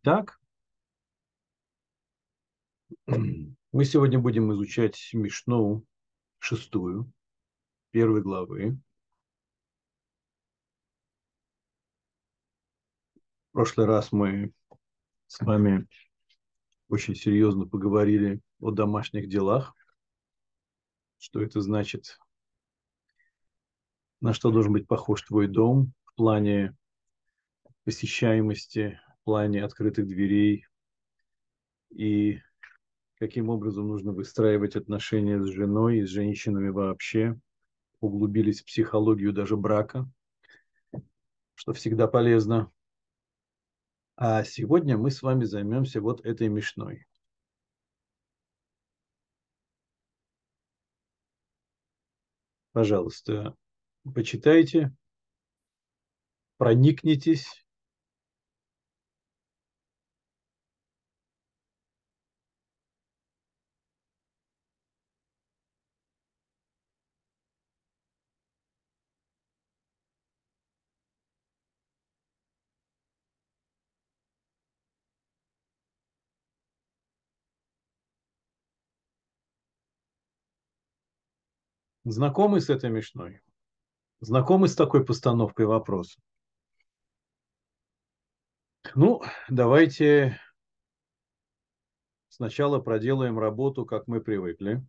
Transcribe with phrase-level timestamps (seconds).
[0.00, 0.40] Итак,
[3.08, 5.84] мы сегодня будем изучать Мишну
[6.38, 7.12] шестую,
[7.90, 8.78] первой главы.
[13.16, 14.52] В прошлый раз мы
[15.26, 15.88] с вами
[16.88, 19.74] очень серьезно поговорили о домашних делах,
[21.18, 22.20] что это значит,
[24.20, 26.76] на что должен быть похож твой дом в плане
[27.82, 30.64] посещаемости, плане открытых дверей
[31.90, 32.40] и
[33.18, 37.38] каким образом нужно выстраивать отношения с женой и с женщинами вообще.
[38.00, 40.10] Углубились в психологию даже брака,
[41.56, 42.72] что всегда полезно.
[44.16, 47.06] А сегодня мы с вами займемся вот этой мешной.
[52.72, 53.54] Пожалуйста,
[54.14, 54.90] почитайте,
[56.56, 57.67] проникнитесь
[82.10, 83.42] Знакомы с этой мешной?
[84.20, 86.18] Знакомы с такой постановкой вопроса?
[88.94, 90.40] Ну, давайте
[92.30, 94.82] сначала проделаем работу, как мы привыкли.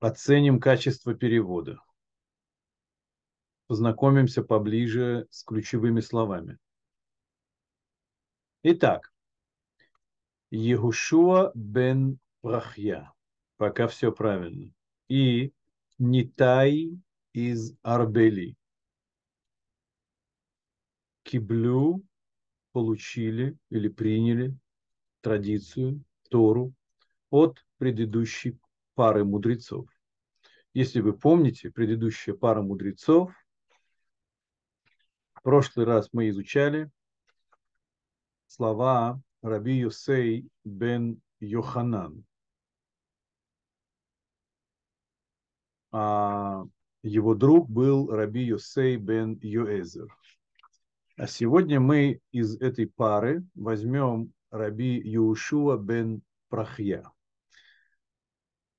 [0.00, 1.82] Оценим качество перевода.
[3.66, 6.56] Познакомимся поближе с ключевыми словами.
[8.62, 9.12] Итак,
[10.50, 13.10] Егушуа бен Прахья.
[13.56, 14.70] Пока все правильно.
[15.08, 15.54] И
[15.96, 16.90] Нитай
[17.32, 18.54] из Арбели.
[21.22, 22.04] Киблю
[22.72, 24.54] получили или приняли
[25.22, 26.74] традицию, Тору
[27.30, 28.58] от предыдущей
[28.94, 29.88] пары мудрецов.
[30.74, 33.32] Если вы помните, предыдущая пара мудрецов,
[35.32, 36.90] в прошлый раз мы изучали
[38.48, 42.26] слова Раби Юсей бен Йоханан.
[45.94, 50.08] Его друг был Раби Йосей бен Юэзер.
[51.16, 57.04] А сегодня мы из этой пары возьмем Раби Юшуа бен Прахья.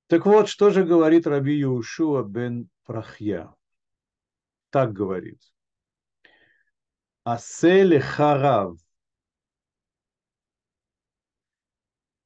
[0.07, 3.55] Так вот, что же говорит Раби Юшуа бен Прахья?
[4.69, 5.41] Так говорит.
[7.23, 8.77] Аселе харав.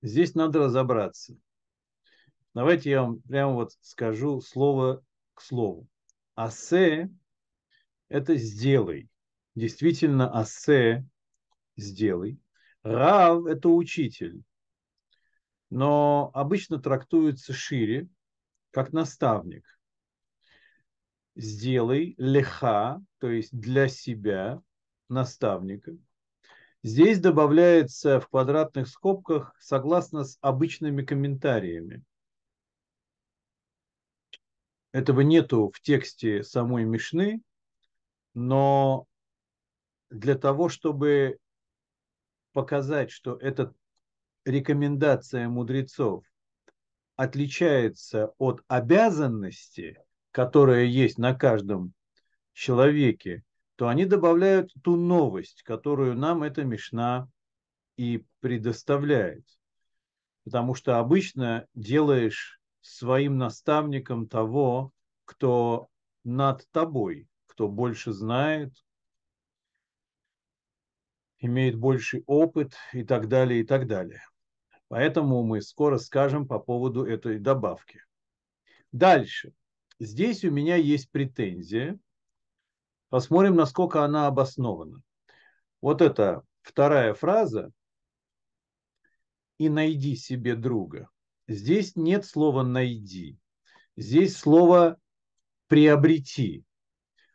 [0.01, 1.37] Здесь надо разобраться.
[2.59, 5.01] Давайте я вам прямо вот скажу слово
[5.33, 5.87] к слову.
[6.35, 7.09] Асе–
[8.09, 9.07] это сделай.
[9.55, 11.07] Действительно, асе–
[11.77, 12.37] сделай.
[12.83, 14.43] Рав– это учитель.
[15.69, 18.09] Но обычно трактуется шире,
[18.71, 19.79] как наставник.
[21.35, 24.61] Сделай леха, то есть для себя,
[25.07, 25.95] наставника.
[26.83, 32.03] Здесь добавляется в квадратных скобках согласно с обычными комментариями.
[34.91, 37.41] Этого нету в тексте самой Мишны,
[38.33, 39.05] но
[40.09, 41.37] для того, чтобы
[42.53, 43.73] показать, что эта
[44.45, 46.25] рекомендация мудрецов
[47.15, 50.01] отличается от обязанности,
[50.31, 51.93] которая есть на каждом
[52.53, 53.43] человеке,
[53.75, 57.29] то они добавляют ту новость, которую нам эта Мишна
[57.95, 59.45] и предоставляет.
[60.45, 64.91] Потому что обычно делаешь своим наставником того,
[65.25, 65.89] кто
[66.23, 68.73] над тобой, кто больше знает,
[71.39, 74.21] имеет больший опыт и так далее, и так далее.
[74.87, 78.03] Поэтому мы скоро скажем по поводу этой добавки.
[78.91, 79.53] Дальше.
[79.99, 81.99] Здесь у меня есть претензия.
[83.09, 85.01] Посмотрим, насколько она обоснована.
[85.81, 87.71] Вот эта вторая фраза
[89.57, 91.09] «и найди себе друга».
[91.49, 93.39] Здесь нет слова «найди».
[93.97, 94.99] Здесь слово
[95.65, 96.63] «приобрети».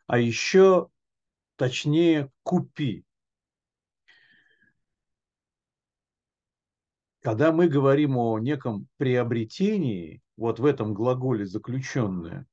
[0.07, 0.89] А еще
[1.57, 3.03] точнее «купи».
[7.19, 12.47] Когда мы говорим о неком приобретении, вот в этом глаголе заключенное,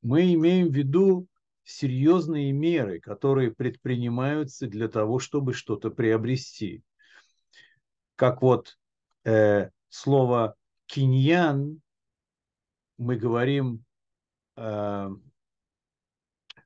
[0.00, 1.28] мы имеем в виду
[1.64, 6.82] серьезные меры, которые предпринимаются для того, чтобы что-то приобрести.
[8.16, 8.78] Как вот
[9.28, 10.54] э, слово
[10.86, 11.82] киньян
[12.96, 13.84] мы говорим
[14.56, 15.08] э,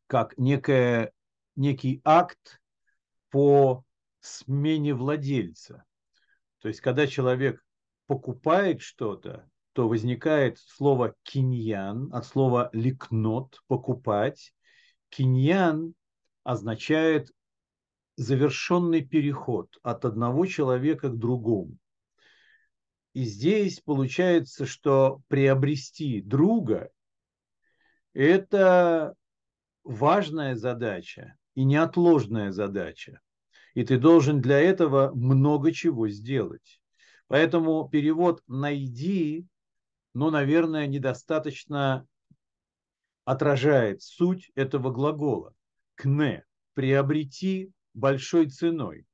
[0.06, 1.12] как некое
[1.56, 2.60] некий акт
[3.30, 3.84] по
[4.20, 5.84] смене владельца.
[6.60, 7.62] То есть, когда человек
[8.06, 14.54] покупает что-то, то возникает слово киньян от слова ликнот– покупать.
[15.08, 15.94] Киньян
[16.44, 17.32] означает
[18.16, 21.78] завершенный переход от одного человека к другому.
[23.14, 26.90] И здесь получается, что приобрести друга–
[28.14, 29.14] это
[29.84, 33.20] важная задача и неотложная задача.
[33.74, 36.80] И ты должен для этого много чего сделать.
[37.26, 39.46] Поэтому перевод «найди»,
[40.14, 42.06] ну, наверное, недостаточно
[43.24, 45.54] отражает суть этого глагола.
[45.94, 46.44] «Кне»–
[46.74, 49.06] приобрети большой ценой.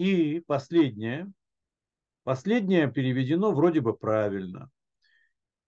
[0.00, 1.30] И последнее.
[2.22, 4.70] Последнее переведено вроде бы правильно.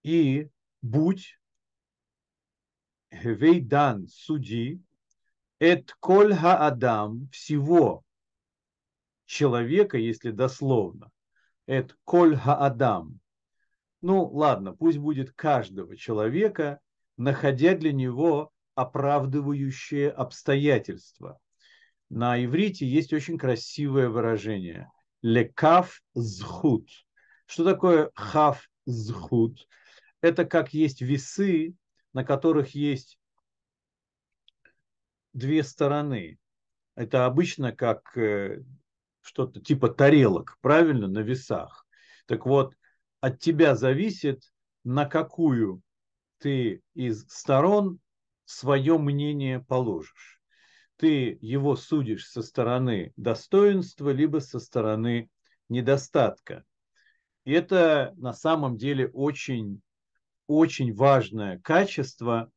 [0.02, 0.49] И
[0.81, 1.38] будь
[3.11, 4.81] вейдан суди
[5.58, 8.05] эт коль адам всего
[9.26, 11.11] человека, если дословно.
[11.67, 13.20] Эт коль адам.
[14.00, 16.81] Ну ладно, пусть будет каждого человека,
[17.19, 21.38] находя для него оправдывающие обстоятельства.
[22.14, 24.92] На иврите есть очень красивое выражение.
[25.22, 26.90] Лекав зхут.
[27.46, 29.66] Что такое хав зхут?
[30.20, 31.74] Это как есть весы,
[32.12, 33.18] на которых есть
[35.32, 36.38] две стороны.
[36.96, 38.62] Это обычно как э,
[39.22, 41.86] что-то типа тарелок, правильно, на весах.
[42.26, 42.76] Так вот,
[43.20, 44.52] от тебя зависит,
[44.84, 45.80] на какую
[46.40, 48.00] ты из сторон
[48.44, 50.41] свое мнение положишь.
[51.02, 55.31] Ты его судишь со стороны достоинства, либо со стороны
[55.69, 56.62] недостатка.
[57.44, 59.82] И это на самом деле очень,
[60.46, 62.52] очень важное качество,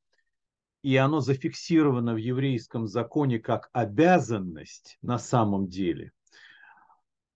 [0.84, 6.12] и оно зафиксировано в еврейском законе как обязанность на самом деле.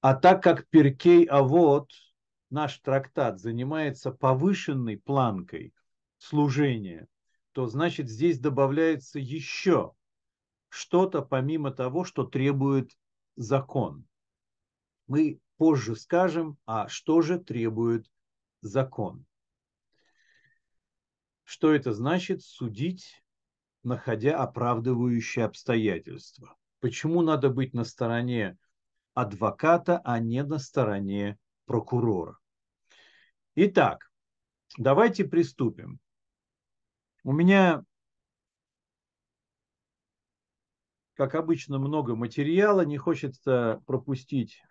[0.01, 1.89] А так как Перкей Авод,
[2.51, 5.73] наш трактат, занимается повышенной планкой
[6.19, 7.07] служения–
[7.53, 9.93] то значит здесь добавляется еще
[10.69, 12.97] что-то помимо того, что требует
[13.35, 14.05] закон.
[15.07, 18.09] Мы позже скажем, а что же требует
[18.61, 19.25] закон.
[21.43, 23.23] Что это значит судить,
[23.83, 26.55] находя оправдывающие обстоятельства?
[26.79, 28.57] Почему надо быть на стороне
[29.15, 32.37] адвоката, а не на стороне прокурора?
[33.55, 34.11] Итак,
[34.77, 35.99] давайте приступим.
[37.23, 37.83] У меня,
[41.19, 44.63] как обычно, много материала, не хочется пропустить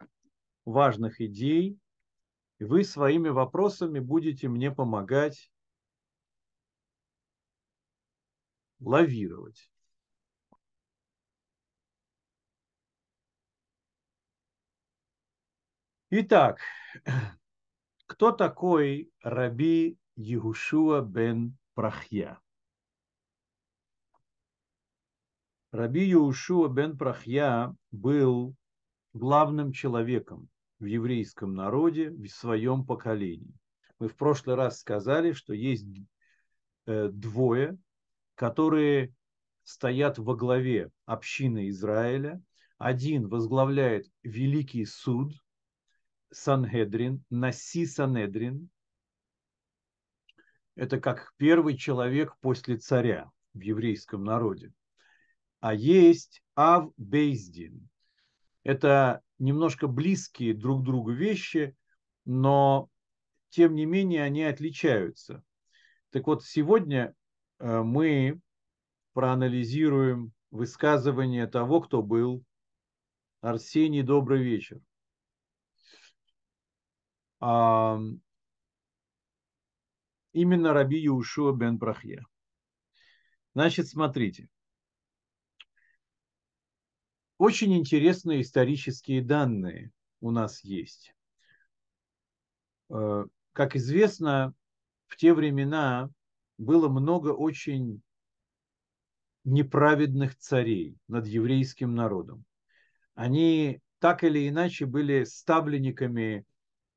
[0.64, 1.78] важных идей.
[2.58, 5.52] И вы своими вопросами будете мне помогать
[8.80, 9.70] лавировать.
[16.08, 16.60] Итак,
[18.06, 22.40] кто такой Раби Егушуа бен Прахья.
[25.70, 28.54] Раби Юшуа бен Прахья был
[29.12, 30.48] главным человеком
[30.78, 33.52] в еврейском народе в своем поколении.
[33.98, 35.86] Мы в прошлый раз сказали, что есть
[36.86, 37.76] э, двое,
[38.34, 39.12] которые
[39.62, 42.40] стоят во главе общины Израиля.
[42.78, 45.32] Один возглавляет Великий суд,
[46.30, 48.70] Санхедрин, Наси Санедрин,
[50.78, 54.72] это как первый человек после царя в еврейском народе.
[55.60, 57.88] А есть Ав Бейздин.
[58.62, 61.76] Это немножко близкие друг другу вещи,
[62.24, 62.88] но
[63.50, 65.42] тем не менее они отличаются.
[66.10, 67.14] Так вот, сегодня
[67.58, 68.40] э, мы
[69.14, 72.44] проанализируем высказывание того, кто был
[73.40, 74.80] Арсений, добрый вечер
[80.32, 82.24] именно Раби Юшуа бен Брахья.
[83.54, 84.48] Значит, смотрите.
[87.38, 89.90] Очень интересные исторические данные
[90.20, 91.14] у нас есть.
[92.90, 94.54] Э, как известно,
[95.06, 96.10] в те времена
[96.58, 98.02] было много очень
[99.44, 102.44] неправедных царей над еврейским народом.
[103.14, 106.44] Они так или иначе были ставленниками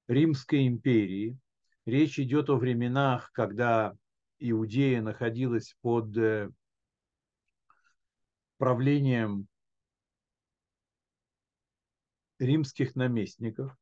[0.08, 1.38] Римской империи,
[1.86, 3.96] Речь идет о временах, когда
[4.38, 6.52] Иудея находилась под э,
[8.58, 9.48] правлением
[12.42, 13.76] римских наместников.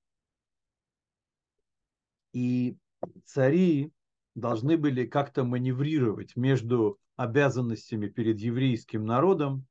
[2.34, 2.78] И
[3.26, 3.92] цари
[4.36, 9.66] должны были как-то маневрировать между обязанностями перед еврейским народом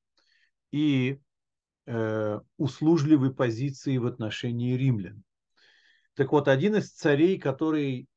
[0.70, 1.20] и
[1.86, 5.22] э, услужливой позицией в отношении римлян.
[6.14, 8.08] Так вот, один из царей, который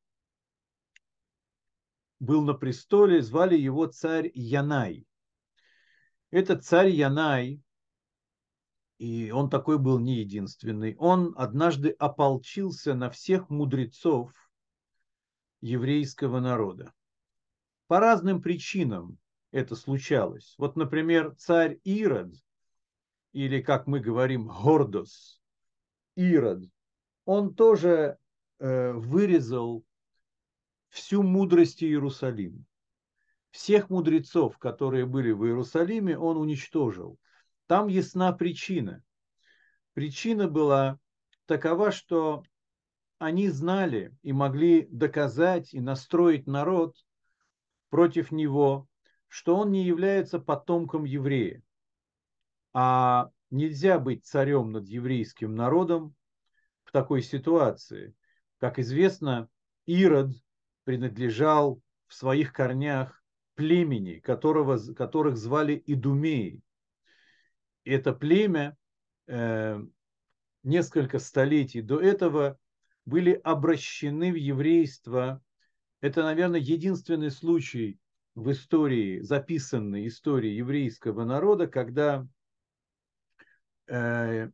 [2.19, 5.05] был на престоле, звали его царь Янай.
[6.31, 7.61] Этот царь Янай,
[9.01, 14.31] и он такой был не единственный, он однажды ополчился на всех мудрецов
[15.59, 16.93] еврейского народа.
[17.87, 19.17] По разным причинам
[19.49, 20.53] это случалось.
[20.59, 22.31] Вот, например, царь Ирод,
[23.33, 25.41] или, как мы говорим, Гордос,
[26.15, 26.69] Ирод,
[27.25, 28.19] он тоже
[28.59, 29.83] э, вырезал
[30.89, 32.63] всю мудрость Иерусалима.
[33.49, 37.17] Всех мудрецов, которые были в Иерусалиме, он уничтожил.
[37.71, 39.01] Там ясна причина.
[39.93, 40.99] Причина была
[41.45, 42.43] такова, что
[43.17, 46.97] они знали и могли доказать и настроить народ
[47.89, 48.89] против него,
[49.29, 51.63] что он не является потомком еврея.
[52.73, 56.13] А нельзя быть царем над еврейским народом
[56.83, 58.13] в такой ситуации.
[58.57, 59.47] Как известно,
[59.85, 60.33] Ирод
[60.83, 63.23] принадлежал в своих корнях
[63.55, 66.61] племени, которого, которых звали Идумеи.
[67.83, 68.77] Это племя
[69.27, 69.79] э,
[70.63, 72.57] несколько столетий до этого
[73.05, 75.41] были обращены в еврейство.
[76.01, 77.99] Это, наверное, единственный случай
[78.35, 82.27] в истории, записанной истории еврейского народа, когда
[83.87, 84.49] э,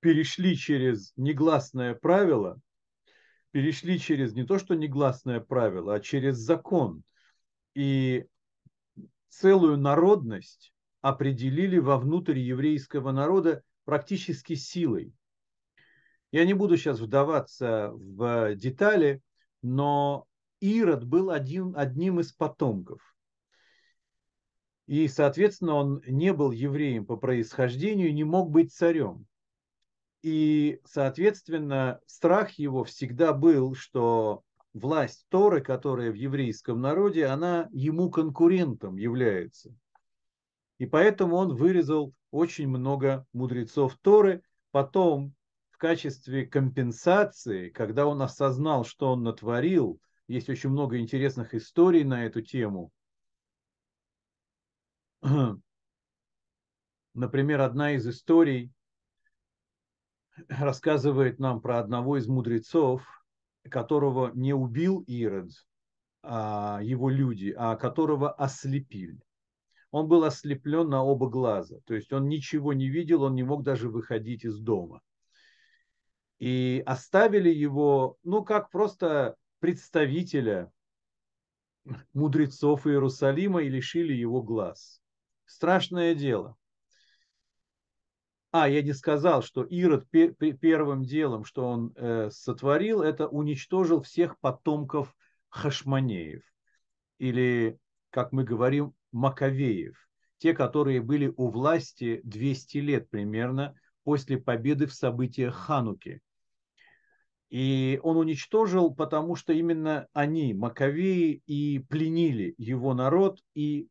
[0.00, 2.60] перешли через негласное правило,
[3.52, 7.04] перешли через не то что негласное правило, а через закон.
[7.74, 8.26] И
[9.34, 15.12] целую народность определили вовнутрь еврейского народа практически силой.
[16.30, 19.20] Я не буду сейчас вдаваться в детали,
[19.62, 20.26] но
[20.60, 23.00] Ирод был один, одним из потомков.
[24.86, 29.26] И, соответственно, он не был евреем по происхождению, не мог быть царем.
[30.22, 34.42] И, соответственно, страх его всегда был, что
[34.74, 39.74] власть Торы, которая в еврейском народе, она ему конкурентом является.
[40.78, 44.42] И поэтому он вырезал очень много мудрецов Торы.
[44.72, 45.32] Потом
[45.70, 52.26] в качестве компенсации, когда он осознал, что он натворил, есть очень много интересных историй на
[52.26, 52.90] эту тему.
[57.14, 58.72] Например, одна из историй
[60.48, 63.06] рассказывает нам про одного из мудрецов,
[63.70, 65.50] которого не убил Ирод,
[66.22, 69.20] а его люди, а которого ослепили.
[69.90, 73.62] Он был ослеплен на оба глаза, то есть он ничего не видел, он не мог
[73.62, 75.00] даже выходить из дома
[76.38, 80.70] и оставили его, ну, как просто представителя
[82.12, 85.00] мудрецов Иерусалима и лишили его глаз.
[85.46, 86.56] Страшное дело.
[88.56, 94.38] А, я не сказал, что Ирод первым делом, что он э, сотворил, это уничтожил всех
[94.38, 95.12] потомков
[95.48, 96.44] Хашманеев.
[97.18, 97.80] Или,
[98.10, 99.96] как мы говорим, Маковеев.
[100.38, 106.20] Те, которые были у власти 200 лет примерно после победы в событиях Хануки.
[107.50, 113.88] И он уничтожил, потому что именно они, Маковеи, и пленили его народ, и,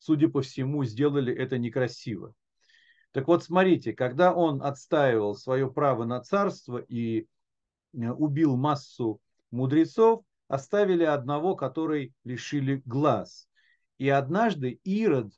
[0.00, 2.34] судя по всему, сделали это некрасиво.
[3.12, 7.26] Так вот, смотрите, когда он отстаивал свое право на царство и
[7.92, 13.48] э, убил массу мудрецов, оставили одного, который лишили глаз.
[13.98, 15.32] И однажды Ирод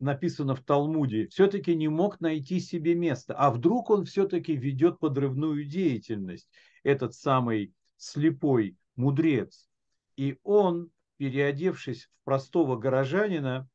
[0.00, 3.34] написано в Талмуде, все-таки не мог найти себе места.
[3.34, 6.48] А вдруг он все-таки ведет подрывную деятельность,
[6.82, 9.68] этот самый слепой мудрец.
[10.16, 13.68] И он, переодевшись в простого горожанина,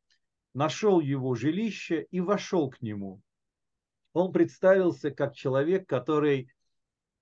[0.54, 3.22] нашел его жилище и вошел к нему.
[4.14, 6.52] Он представился как человек, который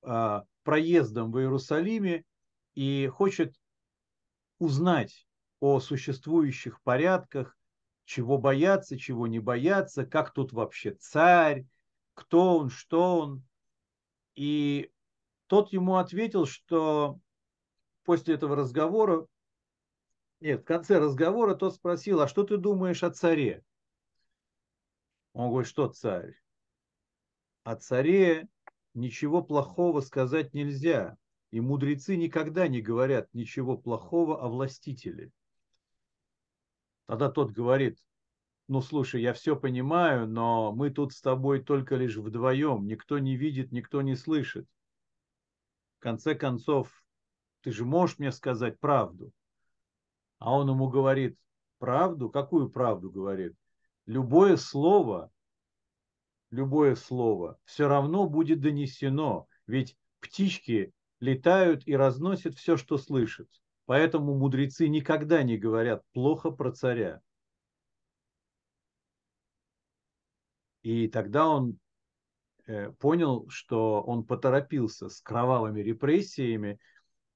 [0.02, 2.24] а, проездом в Иерусалиме
[2.76, 3.56] и хочет
[4.60, 5.28] узнать
[5.60, 7.58] о существующих порядках,
[8.06, 11.66] чего бояться, чего не бояться, как тут вообще царь,
[12.14, 13.44] кто он, что он.
[14.36, 14.92] И
[15.48, 17.20] тот ему ответил, что
[18.04, 19.28] после этого разговора,
[20.40, 23.64] нет, в конце разговора тот спросил, а что ты думаешь о царе?
[25.34, 26.36] Он говорит, что царь?
[27.64, 28.48] О царе
[28.94, 31.18] ничего плохого сказать нельзя.
[31.52, 35.32] И мудрецы никогда не говорят ничего плохого о властителе.
[37.06, 37.98] Тогда тот говорит,
[38.68, 43.38] ну слушай, я все понимаю, но мы тут с тобой только лишь вдвоем, никто не
[43.38, 44.68] видит, никто не слышит.
[45.98, 47.04] В конце концов,
[47.62, 49.32] ты же можешь мне сказать правду.
[50.40, 51.38] А он ему говорит,
[51.80, 52.30] правду?
[52.30, 53.56] Какую правду говорит?
[54.06, 55.32] Любое слово,
[56.52, 59.48] любое слово все равно будет донесено.
[59.66, 63.50] Ведь птички летают и разносят все, что слышат.
[63.86, 67.22] Поэтому мудрецы никогда не говорят плохо про царя.
[70.84, 71.80] И тогда он
[72.66, 76.80] э, понял, что он поторопился с кровавыми репрессиями,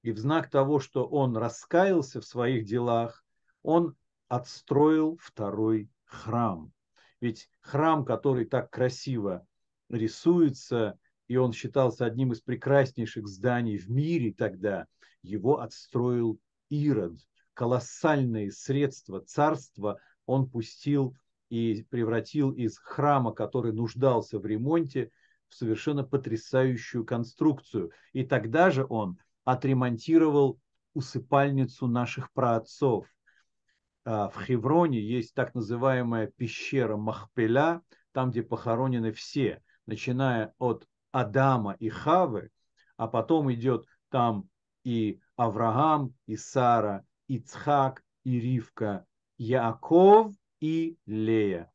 [0.03, 3.23] и в знак того, что он раскаялся в своих делах,
[3.61, 3.95] он
[4.27, 6.71] отстроил второй храм.
[7.19, 9.45] Ведь храм, который так красиво
[9.89, 14.87] рисуется, и он считался одним из прекраснейших зданий в мире тогда,
[15.21, 16.39] его отстроил
[16.69, 17.19] Ирод.
[17.53, 21.15] Колоссальные средства царства он пустил
[21.49, 25.11] и превратил из храма, который нуждался в ремонте,
[25.49, 27.91] в совершенно потрясающую конструкцию.
[28.13, 30.59] И тогда же он отремонтировал
[30.93, 33.07] усыпальницу наших праотцов.
[34.03, 37.81] А, в Хевроне есть так называемая пещера Махпеля,
[38.11, 42.49] там, где похоронены все, начиная от Адама и Хавы,
[42.97, 44.49] а потом идет там
[44.83, 49.05] и Авраам, и Сара, и Цхак, и Ривка,
[49.37, 51.71] Яаков и Лея.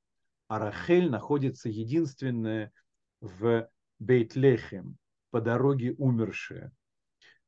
[0.49, 2.73] А Рахель находится единственная
[3.20, 3.68] в
[3.99, 4.96] Бейтлехем,
[5.30, 6.73] по дороге умершая.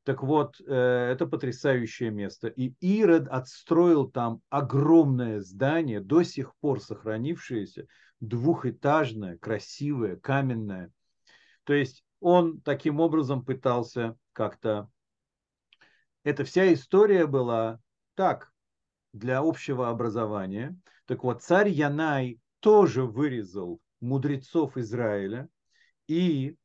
[0.08, 0.74] Так вот, э,
[1.12, 2.48] это потрясающее место.
[2.48, 7.86] И Ирод отстроил там огромное здание, до сих пор сохранившееся,
[8.18, 10.92] двухэтажное, красивое, каменное.
[11.64, 14.88] То есть он таким образом пытался как-то...
[16.24, 17.78] Эта вся история была
[18.14, 18.50] так,
[19.12, 20.74] для общего образования.
[21.04, 25.50] Так вот, царь Янай тоже вырезал мудрецов Израиля,
[26.06, 26.56] и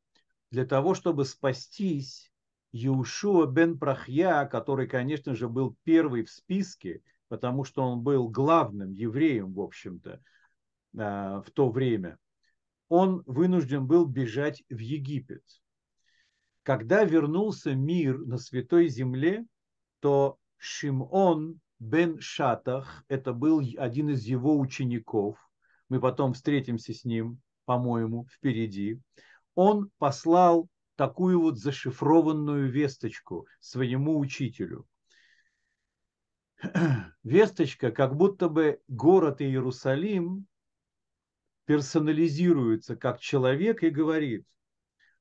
[0.50, 2.30] для того, чтобы спастись,
[2.76, 8.90] Иушуа бен Прахья, который, конечно же, был первый в списке, потому что он был главным
[8.90, 10.20] евреем, в общем-то,
[10.98, 12.18] а, в то время,
[12.88, 15.44] он вынужден был бежать в Египет.
[16.64, 19.46] Когда вернулся мир на Святой Земле,
[20.00, 25.38] то Шимон бен Шатах, это был один из его учеников,
[25.88, 29.00] мы потом встретимся с ним, по-моему, впереди,
[29.54, 34.86] он послал такую вот зашифрованную весточку своему учителю.
[37.22, 40.46] Весточка, как будто бы город Иерусалим
[41.66, 44.46] персонализируется как человек и говорит,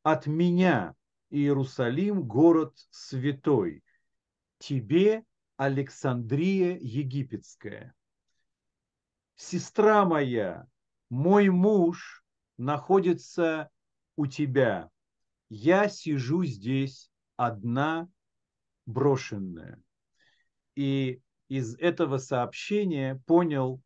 [0.03, 0.95] от меня
[1.29, 3.83] Иерусалим город святой,
[4.59, 5.23] тебе
[5.57, 7.95] Александрия Египетская.
[9.35, 10.67] Сестра моя,
[11.09, 12.23] мой муж
[12.57, 13.69] находится
[14.15, 14.89] у тебя,
[15.53, 18.09] я сижу здесь одна,
[18.87, 19.79] брошенная.
[20.73, 23.79] И из этого сообщения понял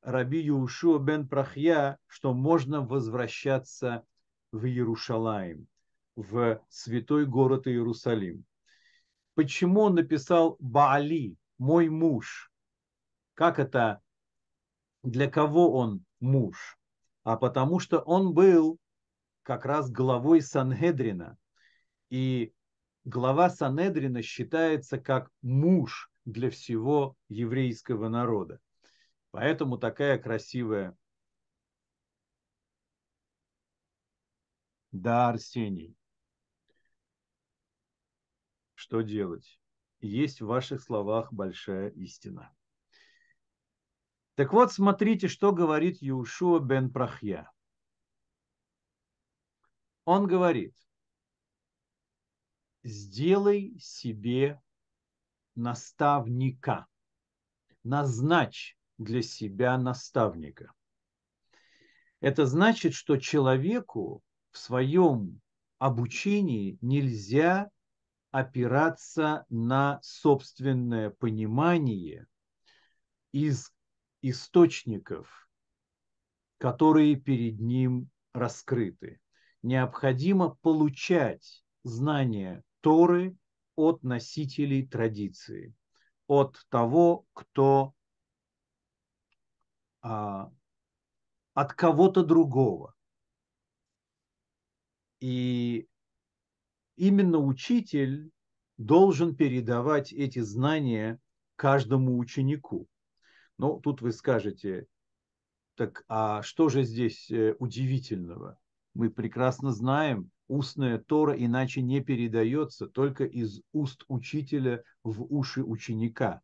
[0.00, 4.04] Раби Юшуа бен Прахья, что можно возвращаться
[4.52, 5.66] в Иерушалаим,
[6.14, 8.44] в святой город Иерусалим.
[9.34, 12.48] Почему он написал Баали, мой муж?
[13.34, 14.00] Как это,
[15.02, 16.78] для кого он муж?
[17.24, 18.78] А потому что он был
[19.48, 21.38] как раз главой Санхедрина.
[22.10, 22.52] И
[23.06, 28.60] глава Санедрина считается как муж для всего еврейского народа.
[29.30, 30.94] Поэтому такая красивая.
[34.92, 35.96] Да, Арсений.
[38.74, 39.58] Что делать?
[40.00, 42.54] Есть в ваших словах большая истина.
[44.34, 47.50] Так вот, смотрите, что говорит Юшуа бен Прахья
[50.08, 50.74] он говорит,
[52.82, 54.58] сделай себе
[55.54, 56.86] наставника,
[57.84, 60.72] назначь для себя наставника.
[62.20, 65.42] Это значит, что человеку в своем
[65.76, 67.68] обучении нельзя
[68.30, 72.26] опираться на собственное понимание
[73.32, 73.74] из
[74.22, 75.50] источников,
[76.56, 79.20] которые перед ним раскрыты
[79.62, 83.36] необходимо получать знания Торы
[83.76, 85.74] от носителей традиции,
[86.26, 87.94] от того, кто
[90.00, 90.50] а,
[91.54, 92.94] от кого-то другого.
[95.20, 95.88] И
[96.96, 98.30] именно учитель
[98.76, 101.20] должен передавать эти знания
[101.56, 102.88] каждому ученику.
[103.58, 104.86] Ну, тут вы скажете,
[105.74, 108.58] так а что же здесь э, удивительного?
[108.94, 116.40] Мы прекрасно знаем, устная Тора иначе не передается, только из уст учителя в уши ученика.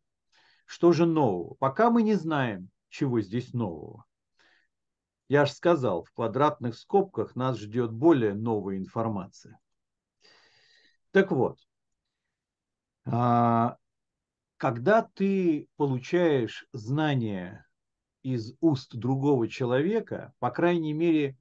[0.65, 1.55] Что же нового?
[1.55, 4.05] Пока мы не знаем, чего здесь нового.
[5.27, 9.59] Я же сказал, в квадратных скобках нас ждет более новая информация.
[11.11, 11.57] Так вот,
[13.05, 13.77] а,
[14.57, 17.65] когда ты получаешь знания
[18.21, 21.37] из уст другого человека, по крайней мере,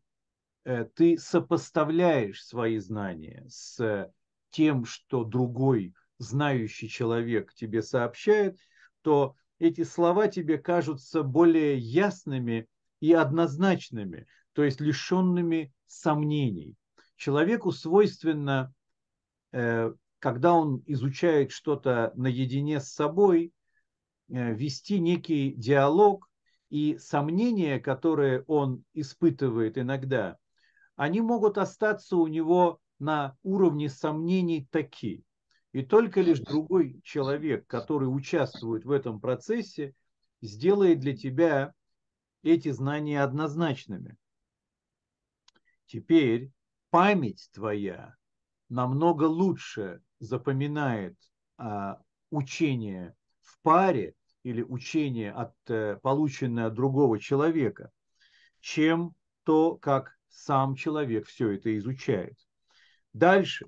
[0.64, 4.11] ты сопоставляешь свои знания с
[4.50, 8.59] тем, что другой знающий человек тебе сообщает,
[9.03, 12.66] то эти слова тебе кажутся более ясными
[13.00, 16.77] и однозначными, то есть лишенными сомнений.
[17.16, 18.72] Человеку свойственно
[19.53, 19.92] э,
[20.24, 23.53] когда он изучает что-то наедине с собой,
[24.31, 26.31] э, вести некий диалог,
[26.70, 30.38] и сомнения, которые он испытывает иногда,
[30.96, 35.22] они могут остаться у него на уровне сомнений такие.
[35.72, 39.94] И только лишь другой человек, который участвует в этом процессе,
[40.40, 41.74] сделает для тебя
[42.42, 44.16] эти знания однозначными.
[45.87, 46.52] Теперь
[46.90, 48.14] память твоя
[48.68, 51.16] намного лучше запоминает
[51.57, 57.90] а, учение в паре или учение, от, э, полученное от другого человека,
[58.61, 62.37] чем то, как сам человек все это изучает.
[63.12, 63.66] Дальше.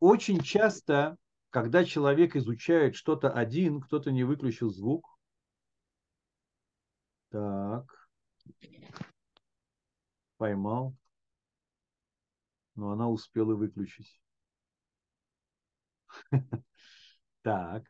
[0.00, 1.16] Очень часто,
[1.50, 5.08] когда человек изучает что-то один, кто-то не выключил звук.
[7.30, 7.86] Так.
[10.36, 10.94] Поймал.
[12.74, 14.20] Но она успела выключить.
[17.42, 17.82] Так.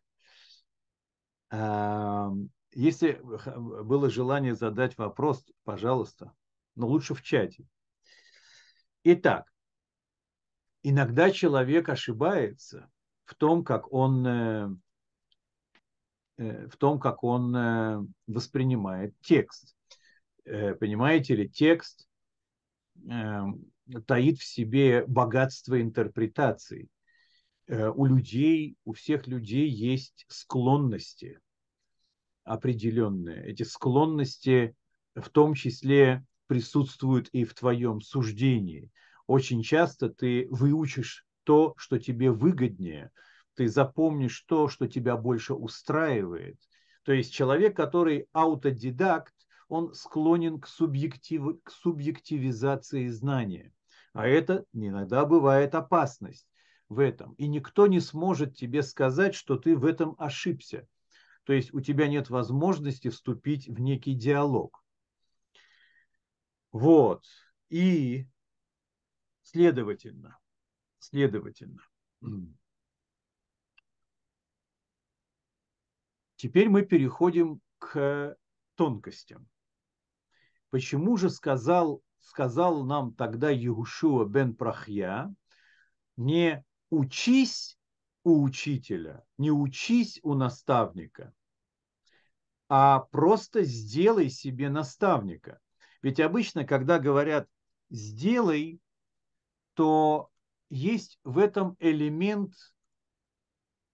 [2.75, 6.33] Если было желание задать вопрос, пожалуйста,
[6.75, 7.66] но лучше в чате.
[9.04, 9.52] Итак,
[10.84, 12.88] иногда человек ошибается
[13.24, 14.68] в том, как он э,
[16.38, 19.76] э, в том, как он э, воспринимает текст.
[20.44, 22.08] Понимаете ли, текст
[23.06, 26.90] таит в себе богатство интерпретаций.
[27.68, 31.38] У людей, у всех людей есть склонности
[32.42, 33.46] определенные.
[33.46, 34.74] Эти склонности
[35.14, 38.90] в том числе присутствуют и в твоем суждении.
[39.26, 43.10] Очень часто ты выучишь то, что тебе выгоднее,
[43.54, 46.58] ты запомнишь то, что тебя больше устраивает.
[47.04, 49.32] То есть человек, который аутодидакт,
[49.68, 51.58] он склонен к, субъектив...
[51.64, 53.72] к субъективизации знания.
[54.12, 56.46] А это иногда бывает опасность
[56.90, 57.32] в этом.
[57.38, 60.86] И никто не сможет тебе сказать, что ты в этом ошибся.
[61.44, 64.82] То есть у тебя нет возможности вступить в некий диалог.
[66.72, 67.24] Вот.
[67.68, 68.26] И
[69.42, 70.38] следовательно,
[70.98, 71.82] следовательно,
[76.37, 78.37] теперь мы переходим к
[78.74, 79.48] тонкостям.
[80.70, 85.32] Почему же сказал, сказал нам тогда Егушуа бен Прахья,
[86.16, 87.78] не учись
[88.24, 91.35] у учителя, не учись у наставника,
[92.68, 95.61] а просто сделай себе наставника.
[96.02, 97.48] Ведь обычно, когда говорят
[97.90, 98.80] «сделай»,
[99.74, 100.28] то
[100.68, 102.54] есть в этом элемент,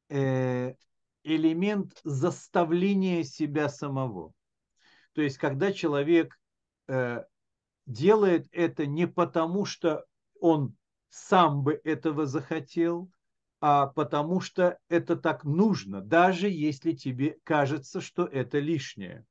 [0.09, 0.75] э,
[1.23, 4.33] элемент заставления себя самого.
[5.13, 6.39] То есть, когда человек
[6.89, 7.25] э,
[7.87, 10.05] делает это не потому, что
[10.41, 10.77] он
[11.11, 13.11] сам бы этого захотел,
[13.61, 19.27] а потому что это так нужно, даже если тебе кажется, что это лишнее.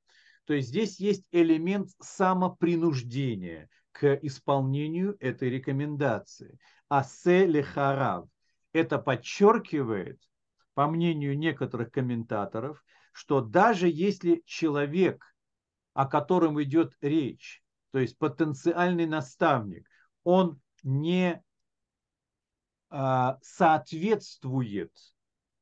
[0.48, 6.58] То есть здесь есть элемент самопринуждения к исполнению этой рекомендации.
[6.88, 8.30] Асе лехарав.
[8.72, 10.22] Это подчеркивает,
[10.74, 12.82] по мнению некоторых комментаторов,
[13.12, 15.36] что даже если человек,
[15.94, 19.86] о котором идет речь, то есть потенциальный наставник,
[20.24, 21.44] он не
[22.90, 24.94] а, соответствует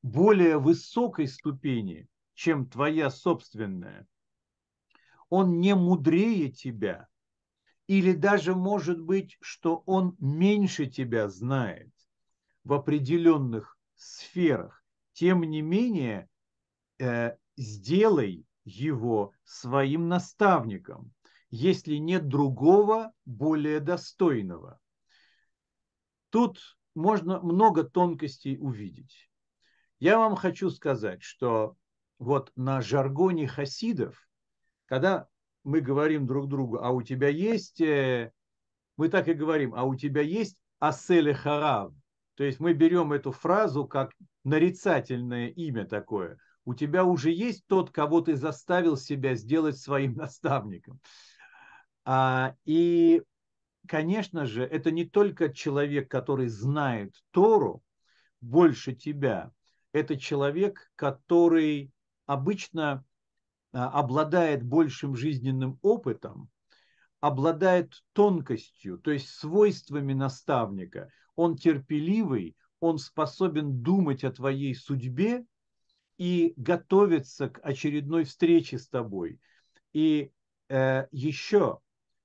[0.03, 4.05] более высокой ступени, чем твоя собственная,
[5.35, 7.09] он не мудрее тебя,
[7.87, 11.91] или даже может быть, что он меньше тебя знает
[12.63, 16.29] в определенных сферах, тем не менее,
[16.99, 21.11] э, сделай его своим наставником,
[21.49, 24.79] если нет другого более достойного.
[26.29, 29.29] Тут можно много тонкостей увидеть.
[29.99, 31.75] Я вам хочу сказать, что
[32.19, 34.24] вот на жаргоне хасидов,
[34.85, 35.27] когда
[35.63, 38.31] мы говорим друг другу, а у тебя есть, э,
[38.97, 41.91] мы так и говорим, а у тебя есть Аселе Харав.
[42.35, 44.11] То есть мы берем эту фразу как
[44.43, 46.37] нарицательное имя такое.
[46.65, 50.99] У тебя уже есть тот, кого ты заставил себя сделать своим наставником.
[52.03, 53.23] А, и,
[53.87, 57.83] конечно же, это не только человек, который знает Тору
[58.41, 59.51] больше тебя.
[59.91, 61.91] Это человек, который
[62.25, 63.03] обычно
[63.83, 66.49] обладает большим жизненным опытом,
[67.19, 71.09] обладает тонкостью, то есть свойствами наставника.
[71.35, 75.45] Он терпеливый, он способен думать о твоей судьбе
[76.17, 79.41] и готовиться к очередной встрече с тобой.
[79.91, 80.31] И
[80.69, 81.79] э, еще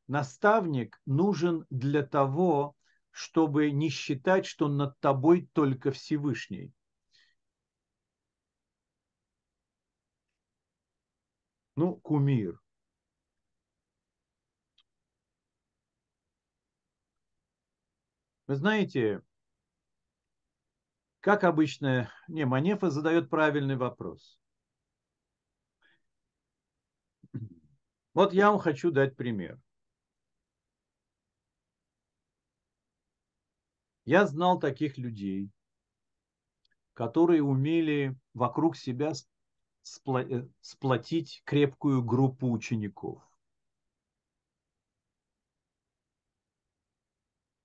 [0.06, 2.76] наставник нужен для того,
[3.10, 6.72] чтобы не считать, что над тобой только Всевышний.
[11.80, 12.60] Ну, кумир.
[18.46, 19.22] Вы знаете,
[21.20, 24.38] как обычно, не, Манефа задает правильный вопрос.
[28.12, 29.58] Вот я вам хочу дать пример.
[34.04, 35.48] Я знал таких людей,
[36.92, 39.14] которые умели вокруг себя
[40.60, 43.22] сплотить крепкую группу учеников.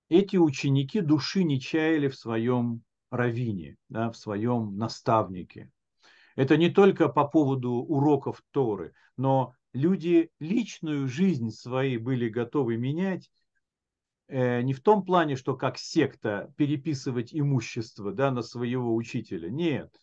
[0.08, 5.70] Эти ученики души не чаяли в своем равине, да, в своем наставнике.
[6.36, 13.30] Это не только по поводу уроков Торы, но люди личную жизнь свои были готовы менять
[14.28, 19.48] Э, не в том плане, что как секта переписывать имущество да, на своего учителя.
[19.48, 19.94] Нет,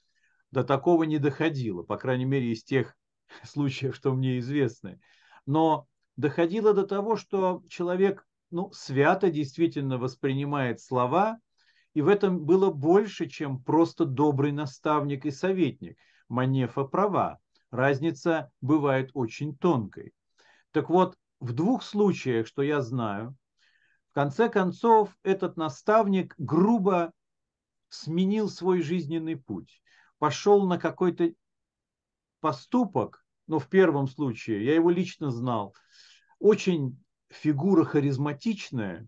[0.53, 2.95] до такого не доходило, по крайней мере, из тех
[3.43, 5.01] случаев, что мне известны.
[5.47, 11.39] Но доходило до того, что человек ну, свято действительно воспринимает слова,
[11.95, 15.97] и в этом было больше, чем просто добрый наставник и советник.
[16.29, 17.39] Манефа права.
[17.71, 20.13] Разница бывает очень тонкой.
[20.71, 23.35] Так вот, в двух случаях, что я знаю,
[24.11, 27.11] в конце концов, этот наставник грубо
[27.89, 29.81] сменил свой жизненный путь,
[30.23, 31.33] пошел на какой-то
[32.39, 35.75] поступок, но в первом случае, я его лично знал,
[36.39, 36.97] очень
[37.29, 39.05] фигура харизматичная,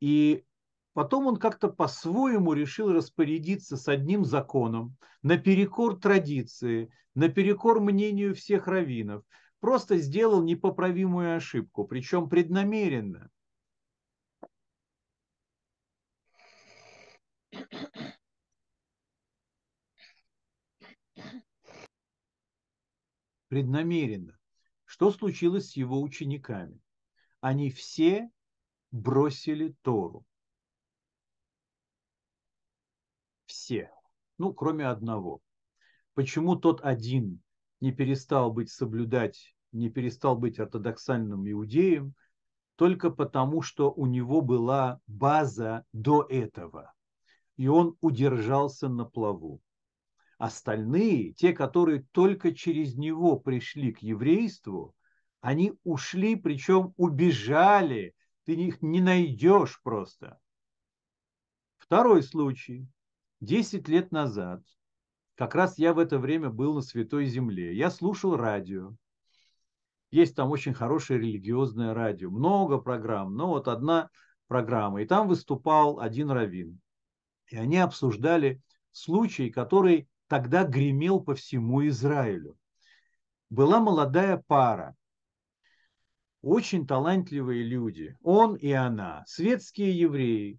[0.00, 0.46] и
[0.94, 9.24] потом он как-то по-своему решил распорядиться с одним законом, наперекор традиции, наперекор мнению всех раввинов,
[9.60, 13.28] просто сделал непоправимую ошибку, причем преднамеренно.
[23.54, 24.36] Преднамеренно.
[24.84, 26.80] Что случилось с его учениками?
[27.40, 28.28] Они все
[28.90, 30.26] бросили Тору.
[33.46, 33.92] Все.
[34.38, 35.40] Ну, кроме одного.
[36.14, 37.42] Почему тот один
[37.78, 42.14] не перестал быть соблюдать, не перестал быть ортодоксальным иудеем?
[42.74, 46.92] Только потому, что у него была база до этого.
[47.56, 49.62] И он удержался на плаву.
[50.38, 54.94] Остальные, те, которые только через него пришли к еврейству,
[55.40, 58.14] они ушли, причем убежали.
[58.44, 60.38] Ты их не найдешь просто.
[61.76, 62.86] Второй случай.
[63.40, 64.62] Десять лет назад,
[65.34, 68.94] как раз я в это время был на Святой Земле, я слушал радио.
[70.10, 74.08] Есть там очень хорошее религиозное радио, много программ, но вот одна
[74.46, 75.02] программа.
[75.02, 76.80] И там выступал один раввин.
[77.48, 82.58] И они обсуждали случай, который тогда гремел по всему Израилю.
[83.50, 84.96] Была молодая пара,
[86.42, 90.58] очень талантливые люди, он и она, светские евреи.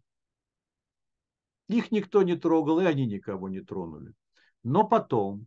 [1.67, 4.13] Их никто не трогал, и они никого не тронули.
[4.63, 5.45] Но потом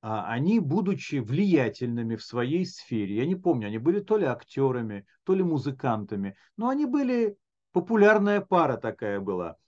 [0.00, 5.04] а, они, будучи влиятельными в своей сфере, я не помню, они были то ли актерами,
[5.24, 7.36] то ли музыкантами, но они были,
[7.72, 9.58] популярная пара такая была.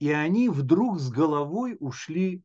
[0.00, 2.44] И они вдруг с головой ушли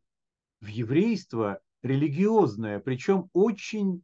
[0.61, 4.03] в еврейство религиозное, причем очень,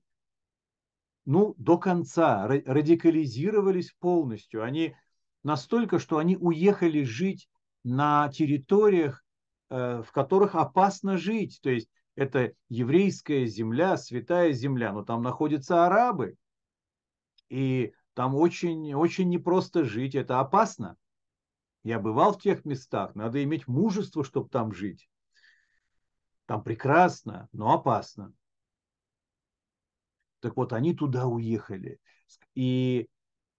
[1.25, 4.63] ну, до конца, радикализировались полностью.
[4.63, 4.95] Они
[5.43, 7.49] настолько, что они уехали жить
[7.83, 9.23] на территориях,
[9.69, 11.59] э, в которых опасно жить.
[11.61, 16.35] То есть это еврейская земля, святая земля, но там находятся арабы.
[17.49, 20.95] И там очень, очень непросто жить, это опасно.
[21.83, 25.07] Я бывал в тех местах, надо иметь мужество, чтобы там жить.
[26.45, 28.33] Там прекрасно, но опасно.
[30.41, 31.99] Так вот, они туда уехали.
[32.53, 33.07] И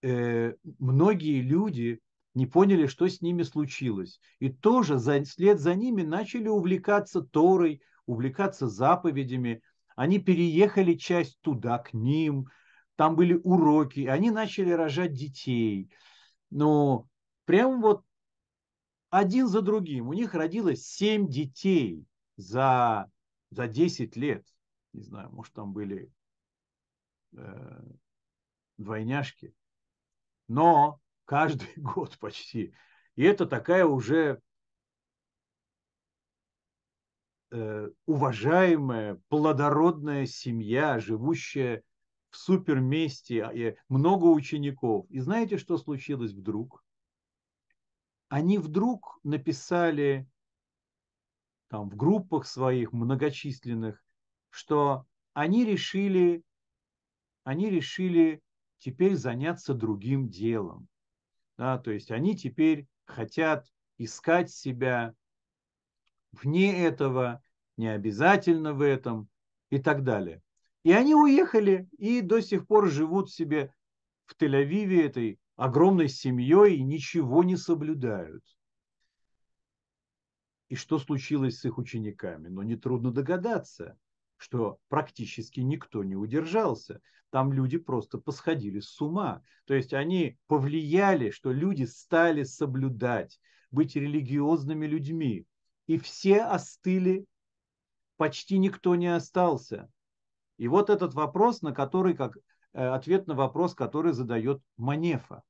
[0.03, 2.01] э, многие люди
[2.35, 4.21] не поняли, что с ними случилось.
[4.39, 9.63] И тоже за, вслед за ними начали увлекаться Торой, увлекаться заповедями.
[9.97, 12.49] Они переехали часть туда, к ним.
[12.95, 14.07] Там были уроки.
[14.07, 15.91] Они начали рожать детей.
[16.51, 17.09] Но
[17.47, 18.05] прям вот
[19.11, 20.09] один за другим.
[20.09, 23.11] У них родилось семь детей за,
[23.51, 24.47] за 10 лет.
[24.93, 26.11] Не знаю, может, там были
[27.37, 27.83] э,
[28.79, 29.55] двойняшки.
[30.49, 32.75] Но каждый год почти.
[33.15, 34.41] И это такая уже
[37.51, 41.83] э, уважаемая, плодородная семья, живущая
[42.31, 45.07] в суперместе, много учеников.
[45.11, 46.85] И знаете, что случилось вдруг?
[48.29, 50.29] Они вдруг написали
[51.69, 54.03] там, в группах своих многочисленных,
[54.51, 56.43] что они решили,
[57.45, 58.43] они решили
[58.79, 60.89] теперь заняться другим делом.
[61.59, 63.67] Да, то есть они теперь хотят
[63.99, 65.15] искать себя
[66.33, 67.43] вне этого,
[67.77, 69.29] не обязательно в этом
[69.71, 70.43] и так далее.
[70.83, 73.75] И они уехали и до сих пор живут себе
[74.27, 78.45] в Тель-Авиве этой огромной семьей и ничего не соблюдают.
[80.69, 82.49] И что случилось с их учениками?
[82.49, 83.97] Но нетрудно догадаться,
[84.37, 87.01] что практически никто не удержался.
[87.31, 89.43] Там люди просто посходили с ума.
[89.67, 95.47] То есть они повлияли, что люди стали соблюдать, быть религиозными людьми.
[95.87, 97.27] И все остыли,
[98.17, 99.89] почти никто не остался.
[100.57, 102.37] И вот этот вопрос, на который, как
[102.73, 105.43] э, ответ на вопрос, который задает Манефа.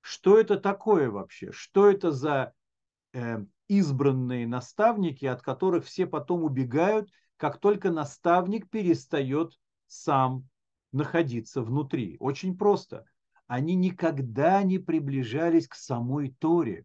[0.00, 1.50] Что это такое вообще?
[1.50, 2.52] Что это за
[3.12, 10.48] э, избранные наставники, от которых все потом убегают, как только наставник перестает сам
[10.92, 12.16] находиться внутри.
[12.20, 13.04] Очень просто.
[13.46, 16.84] Они никогда не приближались к самой Торе.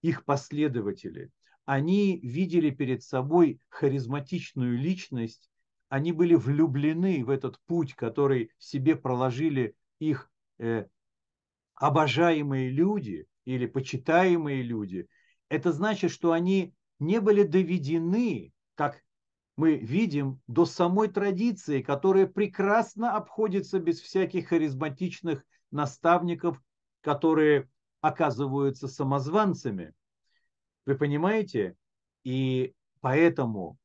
[0.00, 1.30] Их последователи.
[1.64, 5.50] Они видели перед собой харизматичную личность,
[5.88, 10.86] они были влюблены в этот путь, который себе проложили их э,
[11.74, 15.08] обожаемые люди или почитаемые люди.
[15.48, 19.02] Это значит, что они не были доведены, как
[19.56, 26.60] мы видим до самой традиции, которая прекрасно обходится без всяких харизматичных наставников,
[27.00, 27.68] которые
[28.00, 29.94] оказываются самозванцами.
[30.86, 31.76] Вы понимаете?
[32.24, 33.78] И поэтому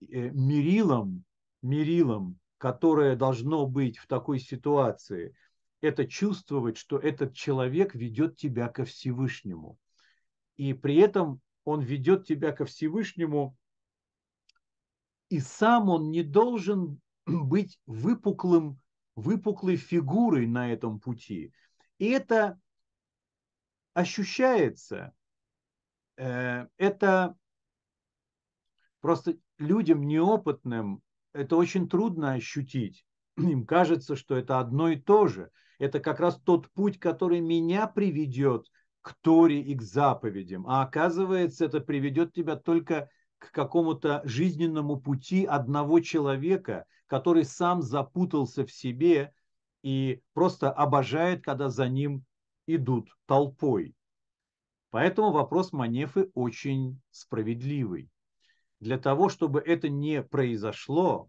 [0.00, 1.24] э, мерилом,
[1.62, 5.34] мерилом, которое должно быть в такой ситуации,
[5.80, 9.78] это чувствовать, что этот человек ведет тебя ко Всевышнему.
[10.56, 13.56] И при этом он ведет тебя ко Всевышнему
[15.28, 18.80] и сам он не должен быть выпуклым,
[19.14, 21.52] выпуклой фигурой на этом пути.
[21.98, 22.60] И это
[23.94, 25.14] ощущается,
[26.16, 27.36] э, это
[29.00, 31.02] просто людям неопытным
[31.36, 33.04] это очень трудно ощутить.
[33.36, 35.50] Им кажется, что это одно и то же.
[35.78, 38.66] Это как раз тот путь, который меня приведет
[39.06, 40.66] к Торе и к заповедям.
[40.66, 48.66] А оказывается, это приведет тебя только к какому-то жизненному пути одного человека, который сам запутался
[48.66, 49.32] в себе
[49.84, 52.24] и просто обожает, когда за ним
[52.66, 53.94] идут толпой.
[54.90, 58.10] Поэтому вопрос Манефы очень справедливый.
[58.80, 61.28] Для того, чтобы это не произошло,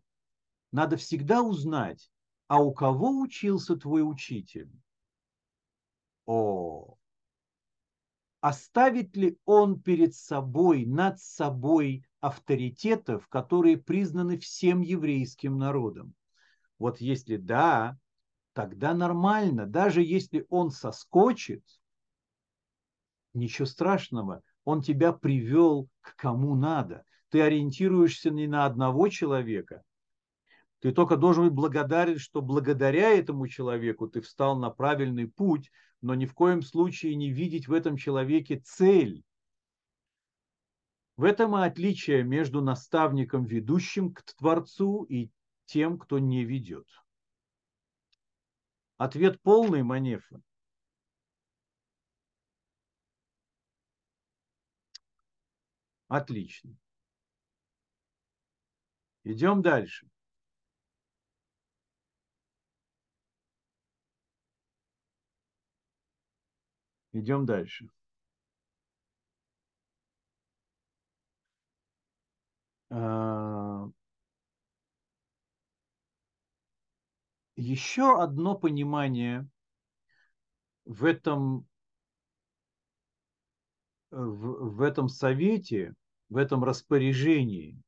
[0.71, 2.09] надо всегда узнать,
[2.47, 4.71] а у кого учился твой учитель?
[6.25, 6.96] О,
[8.41, 16.13] оставит ли он перед собой, над собой авторитетов, которые признаны всем еврейским народом?
[16.79, 17.97] Вот если да,
[18.53, 19.65] тогда нормально.
[19.65, 21.63] Даже если он соскочит,
[23.33, 27.03] ничего страшного, он тебя привел к кому надо.
[27.29, 29.83] Ты ориентируешься не на одного человека,
[30.79, 36.13] ты только должен быть благодарен, что благодаря этому человеку ты встал на правильный путь, но
[36.13, 39.23] ни в коем случае не видеть в этом человеке цель.
[41.15, 45.31] В этом и отличие между наставником, ведущим к Творцу, и
[45.65, 46.87] тем, кто не ведет.
[48.97, 50.41] Ответ полный, Манефа.
[56.07, 56.77] Отлично.
[59.23, 60.07] Идем дальше.
[67.17, 67.89] Идем дальше.
[72.91, 73.89] А,
[77.55, 79.49] еще одно понимание
[80.85, 81.67] в этом
[84.11, 85.95] в, в этом совете,
[86.29, 87.81] в этом распоряжении,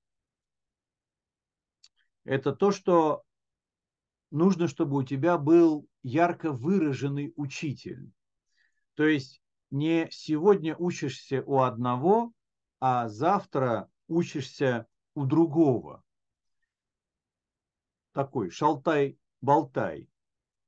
[2.23, 3.23] это то, что
[4.31, 8.11] нужно, чтобы у тебя был ярко выраженный учитель.
[8.99, 9.41] То есть
[9.71, 12.33] не сегодня учишься у одного,
[12.81, 16.03] а завтра учишься у другого.
[18.11, 20.09] Такой шалтай-болтай.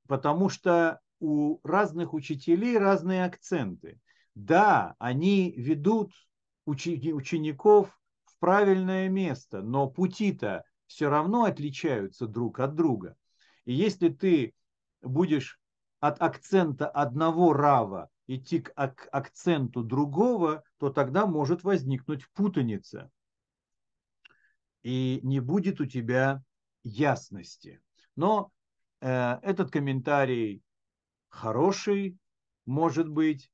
[0.08, 4.00] Потому что у разных учителей разные акценты.
[4.34, 6.14] Да, они ведут
[6.64, 13.14] учеников в правильное место, но пути-то все равно отличаются друг от друга.
[13.66, 14.54] И если ты
[15.02, 15.60] будешь
[16.00, 23.10] от акцента одного рава идти к акценту другого, то тогда может возникнуть путаница.
[24.82, 26.42] И не будет у тебя
[26.82, 27.80] ясности.
[28.16, 28.50] Но
[29.00, 30.62] э, этот комментарий
[31.28, 32.18] хороший,
[32.66, 33.50] может быть,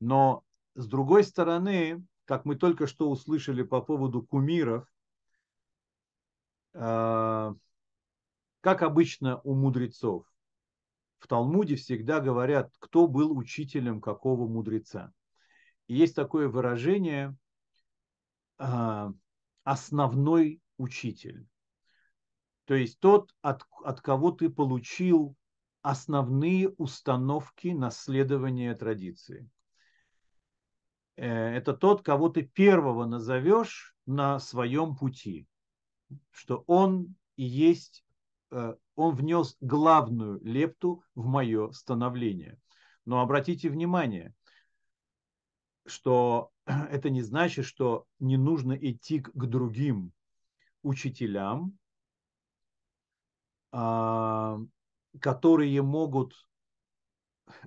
[0.00, 0.44] но
[0.74, 4.86] с другой стороны, как мы только что услышали по поводу кумиров,
[6.74, 7.54] э,
[8.60, 10.26] как обычно у мудрецов,
[11.18, 15.12] в Талмуде всегда говорят, кто был учителем какого мудреца.
[15.86, 17.36] И есть такое выражение
[18.58, 19.12] а,
[19.64, 21.46] основной учитель.
[22.66, 25.34] То есть тот, от, от кого ты получил
[25.82, 29.48] основные установки наследования традиции.
[31.16, 35.46] Э, это тот, кого ты первого назовешь на своем пути,
[36.30, 38.04] что он и есть
[38.50, 42.58] Э, он внес главную лепту в мое становление.
[43.04, 44.34] Но обратите внимание,
[45.86, 50.12] что это не значит, что не нужно идти к другим
[50.82, 51.78] учителям,
[53.70, 54.58] а,
[55.20, 56.34] которые могут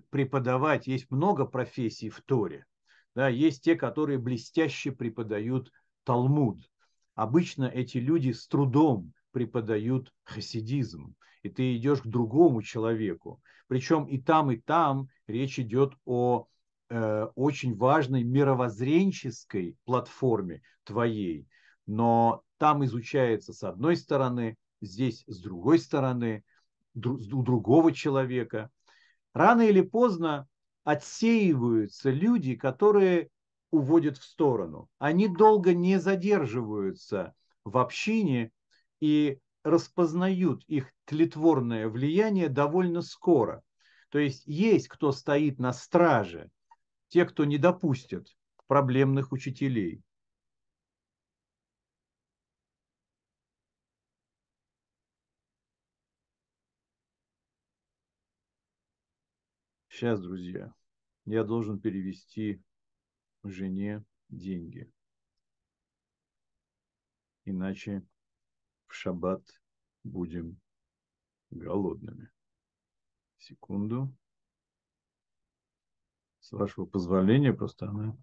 [0.09, 0.87] преподавать.
[0.87, 2.65] Есть много профессий в Торе.
[3.15, 5.71] Да, есть те, которые блестяще преподают
[6.03, 6.69] Талмуд.
[7.15, 13.41] Обычно эти люди с трудом преподают хасидизм, и ты идешь к другому человеку.
[13.67, 16.47] Причем и там, и там речь идет о
[16.89, 21.47] э, очень важной мировоззренческой платформе твоей.
[21.85, 26.43] Но там изучается с одной стороны, здесь с другой стороны,
[26.93, 28.69] у другого человека.
[29.33, 30.47] Рано или поздно
[30.83, 33.29] отсеиваются люди, которые
[33.71, 34.89] уводят в сторону.
[34.99, 38.51] Они долго не задерживаются в общине
[39.01, 43.61] и распознают их тлетворное влияние довольно скоро.
[44.09, 46.49] То есть есть кто стоит на страже,
[47.09, 48.27] те, кто не допустят
[48.67, 50.01] проблемных учителей.
[59.89, 60.73] Сейчас, друзья,
[61.25, 62.61] я должен перевести
[63.43, 64.89] жене деньги.
[67.45, 68.03] Иначе
[68.91, 69.41] в шаббат
[70.03, 70.59] будем
[71.49, 72.29] голодными.
[73.37, 74.13] Секунду.
[76.41, 78.17] С вашего позволения, просто она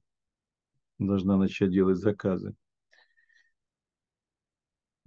[0.98, 2.54] должна начать делать заказы.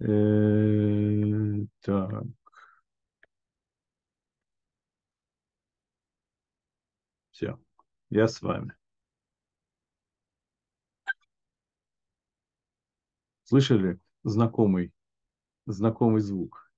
[0.00, 2.24] Э, так.
[7.30, 7.58] Все,
[8.10, 8.74] я с вами.
[13.44, 14.92] Слышали знакомый
[15.66, 16.70] знакомый звук.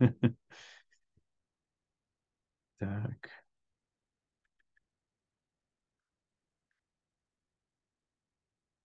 [2.78, 3.30] Так.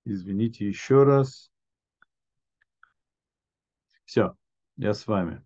[0.04, 1.50] Извините еще раз.
[4.06, 4.36] Все,
[4.76, 5.42] я с вами.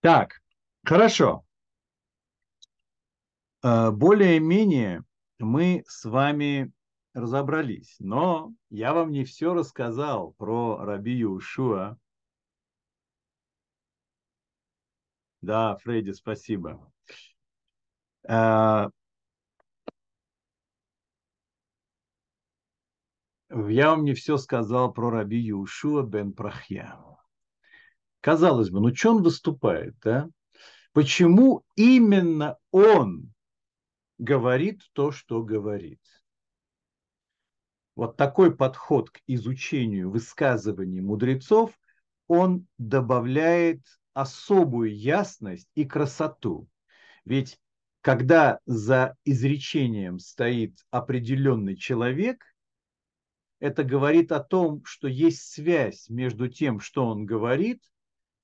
[0.00, 0.39] Так,
[0.84, 1.44] Хорошо.
[3.62, 5.04] Э, более-менее
[5.38, 6.72] мы с вами
[7.14, 11.96] разобрались, но я вам не все рассказал про Раби Ушуа.
[15.42, 16.90] Да, Фредди, спасибо.
[18.28, 18.88] Э,
[23.50, 26.96] я вам не все сказал про Раби Юшуа бен Прахья.
[28.20, 30.28] Казалось бы, ну что он выступает, да?
[30.92, 33.32] Почему именно он
[34.18, 36.00] говорит то, что говорит?
[37.94, 41.78] Вот такой подход к изучению высказываний мудрецов,
[42.26, 43.82] он добавляет
[44.14, 46.68] особую ясность и красоту.
[47.24, 47.58] Ведь
[48.00, 52.44] когда за изречением стоит определенный человек,
[53.58, 57.82] это говорит о том, что есть связь между тем, что он говорит,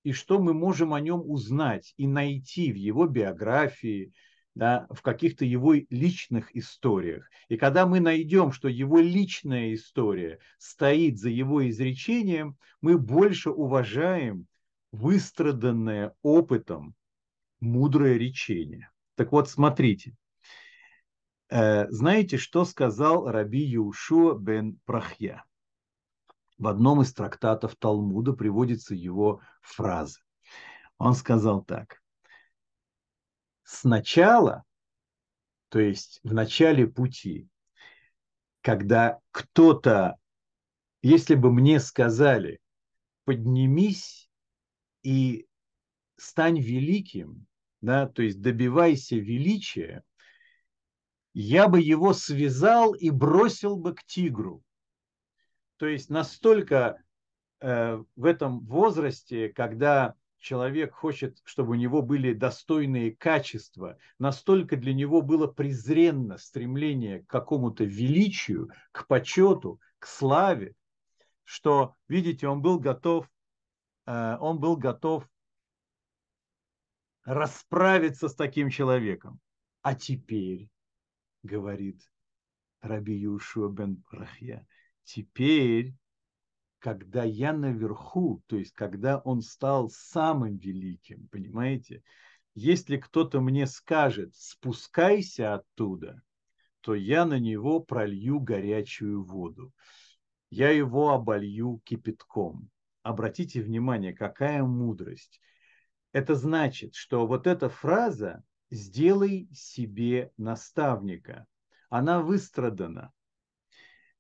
[0.07, 4.13] и что мы можем о нем узнать и найти в его биографии,
[4.55, 7.29] да, в каких-то его личных историях.
[7.49, 14.47] И когда мы найдем, что его личная история стоит за его изречением, мы больше уважаем
[14.93, 16.95] выстраданное опытом
[17.59, 18.91] мудрое речение.
[19.17, 20.15] Так вот, смотрите.
[21.51, 25.43] Э, знаете, что сказал Раби Юшуа бен Прахья?
[26.59, 30.21] В одном из трактатов Талмуда приводится его фраза.
[30.99, 32.03] Он сказал так.
[33.63, 34.65] Сначала,
[35.69, 37.49] то есть в начале пути,
[38.63, 40.17] когда кто-то,
[41.03, 42.61] если бы мне сказали,
[43.25, 44.31] поднимись
[45.03, 45.47] и
[46.17, 47.47] стань великим,
[47.83, 50.03] да, то есть добивайся величия,
[51.35, 54.63] я бы его связал и бросил бы к тигру.
[55.77, 57.03] То есть настолько
[57.61, 64.95] э, в этом возрасте, когда человек хочет, чтобы у него были достойные качества, настолько для
[64.95, 70.75] него было презренно стремление к какому-то величию, к почету, к славе,
[71.45, 73.31] что, видите, он был готов,
[74.07, 75.29] э, он был готов
[77.25, 79.41] расправиться с таким человеком.
[79.83, 80.71] А теперь,
[81.43, 82.01] говорит
[82.81, 84.67] Раби Юшуа бен Прахья,
[85.07, 85.95] теперь,
[86.79, 92.03] когда я наверху, то есть когда он стал самым великим, понимаете,
[92.55, 96.21] если кто-то мне скажет, спускайся оттуда,
[96.81, 99.73] то я на него пролью горячую воду.
[100.51, 102.71] Я его оболью кипятком.
[103.03, 105.41] Обратите внимание, какая мудрость.
[106.13, 111.47] Это значит, что вот эта фраза «сделай себе наставника»,
[111.91, 113.13] она выстрадана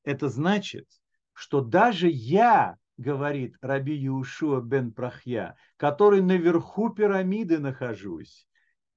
[0.06, 0.86] это значит,
[1.32, 8.46] что даже я, говорит Раби Юшуа бен Прахья, который наверху пирамиды нахожусь,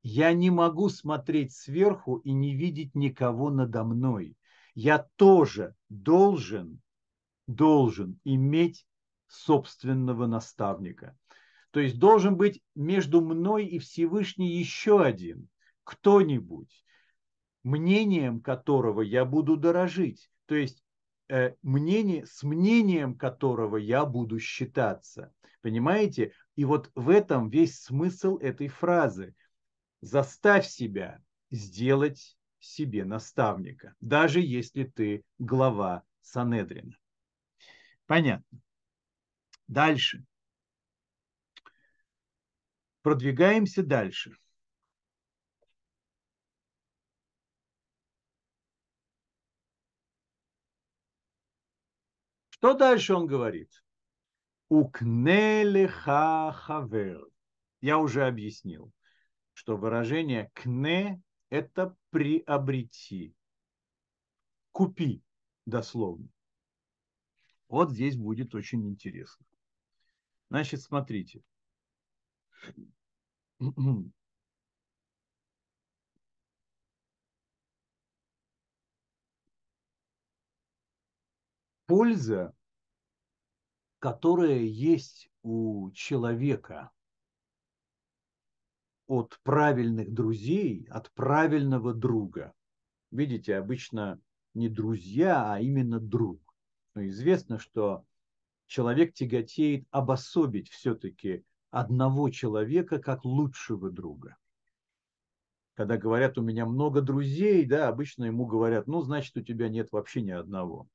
[0.03, 4.37] я не могу смотреть сверху и не видеть никого надо мной.
[4.75, 6.79] Я тоже должен,
[7.47, 8.85] должен иметь
[9.27, 11.17] собственного наставника.
[11.71, 15.49] То есть должен быть между мной и Всевышней еще один,
[15.83, 16.85] кто-нибудь,
[17.63, 20.29] мнением которого я буду дорожить.
[20.45, 20.83] То есть
[21.61, 25.33] мнение, с мнением которого я буду считаться.
[25.61, 26.33] Понимаете?
[26.55, 29.35] И вот в этом весь смысл этой фразы.
[30.01, 31.21] Заставь себя
[31.51, 36.97] сделать себе наставника, даже если ты глава Санедрина.
[38.05, 38.59] Понятно.
[39.67, 40.25] Дальше.
[43.01, 44.35] Продвигаемся дальше.
[52.59, 53.71] Что дальше он говорит?
[54.67, 57.25] Укнелеха хавер.
[57.79, 58.91] Я уже объяснил,
[59.53, 63.33] что выражение кне– это приобрети.
[64.73, 65.23] Купи,
[65.65, 66.27] дословно.
[67.69, 69.45] Вот здесь будет очень интересно.
[70.49, 71.41] Значит, смотрите.
[81.89, 82.53] Польза,
[83.97, 86.91] которая есть у человека
[89.07, 92.53] от правильных друзей, от правильного друга.
[93.09, 94.21] Видите, обычно
[94.53, 96.39] не друзья, а именно друг.
[96.93, 98.05] Но известно, что
[98.67, 104.37] человек тяготеет обособить все-таки одного человека как лучшего друга.
[105.73, 109.91] Когда говорят, у меня много друзей, да, обычно ему говорят, ну, значит, у тебя нет
[109.91, 110.87] вообще ни одного.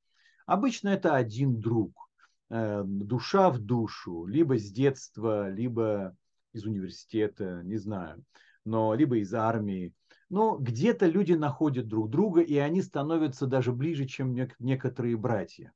[0.46, 2.10] Обычно это один друг,
[2.50, 6.16] э, душа в душу, либо с детства, либо
[6.52, 8.24] из университета, не знаю,
[8.64, 9.92] но либо из армии.
[10.28, 15.72] Но где-то люди находят друг друга, и они становятся даже ближе, чем некоторые братья.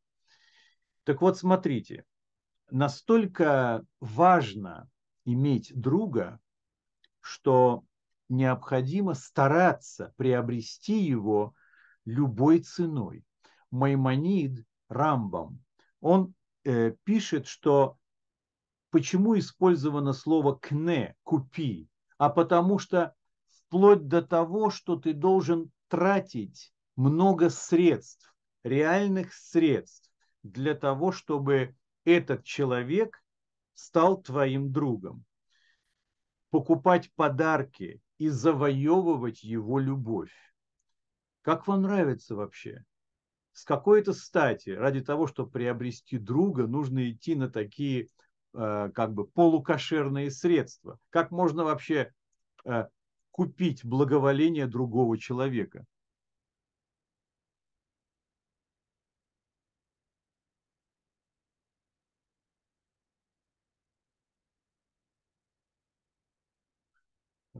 [1.04, 2.04] Так вот, смотрите,
[2.70, 4.88] настолько важно
[5.24, 6.40] иметь друга,
[7.20, 7.84] что
[8.28, 11.54] необходимо стараться приобрести его
[12.04, 13.24] любой ценой.
[13.70, 15.62] Маймонид Рамбам,
[16.00, 17.98] он э, пишет, что
[18.90, 23.14] почему использовано слово «кне»– «купи», а потому что
[23.48, 30.10] вплоть до того, что ты должен тратить много средств, реальных средств
[30.42, 33.22] для того, чтобы этот человек
[33.74, 35.24] стал твоим другом.
[36.50, 40.32] Покупать подарки и завоевывать его любовь.
[41.42, 42.84] Как вам нравится вообще?
[43.58, 48.06] С какой-то стати ради того, чтобы приобрести друга, нужно идти на такие
[48.54, 51.00] э, как бы полукошерные средства?
[51.10, 52.12] Как можно вообще
[52.64, 52.86] э,
[53.32, 55.84] купить благоволение другого человека?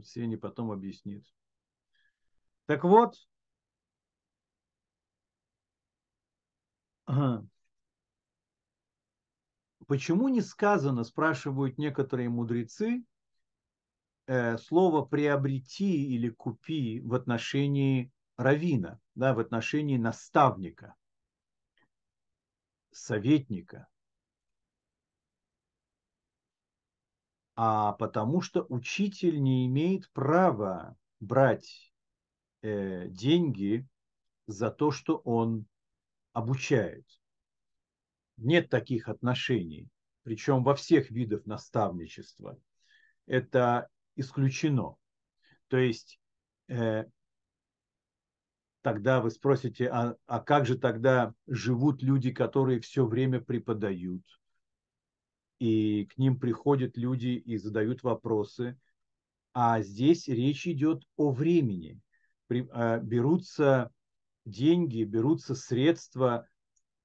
[0.01, 1.25] Сеня потом объяснит.
[2.67, 3.15] Так вот,
[9.87, 13.03] почему не сказано, спрашивают некоторые мудрецы,
[14.27, 20.93] э, слово приобрети или купи в отношении равина, да, в отношении наставника,
[22.91, 23.87] советника.
[27.55, 31.91] А потому что учитель не имеет права брать
[32.61, 33.87] э, деньги
[34.45, 35.65] за то, что он
[36.39, 37.05] обучает.
[38.37, 39.87] Нет таких отношений,
[40.23, 42.57] причем во всех видах наставничества.
[43.27, 44.95] Это исключено.
[45.67, 46.19] То есть
[46.69, 47.05] э,
[48.81, 54.23] тогда вы спросите, а, а как же тогда живут люди, которые все время преподают?
[55.59, 58.79] И к ним приходят люди и задают вопросы.
[59.53, 61.99] А здесь речь идет о времени.
[62.47, 63.91] При, э, берутся
[64.45, 66.47] деньги, берутся средства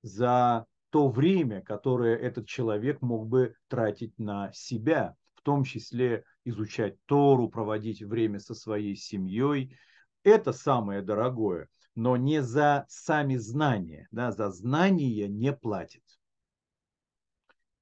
[0.03, 6.97] за то время, которое этот человек мог бы тратить на себя, в том числе изучать
[7.07, 9.77] Тору, проводить время со своей семьей.
[10.23, 14.09] Это самое дорогое, но не за сами знания.
[14.11, 16.03] Да, за знания не платит.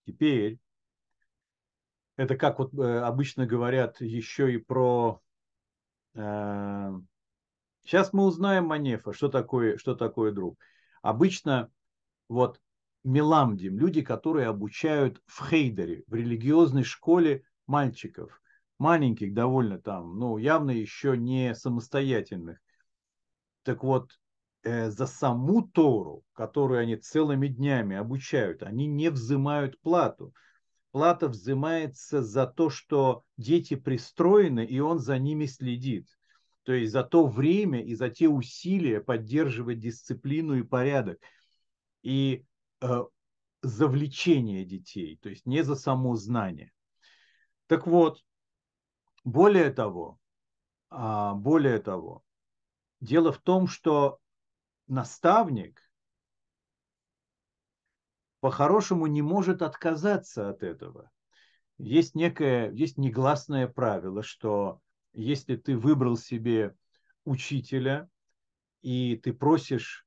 [0.07, 0.59] Теперь,
[2.17, 5.21] это как вот э, обычно говорят еще и про
[6.15, 6.93] э,
[7.85, 10.59] Сейчас мы узнаем Манефа, что такое, что такое друг.
[11.03, 11.71] Обычно
[12.29, 12.61] вот
[13.05, 18.41] меламдим, люди, которые обучают в хейдере, в религиозной школе мальчиков,
[18.79, 22.59] маленьких довольно там, ну, явно еще не самостоятельных.
[23.65, 24.11] Так вот,
[24.63, 30.33] э, за саму Тору, которую они целыми днями обучают, они не взимают плату.
[30.93, 36.07] Плата взимается за то, что дети пристроены, и он за ними следит.
[36.65, 41.19] То есть за то время и за те усилия поддерживать дисциплину и порядок.
[42.03, 42.45] И
[42.81, 43.03] э,
[43.63, 46.73] за влечение детей, то есть не за само знание.
[47.67, 48.23] Так вот,
[49.25, 50.19] более того,
[50.91, 52.25] а, более того,
[53.01, 54.19] дело в том, что
[54.89, 55.81] наставник
[58.41, 61.11] по-хорошему не может отказаться от этого.
[61.79, 64.81] Есть некое, есть негласное правило, что
[65.13, 66.75] если ты выбрал себе
[67.25, 68.09] учителя,
[68.83, 70.07] и ты просишь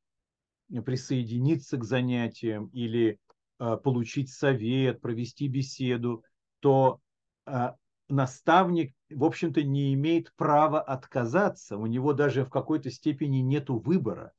[0.86, 3.20] присоединиться к занятиям или
[3.60, 6.24] э, получить совет, провести беседу,
[6.60, 7.00] то
[7.46, 7.72] э,
[8.10, 11.78] наставник, в общем-то, не имеет права отказаться.
[11.78, 14.34] У него даже в какой-то степени нет выбора.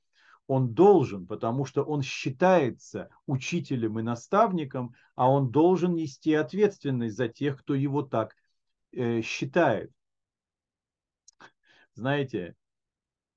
[0.48, 7.28] Он должен, потому что он считается учителем и наставником, а он должен нести ответственность за
[7.28, 8.34] тех, кто его так
[8.92, 9.90] э, считает.
[11.96, 12.54] Знаете,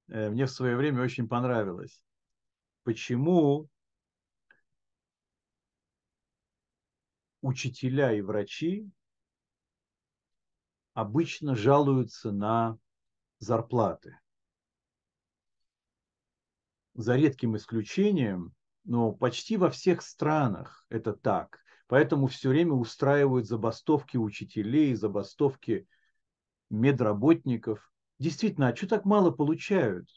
[0.09, 2.01] э, мне в свое время очень понравилось,
[2.83, 3.69] почему
[7.41, 8.85] учителя и врачи
[10.93, 12.77] обычно жалуются на
[13.37, 14.19] зарплаты.
[16.95, 18.53] За редким исключением,
[18.83, 21.63] но почти во всех странах это так.
[21.87, 25.87] Поэтому все время устраивают забастовки учителей, забастовки
[26.69, 27.89] медработников.
[28.19, 30.09] Действительно, а что так мало получают?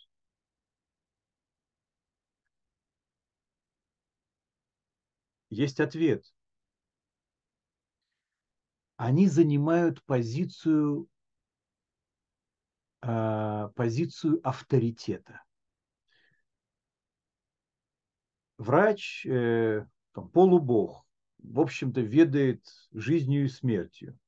[5.51, 6.25] Есть ответ.
[8.97, 11.09] Они занимают позицию,
[13.03, 15.43] э, позицию авторитета.
[18.59, 19.85] Врач, э,
[20.15, 21.05] там, полубог,
[21.39, 24.19] в общем-то, ведает жизнью и смертью.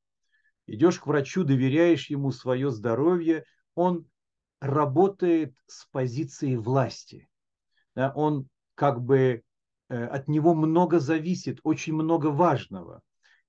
[0.67, 3.45] Идешь к врачу, доверяешь ему свое здоровье,
[3.75, 4.07] он
[4.61, 7.29] работает с позиции власти.
[7.95, 9.43] Да, он как бы
[9.89, 13.03] э, от него много зависит, очень много важного.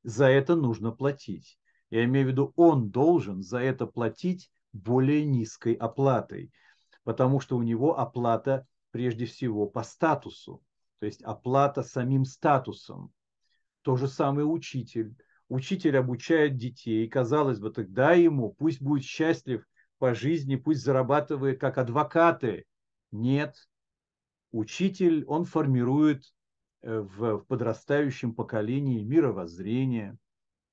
[0.04, 1.58] За это нужно платить.
[1.90, 6.52] Я имею в виду, он должен за это платить более низкой оплатой,
[7.04, 10.62] потому что у него оплата прежде всего по статусу,
[11.00, 13.12] то есть оплата самим статусом.
[13.82, 15.16] То же самое учитель.
[15.48, 19.64] Учитель обучает детей, казалось бы, тогда ему, пусть будет счастлив
[19.98, 22.66] по жизни, пусть зарабатывает как адвокаты.
[23.12, 23.56] Нет.
[24.52, 26.24] Учитель, он формирует
[26.82, 30.18] э, в подрастающем поколении мировоззрение,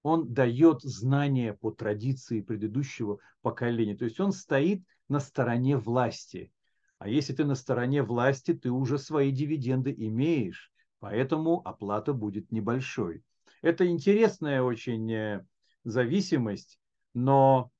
[0.02, 3.96] он дает знания по традиции предыдущего поколения.
[3.96, 6.52] То есть он стоит на стороне власти.
[6.98, 13.22] А если ты на стороне власти, ты уже свои дивиденды имеешь, поэтому оплата будет небольшой.
[13.60, 15.44] Это интересная очень э,
[15.84, 16.78] зависимость,
[17.14, 17.70] но,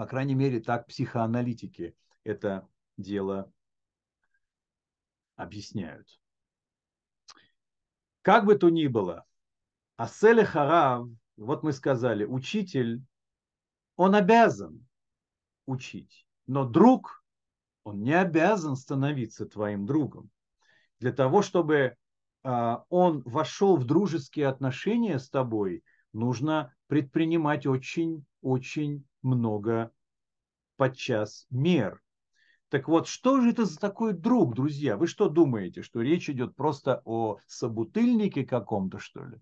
[0.00, 1.94] по крайней мере, так психоаналитики
[2.24, 3.52] это дело
[5.36, 6.18] объясняют.
[8.22, 9.26] Как бы то ни было,
[9.96, 13.02] Аселе Харав, вот мы сказали, учитель,
[13.96, 14.88] он обязан
[15.66, 17.22] учить, но друг,
[17.84, 20.30] он не обязан становиться твоим другом.
[20.98, 21.94] Для того, чтобы
[22.42, 25.84] а, он вошел в дружеские отношения с тобой,
[26.14, 29.92] нужно предпринимать очень-очень много
[30.76, 32.02] подчас мер.
[32.68, 34.96] Так вот, что же это за такой друг, друзья?
[34.96, 39.40] Вы что думаете, что речь идет просто о собутыльнике каком-то, что ли?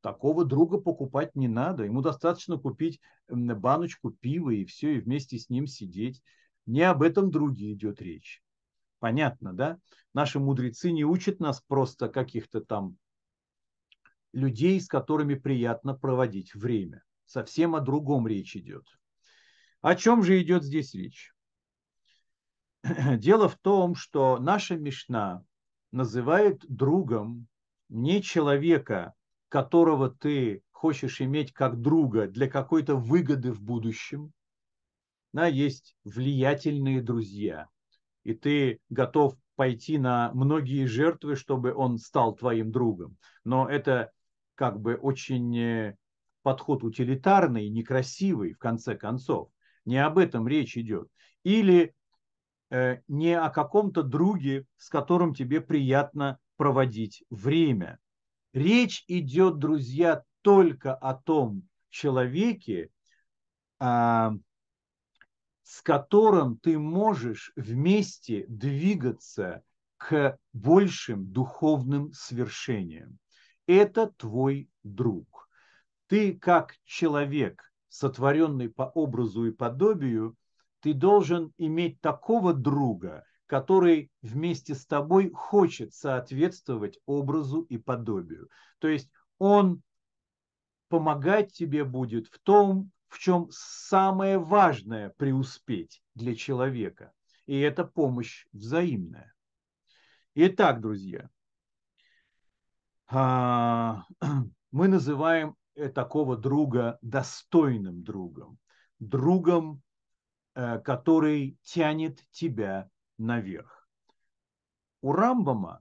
[0.00, 1.84] Такого друга покупать не надо.
[1.84, 6.22] Ему достаточно купить баночку пива и все, и вместе с ним сидеть.
[6.66, 8.42] Не об этом друге идет речь.
[9.00, 9.78] Понятно, да?
[10.14, 12.96] Наши мудрецы не учат нас просто каких-то там
[14.32, 17.02] людей, с которыми приятно проводить время.
[17.26, 18.84] Совсем о другом речь идет.
[19.88, 21.32] О чем же идет здесь речь?
[23.16, 25.42] Дело в том, что наша Мишна
[25.92, 27.46] называет другом
[27.88, 29.14] не человека,
[29.48, 34.34] которого ты хочешь иметь как друга для какой-то выгоды в будущем.
[35.32, 37.68] Да, есть влиятельные друзья,
[38.24, 43.16] и ты готов пойти на многие жертвы, чтобы он стал твоим другом.
[43.42, 44.12] Но это
[44.54, 45.96] как бы очень э,
[46.42, 49.48] подход утилитарный, некрасивый, в конце концов.
[49.88, 51.08] Не об этом речь идет.
[51.44, 51.94] Или
[52.68, 57.98] э, не о каком-то друге, с которым тебе приятно проводить время.
[58.52, 62.90] Речь идет, друзья, только о том человеке,
[63.80, 64.30] э,
[65.62, 69.62] с которым ты можешь вместе двигаться
[69.96, 73.18] к большим духовным свершениям.
[73.66, 75.48] Это твой друг.
[76.08, 80.36] Ты как человек, сотворенный по образу и подобию,
[80.80, 88.48] ты должен иметь такого друга, который вместе с тобой хочет соответствовать образу и подобию.
[88.78, 89.82] То есть он
[90.88, 97.12] помогать тебе будет в том, в чем самое важное преуспеть для человека.
[97.46, 99.32] И это помощь взаимная.
[100.34, 101.30] Итак, друзья,
[103.06, 104.04] а,
[104.70, 105.56] мы называем
[105.86, 108.58] такого друга достойным другом,
[108.98, 109.82] другом,
[110.54, 113.88] э, который тянет тебя наверх.
[115.00, 115.80] У Рамбама,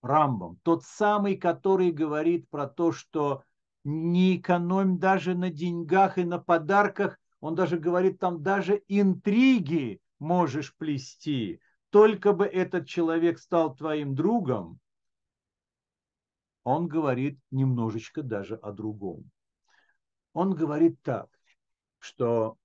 [0.00, 3.42] Рамбам, тот самый, который говорит про то, что
[3.84, 10.74] не экономь даже на деньгах и на подарках, он даже говорит, там даже интриги можешь
[10.76, 14.80] плести, только бы этот человек стал твоим другом,
[16.68, 19.30] он говорит немножечко даже о другом.
[20.34, 21.28] Он говорит так,
[21.98, 22.58] что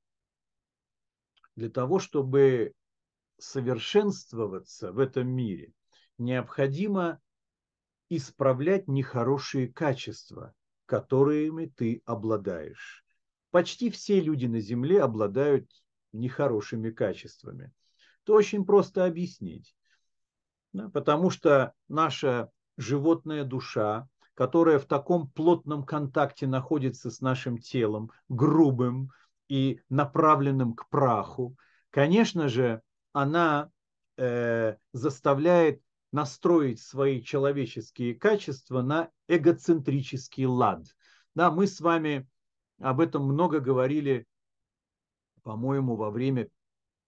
[1.55, 2.73] для того, чтобы
[3.37, 5.73] совершенствоваться в этом мире,
[6.17, 7.21] необходимо
[8.09, 10.53] исправлять нехорошие качества,
[10.85, 13.05] которыми ты обладаешь.
[13.51, 15.69] Почти все люди на Земле обладают
[16.11, 17.71] нехорошими качествами.
[18.23, 19.75] Это очень просто объяснить.
[20.91, 29.11] потому что наша животная душа, которая в таком плотном контакте находится с нашим телом, грубым
[29.47, 31.55] и направленным к праху,
[31.91, 33.69] конечно же, она
[34.17, 40.85] э, заставляет настроить свои человеческие качества на эгоцентрический лад.
[41.35, 42.27] Да, мы с вами
[42.79, 44.27] об этом много говорили,
[45.41, 46.49] по-моему, во время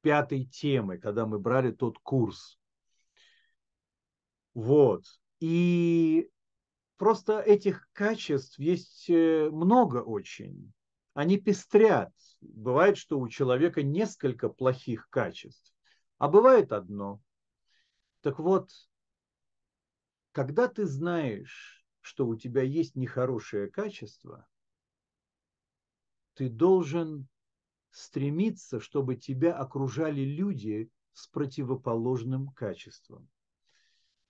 [0.01, 2.59] пятой темы, когда мы брали тот курс.
[4.53, 5.05] Вот.
[5.47, 6.31] И
[6.97, 10.73] просто этих качеств есть э, много очень.
[11.13, 12.11] Они пестрят.
[12.41, 15.71] Бывает, что у человека несколько плохих качеств,
[16.17, 17.21] а бывает одно.
[18.21, 18.71] Так вот,
[20.31, 24.47] когда ты знаешь, что у тебя есть нехорошее качество,
[26.33, 27.27] ты должен
[27.91, 33.29] стремиться, чтобы тебя окружали люди с противоположным качеством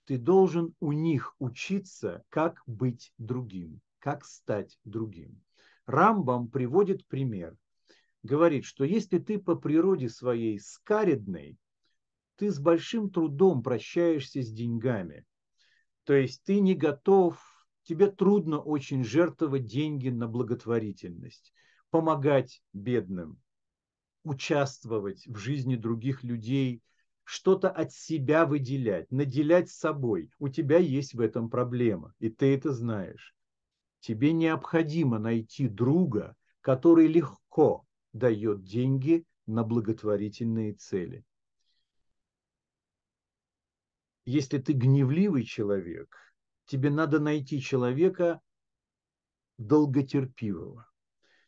[0.06, 5.42] ты должен у них учиться, как быть другим, как стать другим.
[5.84, 7.56] Рамбам приводит пример.
[8.22, 11.58] Говорит, что если ты по природе своей скаредный,
[12.36, 15.24] ты с большим трудом прощаешься с деньгами.
[16.04, 17.38] То есть ты не готов,
[17.82, 21.52] тебе трудно очень жертвовать деньги на благотворительность,
[21.90, 23.40] помогать бедным,
[24.22, 26.82] участвовать в жизни других людей,
[27.26, 30.30] что-то от себя выделять, наделять собой.
[30.38, 33.34] У тебя есть в этом проблема, и ты это знаешь.
[33.98, 41.24] Тебе необходимо найти друга, который легко дает деньги на благотворительные цели.
[44.24, 46.16] Если ты гневливый человек,
[46.66, 48.40] тебе надо найти человека
[49.58, 50.88] долготерпивого,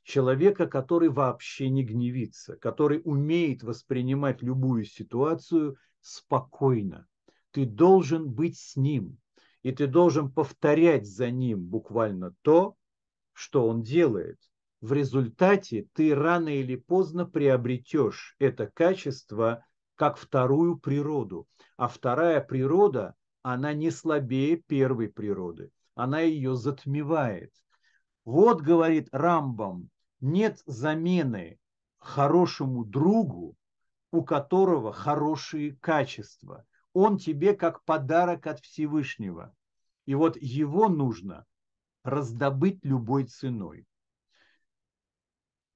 [0.09, 7.07] человека, который вообще не гневится, который умеет воспринимать любую ситуацию спокойно.
[7.51, 9.19] Ты должен быть с ним,
[9.63, 12.77] и ты должен повторять за ним буквально то,
[13.33, 14.39] что он делает–
[14.81, 21.49] в результате ты рано или поздно приобретешь это качество как вторую природу.
[21.77, 25.73] А вторая природа, она не слабее первой природы.
[25.97, 27.53] Она ее затмевает.
[28.25, 29.91] Вот, говорит Рамбам,
[30.21, 31.59] нет замены
[31.99, 33.57] хорошему другу,
[34.11, 36.65] у которого хорошие качества.
[36.93, 39.55] Он тебе как подарок от Всевышнего.
[40.07, 41.45] И вот его нужно
[42.03, 43.87] раздобыть любой ценой.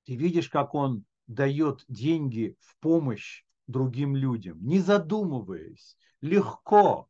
[0.05, 7.09] Ты видишь, как он дает деньги в помощь другим людям, не задумываясь, легко,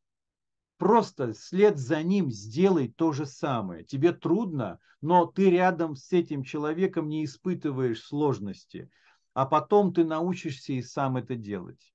[0.83, 3.85] просто след за ним сделай то же самое.
[3.85, 8.91] Тебе трудно, но ты рядом с этим человеком не испытываешь сложности,
[9.33, 11.95] а потом ты научишься и сам это делать.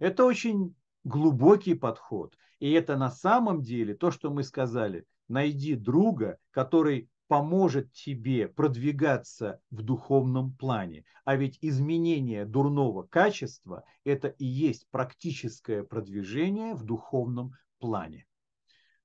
[0.00, 2.36] Это очень глубокий подход.
[2.58, 5.04] И это на самом деле то, что мы сказали.
[5.28, 11.04] Найди друга, который поможет тебе продвигаться в духовном плане.
[11.24, 18.26] А ведь изменение дурного качества– это и есть практическое продвижение в духовном плане.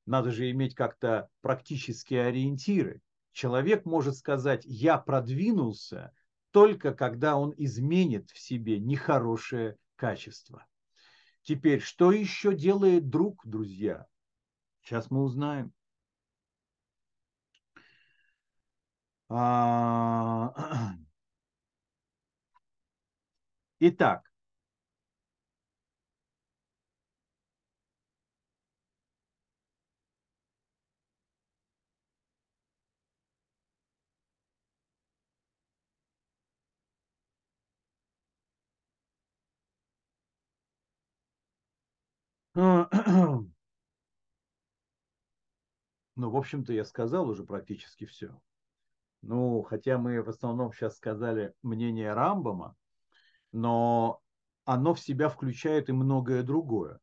[0.06, 3.02] Надо же иметь как-то практические ориентиры.
[3.32, 6.14] Человек может сказать «я продвинулся»
[6.52, 10.68] только когда он изменит в себе нехорошее качество.
[11.42, 14.06] Теперь, что еще делает друг, друзья?
[14.82, 15.74] Сейчас мы узнаем.
[19.30, 20.54] А,
[23.80, 24.32] итак,
[42.56, 43.50] ну,
[46.16, 48.40] в общем-то, я сказал уже практически все.
[49.24, 52.76] Ну, хотя мы в основном сейчас сказали мнение Рамбома,
[53.52, 54.22] но
[54.66, 57.00] оно в себя включает и многое другое.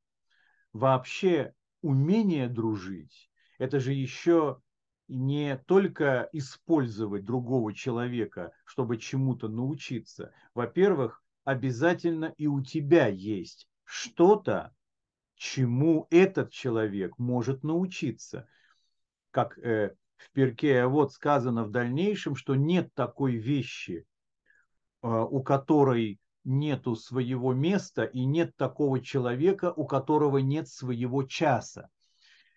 [0.72, 4.60] Вообще умение дружить– это же еще
[5.08, 10.32] не только использовать другого человека, чтобы чему-то научиться.
[10.54, 14.72] Во-первых, обязательно и у тебя есть что-то,
[15.40, 18.46] чему этот человек может научиться.
[19.30, 24.04] Как э, в перке, вот сказано в дальнейшем, что нет такой вещи,
[25.00, 31.88] а, у которой нету своего места и нет такого человека, у которого нет своего часа.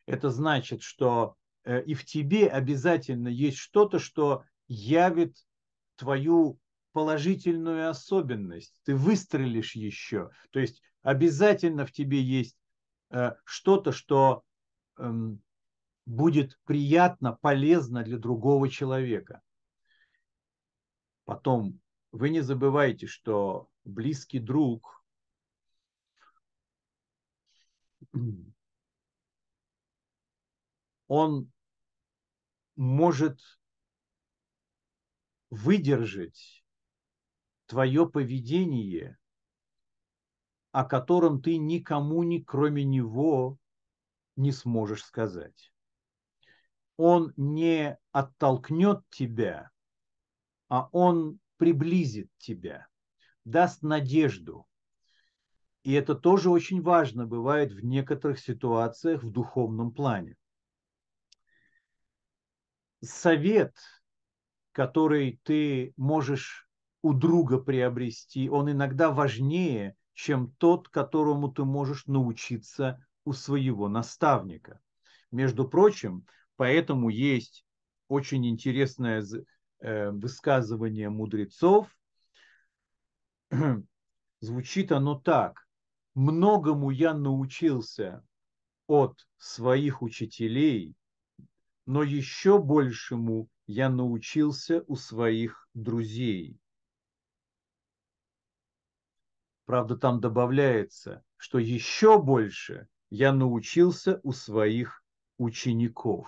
[0.06, 5.38] Это значит, что э, и в тебе обязательно есть что-то, что явит
[5.96, 6.60] твою
[6.92, 8.78] положительную особенность.
[8.84, 10.32] Ты выстрелишь еще.
[10.52, 12.63] То есть обязательно в тебе есть э,
[13.46, 14.44] что-то, что
[14.98, 15.42] эм,
[16.06, 19.42] будет приятно, полезно для другого человека.
[21.26, 21.80] Потом,
[22.12, 25.04] вы не забывайте, что близкий друг
[31.08, 31.52] он
[32.76, 33.40] может
[35.50, 36.64] выдержать
[37.68, 39.18] твое поведение,
[40.74, 43.58] о котором ты никому, ни кроме него,
[44.36, 45.74] не сможешь сказать
[46.98, 49.72] он не оттолкнет тебя,
[50.70, 52.88] а он приблизит тебя,
[53.46, 54.68] даст надежду.
[55.84, 60.38] И это тоже очень важно бывает в некоторых ситуациях в духовном плане.
[63.02, 63.76] Совет,
[64.72, 66.70] который ты можешь
[67.02, 74.80] у друга приобрести, он иногда важнее, чем тот, которому ты можешь научиться у своего наставника.
[75.32, 77.66] Между прочим, Поэтому есть
[78.08, 79.24] очень интересное
[79.80, 81.88] э, высказывание мудрецов.
[84.40, 85.68] Звучит оно так.
[86.14, 88.24] многому я научился
[88.88, 90.96] от своих учителей,
[91.86, 96.60] но еще большему я научился у своих друзей.
[99.66, 105.04] Правда, там добавляется, что еще больше я научился у своих
[105.38, 106.28] учеников.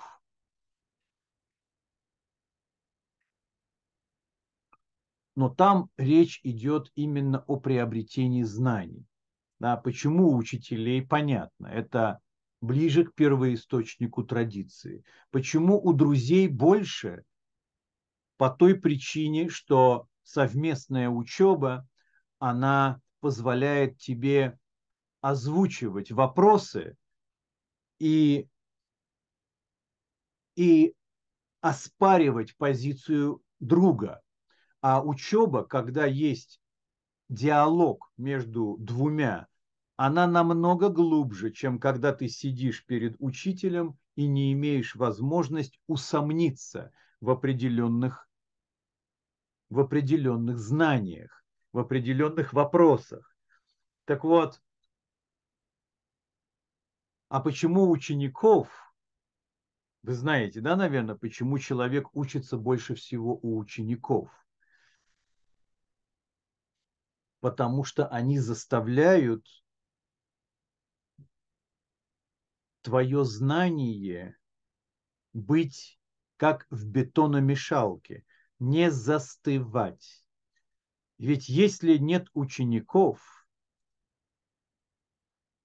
[5.36, 9.06] Но там речь идет именно о приобретении знаний.
[9.60, 12.20] Да, почему у учителей понятно, это
[12.62, 15.04] ближе к первоисточнику традиции.
[15.32, 17.24] Почему у друзей больше?
[18.38, 21.88] По той причине, что совместная учеба,
[22.40, 24.56] она позволяет тебе
[25.20, 26.96] озвучивать вопросы
[27.98, 28.48] и,
[30.56, 30.94] и
[31.60, 34.22] оспаривать позицию друга.
[34.80, 36.62] А учеба, когда есть
[37.28, 39.48] диалог между двумя,
[39.96, 47.32] она намного глубже, чем когда ты сидишь перед учителем и не имеешь возможность усомниться в
[47.32, 48.30] определенных,
[49.72, 51.45] в определенных знаниях
[51.76, 53.36] в определенных вопросах.
[54.06, 54.62] Так вот,
[57.28, 58.70] а почему учеников,
[60.02, 64.30] вы знаете, да, наверное, почему человек учится больше всего у учеников?
[67.42, 69.46] Потому что они заставляют
[72.84, 74.38] твое знание
[75.34, 76.00] быть
[76.38, 78.24] как в бетономешалке,
[78.60, 80.25] не застывать.
[81.18, 83.48] Ведь если нет учеников,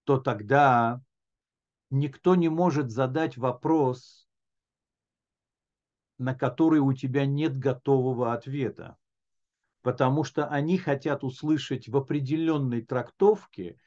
[0.04, 1.02] то тогда
[1.90, 4.28] никто не может задать вопрос,
[6.18, 8.96] на который у тебя нет готового ответа.
[9.82, 13.80] Потому что они хотят услышать в определенной трактовке,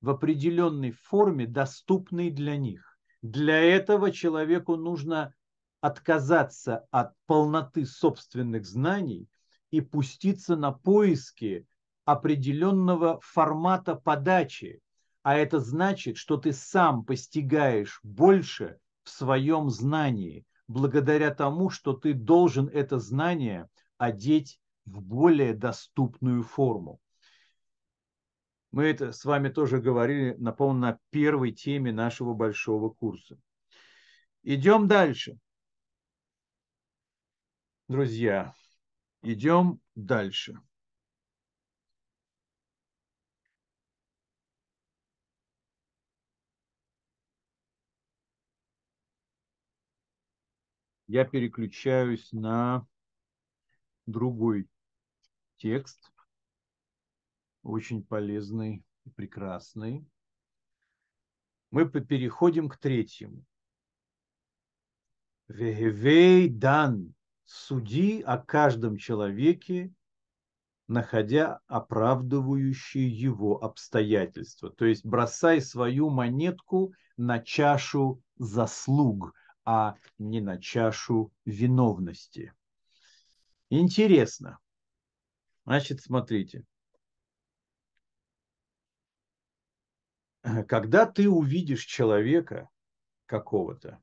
[0.00, 2.98] в определенной форме, доступной для них.
[3.22, 5.34] Для этого человеку нужно
[5.80, 9.30] отказаться от полноты собственных знаний
[9.76, 11.66] и пуститься на поиски
[12.06, 14.80] определенного формата подачи.
[15.22, 22.14] А это значит, что ты сам постигаешь больше в своем знании, благодаря тому, что ты
[22.14, 23.68] должен это знание
[23.98, 27.00] одеть в более доступную форму.
[28.70, 33.38] Мы это с вами тоже говорили, напомню, на первой теме нашего большого курса.
[34.42, 35.38] Идем дальше.
[37.88, 38.54] Друзья,
[39.28, 40.56] Идем дальше.
[51.08, 52.86] Я переключаюсь на
[54.06, 54.68] другой
[55.56, 56.12] текст,
[57.64, 60.06] очень полезный и прекрасный.
[61.72, 63.44] Мы переходим к третьему.
[65.48, 67.16] Вегевей дан
[67.46, 69.92] суди о каждом человеке,
[70.88, 74.70] находя оправдывающие его обстоятельства.
[74.70, 79.32] То есть бросай свою монетку на чашу заслуг,
[79.64, 82.52] а не на чашу виновности.
[83.70, 84.58] Интересно.
[85.64, 86.64] Значит, смотрите.
[90.68, 92.68] Когда ты увидишь человека
[93.26, 94.00] какого-то,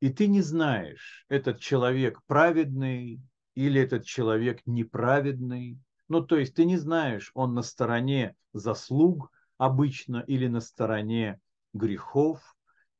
[0.00, 3.20] и ты не знаешь, этот человек праведный
[3.54, 5.78] или этот человек неправедный.
[6.08, 11.40] Ну, то есть ты не знаешь, он на стороне заслуг обычно или на стороне
[11.72, 12.40] грехов,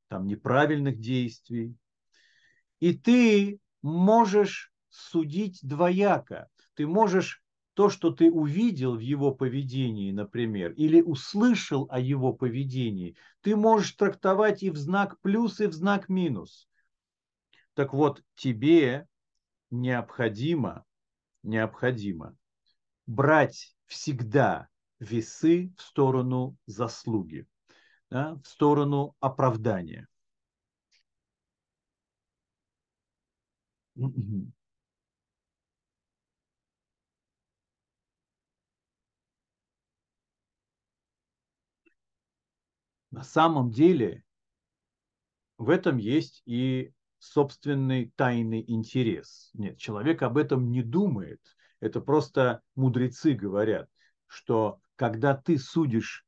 [0.09, 1.77] там неправильных действий.
[2.81, 6.49] И ты можешь судить двояко.
[6.75, 7.43] Ты можешь
[7.79, 13.93] то, что ты увидел в его поведении, например, или услышал о его поведении, ты можешь
[13.93, 16.69] трактовать и в знак плюс, и в знак минус.
[17.75, 19.07] Так вот, тебе
[19.71, 20.85] необходимо,
[21.45, 22.37] необходимо
[23.07, 24.67] брать всегда
[24.99, 27.47] весы в сторону заслуги,
[28.11, 30.09] да, в сторону оправдания.
[43.19, 44.23] На самом деле
[45.57, 49.51] в этом есть и собственный тайный интерес.
[49.55, 51.41] Нет, человек об этом не думает.
[51.81, 53.91] Это просто мудрецы говорят,
[54.29, 56.25] что когда ты судишь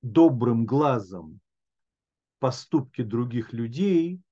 [0.00, 1.42] добрым глазом
[2.38, 4.22] поступки других людей,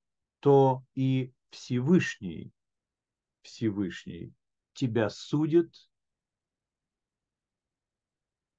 [0.40, 2.50] то и Всевышний,
[3.42, 4.32] Всевышний
[4.72, 5.70] тебя судит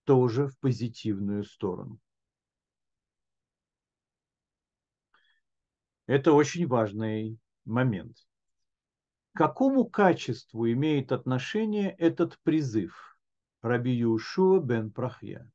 [0.03, 1.99] тоже в позитивную сторону.
[6.09, 8.17] Это очень важный момент.
[9.35, 13.15] К какому качеству имеет отношение этот призыв
[13.61, 15.47] Раби Юшуа бен Прахья?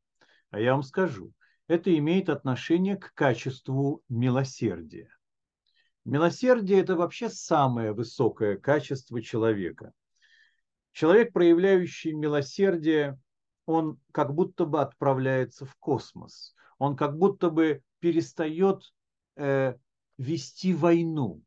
[0.50, 1.32] А я вам скажу,
[1.66, 5.08] это имеет отношение к качеству милосердия.
[6.04, 9.92] Милосердие– это вообще самое высокое качество человека.
[10.92, 13.18] Человек, проявляющий милосердие,
[13.66, 16.54] он как будто бы отправляется в космос.
[16.78, 18.94] Он как будто бы перестает
[19.34, 19.74] э,
[20.18, 21.42] вести войну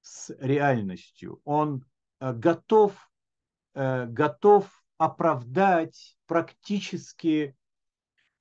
[0.00, 1.40] с реальностью.
[1.44, 1.84] Он
[2.20, 2.94] э, готов,
[3.74, 7.56] э, готов оправдать практически,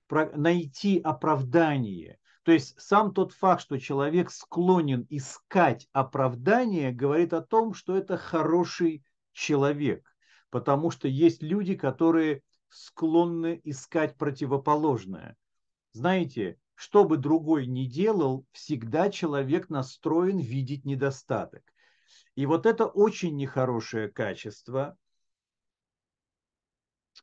[0.09, 2.19] найти оправдание.
[2.43, 8.17] То есть сам тот факт, что человек склонен искать оправдание, говорит о том, что это
[8.17, 10.05] хороший человек.
[10.49, 15.35] Потому что есть люди, которые склонны искать противоположное.
[15.93, 21.63] Знаете, что бы другой ни делал, всегда человек настроен видеть недостаток.
[22.35, 24.97] И вот это очень нехорошее качество.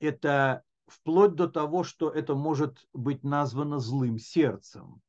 [0.01, 5.03] Это вплоть до того, что это может быть названо злым сердцем.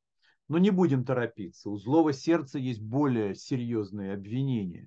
[0.48, 1.70] Но не будем торопиться.
[1.70, 4.86] У злого сердца есть более серьезные обвинения.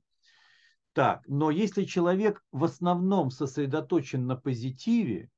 [0.94, 5.32] Так, но если человек в основном сосредоточен на позитиве,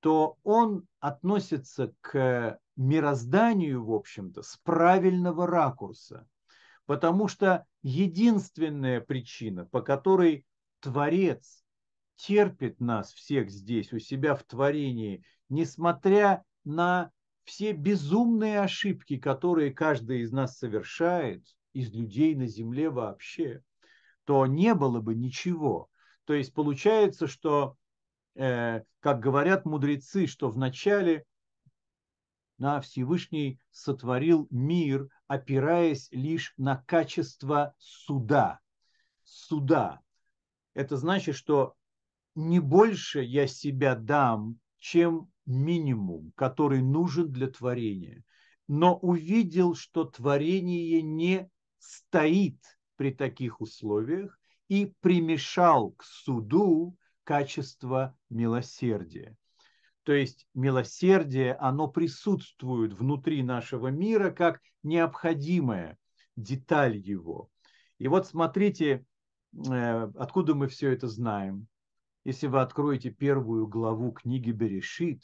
[0.00, 6.28] то он относится к мирозданию, в общем-то, с правильного ракурса.
[6.86, 10.46] Потому что единственная причина, по которой
[10.80, 11.64] Творец
[12.16, 17.10] терпит нас всех здесь, у себя в творении, несмотря на
[17.44, 23.62] все безумные ошибки, которые каждый из нас совершает, из людей на земле вообще,
[24.24, 25.88] то не было бы ничего.
[26.24, 27.76] То есть получается, что
[28.34, 31.24] Э, как говорят мудрецы, что вначале
[32.62, 38.60] на Всевышний сотворил мир, опираясь лишь на качество суда.
[39.24, 40.00] Суда.
[40.72, 41.74] Это значит, что
[42.36, 48.22] не больше я себя дам, чем минимум, который нужен для творения.
[48.68, 51.50] Но увидел, что творение не
[51.80, 52.60] стоит
[52.94, 54.38] при таких условиях
[54.68, 59.36] и примешал к суду качество милосердия.
[60.04, 65.96] То есть милосердие, оно присутствует внутри нашего мира как необходимая
[66.36, 67.48] деталь его.
[67.98, 69.04] И вот смотрите,
[69.54, 71.68] э, откуда мы все это знаем.
[72.24, 75.22] Если вы откроете первую главу книги Берешит,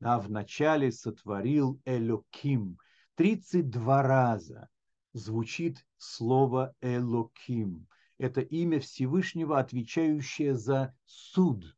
[0.00, 2.78] а в начале сотворил Элоким.
[3.16, 4.68] 32 раза
[5.12, 7.86] звучит слово Элоким
[8.22, 11.76] это имя Всевышнего, отвечающее за суд,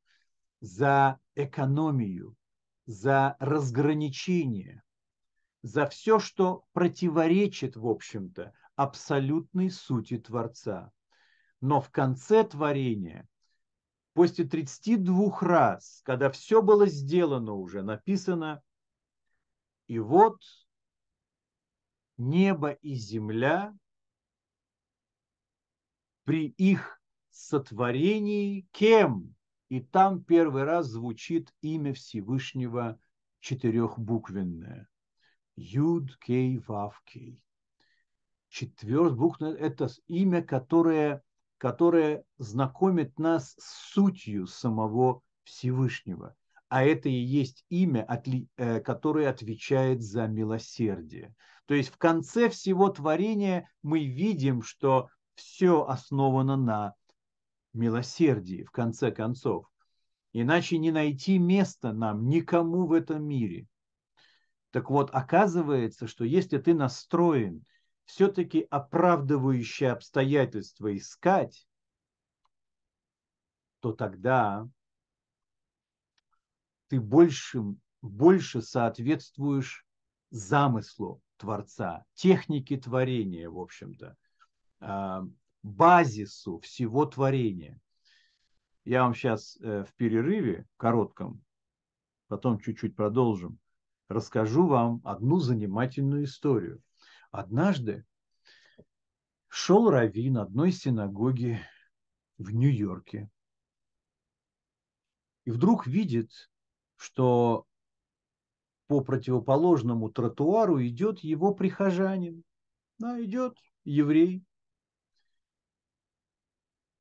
[0.65, 2.35] за экономию,
[2.87, 4.83] за разграничение,
[5.63, 10.91] за все, что противоречит, в общем-то, абсолютной сути Творца.
[11.61, 13.29] Но в конце творения,
[14.15, 18.63] после 32 раз, когда все было сделано уже, написано,
[19.87, 20.41] и вот
[22.17, 23.77] небо и земля
[26.25, 26.99] при их
[27.29, 29.35] сотворении кем?
[29.75, 32.97] И там первый раз звучит имя Всевышнего
[33.41, 34.89] четырехбуквенное.
[35.57, 37.43] Юд Кей Вав Кей.
[38.51, 41.25] Четвербуквенное– это имя, которое,
[41.59, 46.37] которое знакомит нас с сутью самого Всевышнего.
[46.69, 48.07] А это и есть имя,
[48.57, 51.35] э, которое отвечает за милосердие.
[51.67, 56.95] То есть в конце всего творения мы видим, что все основано на
[57.75, 59.67] милосердии, в конце концов.
[60.33, 63.67] Иначе не найти места нам никому в этом мире.
[64.71, 67.65] Так вот, оказывается, что если ты настроен
[68.05, 71.67] все-таки оправдывающие обстоятельства искать,
[73.81, 74.69] то тогда
[76.89, 77.63] ты больше,
[78.03, 79.87] больше соответствуешь
[80.31, 84.17] замыслу Творца, технике творения, в общем-то.
[85.65, 87.81] Базису всего творения.
[88.85, 91.43] Я вам сейчас э, в перерыве коротком,
[92.29, 93.59] потом чуть-чуть продолжим,
[94.09, 96.83] расскажу вам одну занимательную историю.
[97.31, 98.05] Однажды
[99.49, 101.59] шел раввин одной синагоги
[102.37, 103.31] в Нью-Йорке
[105.47, 106.31] и вдруг видит,
[106.97, 107.67] что
[108.87, 112.45] по противоположному тротуару идет его прихожанин.
[112.99, 114.45] Да, идет еврей,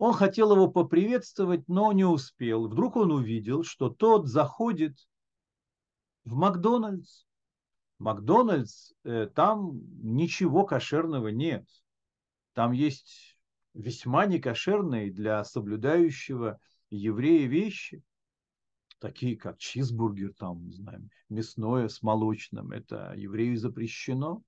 [0.04, 2.68] он хотел его поприветствовать, но не успел.
[2.68, 4.98] Вдруг он увидел, что тот заходит
[6.26, 7.24] в Макдональдс.
[8.00, 11.66] Макдональдс, э, там ничего кошерного нет.
[12.52, 13.40] Там есть
[13.74, 16.60] весьма некошерные для соблюдающего
[16.90, 18.04] еврея вещи,
[19.00, 22.74] такие как чизбургер, там, не знаю, мясное с молочным.
[22.74, 24.44] Это еврею запрещено.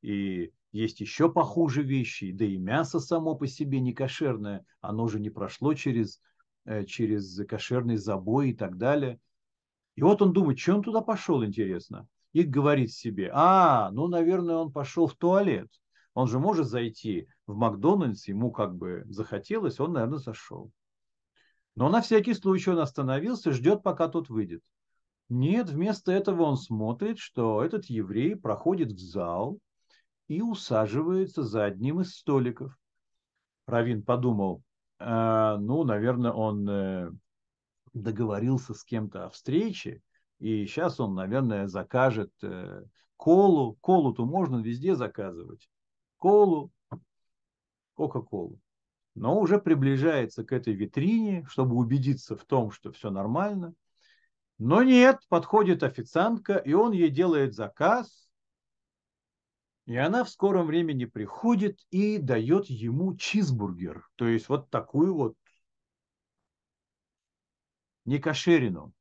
[0.00, 5.20] И есть еще похуже вещи, да и мясо само по себе не кошерное, оно же
[5.20, 6.20] не прошло через,
[6.64, 9.20] э, через кошерный забой и так далее.
[9.94, 12.08] И вот он думает, что он туда пошел, интересно.
[12.32, 15.68] И говорит себе, а, ну, наверное, он пошел в туалет.
[16.14, 20.70] Он же может зайти в Макдональдс, ему как бы захотелось, он, наверное, зашел.
[21.74, 24.62] Но на всякий случай он остановился, ждет, пока тот выйдет.
[25.28, 29.58] Нет, вместо этого он смотрит, что этот еврей проходит в зал
[30.28, 32.76] и усаживается за одним из столиков.
[33.66, 34.62] Равин подумал,
[34.98, 37.10] э, ну, наверное, он э,
[37.92, 40.00] договорился с кем-то о встрече,
[40.38, 42.84] и сейчас он, наверное, закажет э,
[43.16, 43.76] колу.
[43.80, 45.68] Колу-то можно везде заказывать.
[46.18, 46.70] Колу,
[47.94, 48.58] Кока-колу
[49.14, 53.74] но уже приближается к этой витрине, чтобы убедиться в том, что все нормально.
[54.58, 58.28] Но нет, подходит официантка, и он ей делает заказ,
[59.86, 65.34] и она в скором времени приходит и дает ему чизбургер, то есть вот такую вот
[68.04, 68.92] некошерину.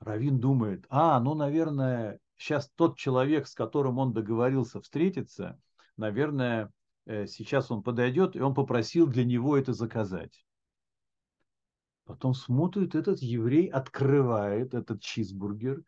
[0.00, 5.60] Равин думает, а, ну, наверное, сейчас тот человек, с которым он договорился встретиться,
[5.96, 6.72] наверное,
[7.06, 10.44] Э, сейчас он подойдет, и он попросил для него это заказать.
[12.04, 15.82] Потом смотрит, этот еврей открывает этот чизбургер,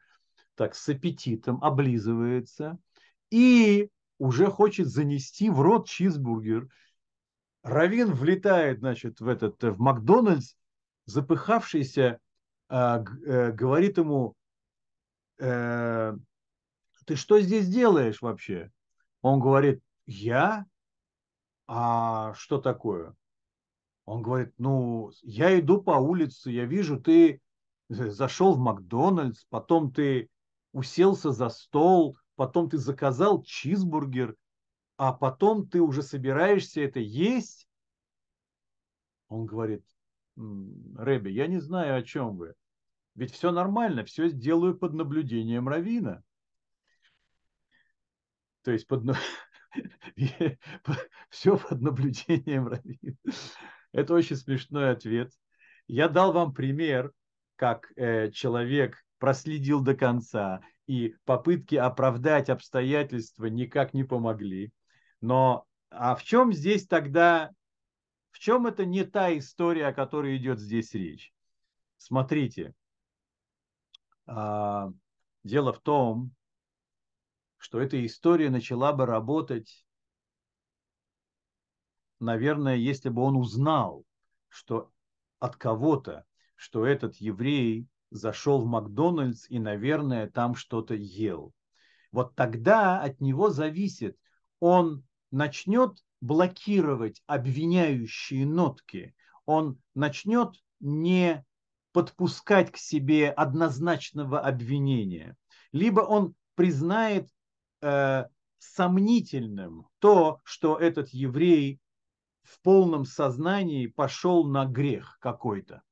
[0.55, 2.79] так с аппетитом облизывается
[3.31, 6.69] и уже хочет занести в рот чизбургер.
[7.63, 10.55] Равин влетает, значит, в этот в Макдональдс,
[11.07, 12.21] запыхавшийся,
[12.69, 14.35] э, э, говорит ему,
[15.39, 16.15] э,
[17.07, 18.71] ты что здесь делаешь вообще?
[19.23, 20.67] Он говорит, я
[21.67, 23.15] а что такое?
[24.05, 27.41] Он говорит, ну, я иду по улице, я вижу, ты
[27.89, 30.29] зашел в Макдональдс, потом ты
[30.73, 34.37] уселся за стол, потом ты заказал чизбургер,
[34.97, 37.69] а потом ты уже собираешься это есть?
[39.29, 39.85] Он говорит,
[40.37, 42.55] Рэби, я не знаю, о чем вы.
[43.15, 46.23] Ведь все нормально, все сделаю под наблюдением Равина.
[48.63, 49.05] То есть под,
[51.31, 53.17] все под наблюдением Равина.
[53.93, 55.33] Это очень смешной ответ.
[55.87, 57.13] Я дал вам пример,
[57.57, 64.73] как э, человек проследил до конца, и попытки оправдать обстоятельства никак не помогли.
[65.21, 67.51] Но а в чем здесь тогда,
[68.31, 71.33] в чем это не та история, о которой идет здесь речь?
[71.97, 72.75] Смотрите,
[74.27, 74.91] а,
[75.45, 76.33] дело в том,
[77.57, 79.87] что эта история начала бы работать,
[82.21, 84.05] наверное, если бы он узнал,
[84.49, 84.93] что
[85.39, 86.25] от кого-то,
[86.57, 91.53] что этот еврей зашел в Макдональдс и, наверное, там что-то ел.
[92.13, 94.17] Вот тогда от него зависит,
[94.61, 99.15] он начнет блокировать обвиняющие нотки,
[99.47, 101.45] он начнет не
[101.93, 105.37] подпускать к себе однозначного обвинения,
[105.73, 107.29] либо он признает
[107.83, 108.27] э,
[108.59, 111.81] сомнительным то, что этот еврей
[112.43, 115.83] в полном сознании пошел на грех какой-то.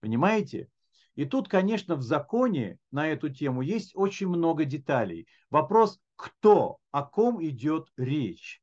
[0.00, 0.68] Понимаете?
[1.14, 5.26] И тут, конечно, в законе на эту тему есть очень много деталей.
[5.50, 8.62] Вопрос, кто, о ком идет речь.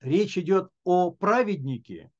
[0.00, 2.10] Речь идет о праведнике,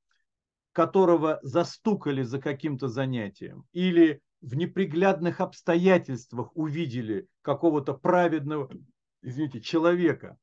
[0.72, 8.70] которого застукали за каким-то занятием, или в неприглядных обстоятельствах увидели какого-то праведного
[9.22, 10.36] извините, человека,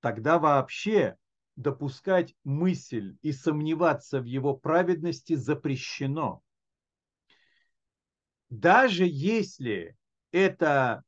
[0.00, 1.16] тогда вообще
[1.56, 6.42] допускать мысль и сомневаться в его праведности запрещено.
[8.60, 9.96] Даже если
[10.32, 11.02] это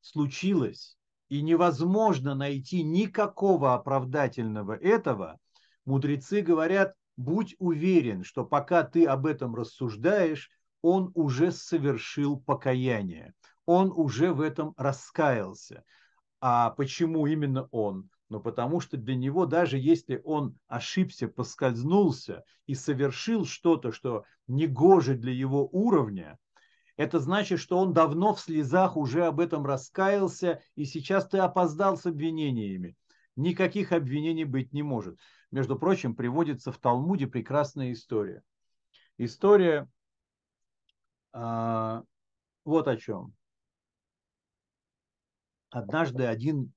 [0.00, 0.96] случилось
[1.28, 5.38] и невозможно найти никакого оправдательного этого,
[5.84, 10.50] мудрецы говорят, будь уверен, что пока ты об этом рассуждаешь,
[10.82, 13.34] он уже совершил покаяние
[13.70, 15.84] он уже в этом раскаялся.
[16.40, 18.10] А почему именно он?
[18.30, 24.68] Ну, потому что для него, даже если он ошибся, поскользнулся и совершил что-то, что не
[24.68, 26.38] гоже для его уровня,
[26.96, 31.96] это значит, что он давно в слезах уже об этом раскаялся, и сейчас ты опоздал
[31.96, 32.96] с обвинениями.
[33.34, 35.18] Никаких обвинений быть не может.
[35.50, 38.44] Между прочим, приводится в Талмуде прекрасная история.
[39.18, 39.88] История
[41.32, 42.04] а,
[42.64, 43.34] вот о чем.
[45.70, 46.72] Однажды один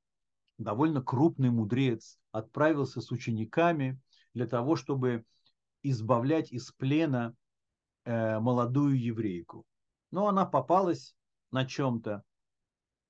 [0.63, 3.99] довольно крупный мудрец отправился с учениками
[4.33, 5.25] для того, чтобы
[5.83, 7.35] избавлять из плена
[8.05, 9.65] э, молодую еврейку.
[10.11, 11.15] Но она попалась
[11.51, 12.23] на чем-то,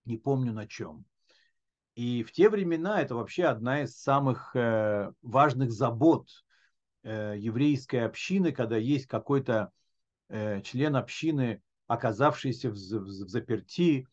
[0.05, 1.05] не помню на чем.
[1.95, 6.27] И в те времена это вообще одна из самых э, важных забот
[7.03, 9.71] э, еврейской общины, когда есть какой-то
[10.29, 14.07] э, член общины, оказавшийся в, в, в заперти,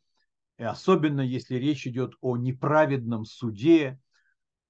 [0.65, 3.99] особенно если речь идет о неправедном суде,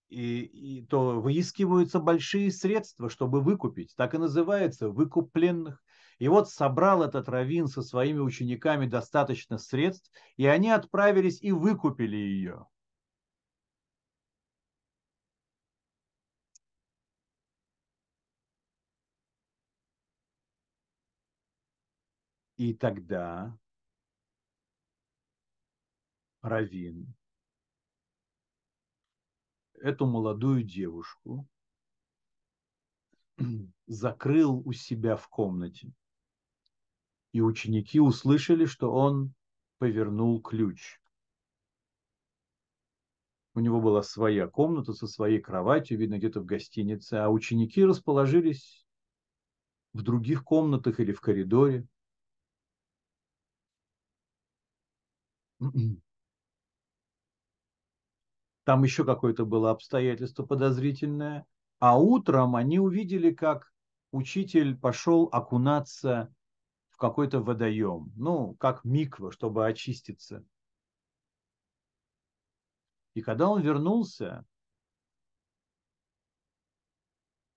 [0.08, 3.94] и, и, то выискиваются большие средства, чтобы выкупить.
[3.96, 5.82] Так и называется выкуп пленных.
[6.18, 12.16] И вот собрал этот раввин со своими учениками достаточно средств, и они отправились и выкупили
[12.16, 12.66] ее.
[22.58, 23.56] И тогда
[26.42, 27.14] Равин
[29.80, 31.46] эту молодую девушку
[33.86, 35.92] закрыл у себя в комнате.
[37.32, 39.32] И ученики услышали, что он
[39.78, 41.00] повернул ключ.
[43.54, 48.86] У него была своя комната со своей кроватью, видно, где-то в гостинице, а ученики расположились
[49.92, 51.86] в других комнатах или в коридоре.
[58.64, 61.46] Там еще какое-то было обстоятельство подозрительное.
[61.78, 63.72] А утром они увидели, как
[64.12, 66.32] учитель пошел окунаться
[66.90, 68.12] в какой-то водоем.
[68.16, 70.44] Ну, как миква, чтобы очиститься.
[73.14, 74.44] И когда он вернулся,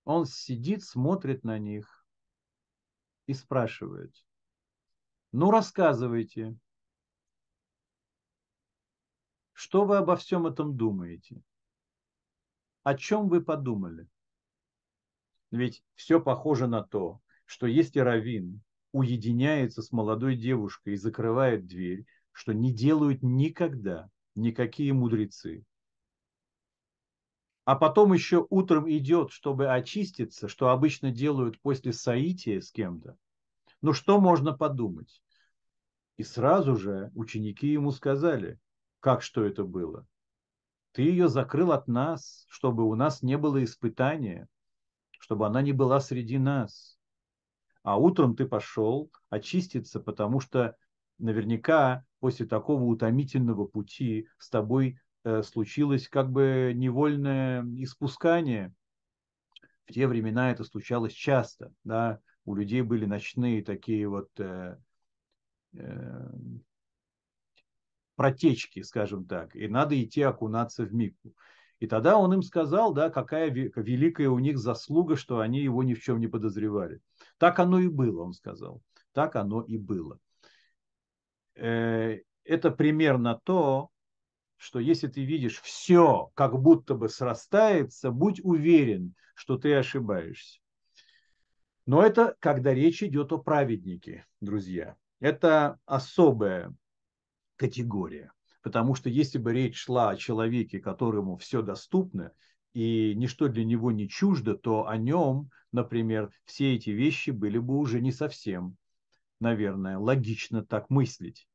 [0.04, 2.06] он сидит, смотрит на них
[3.26, 4.14] и спрашивает,
[5.32, 6.56] ну рассказывайте,
[9.64, 11.40] что вы обо всем этом думаете?
[12.82, 14.06] О чем вы подумали?
[15.50, 18.60] Ведь все похоже на то, что если Равин
[18.92, 25.64] уединяется с молодой девушкой и закрывает дверь, что не делают никогда никакие мудрецы.
[27.64, 33.16] А потом еще утром идет, чтобы очиститься, что обычно делают после соития с кем-то.
[33.80, 35.22] Ну что можно подумать?
[36.18, 38.60] И сразу же ученики ему сказали,
[39.04, 40.06] как что это было?
[40.92, 44.48] Ты ее закрыл от нас, чтобы у нас не было испытания,
[45.20, 46.98] чтобы она не была среди нас.
[47.82, 50.74] А утром ты пошел очиститься, потому что
[51.18, 58.72] наверняка после такого утомительного пути с тобой э, случилось как бы невольное испускание.
[59.84, 64.78] В те времена это случалось часто, да, у людей были ночные такие вот э,
[65.74, 66.30] э,
[68.16, 71.34] протечки, скажем так, и надо идти окунаться в микву.
[71.80, 75.94] И тогда он им сказал, да, какая великая у них заслуга, что они его ни
[75.94, 77.00] в чем не подозревали.
[77.38, 78.80] Так оно и было, он сказал.
[79.12, 80.18] Так оно и было.
[81.56, 83.90] Э, это примерно то,
[84.56, 90.60] что если ты видишь все, как будто бы срастается, будь уверен, что ты ошибаешься.
[91.86, 94.96] Но это когда речь идет о праведнике, друзья.
[95.20, 96.74] Это особая
[97.56, 98.32] категория.
[98.62, 102.32] Потому что если бы речь шла о человеке, которому все доступно,
[102.72, 107.76] и ничто для него не чуждо, то о нем, например, все эти вещи были бы
[107.76, 108.76] уже не совсем,
[109.38, 111.46] наверное, логично так мыслить.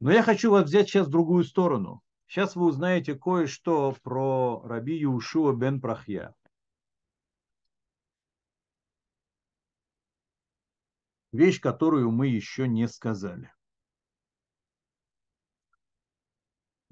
[0.00, 2.02] Но я хочу вас взять сейчас в другую сторону.
[2.26, 6.34] Сейчас вы узнаете кое-что про Раби Юшуа бен Прахья.
[11.32, 13.50] Вещь, которую мы еще не сказали.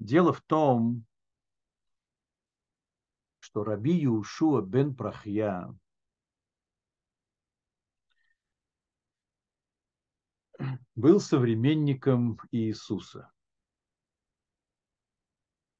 [0.03, 1.05] Дело в том,
[3.39, 5.73] что Раби Юшуа бен Прахья
[10.93, 13.31] был современником Иисуса.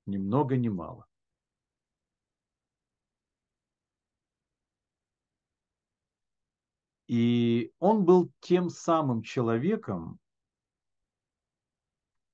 [0.05, 1.05] Ни много ни мало.
[7.07, 10.17] И он был тем самым человеком,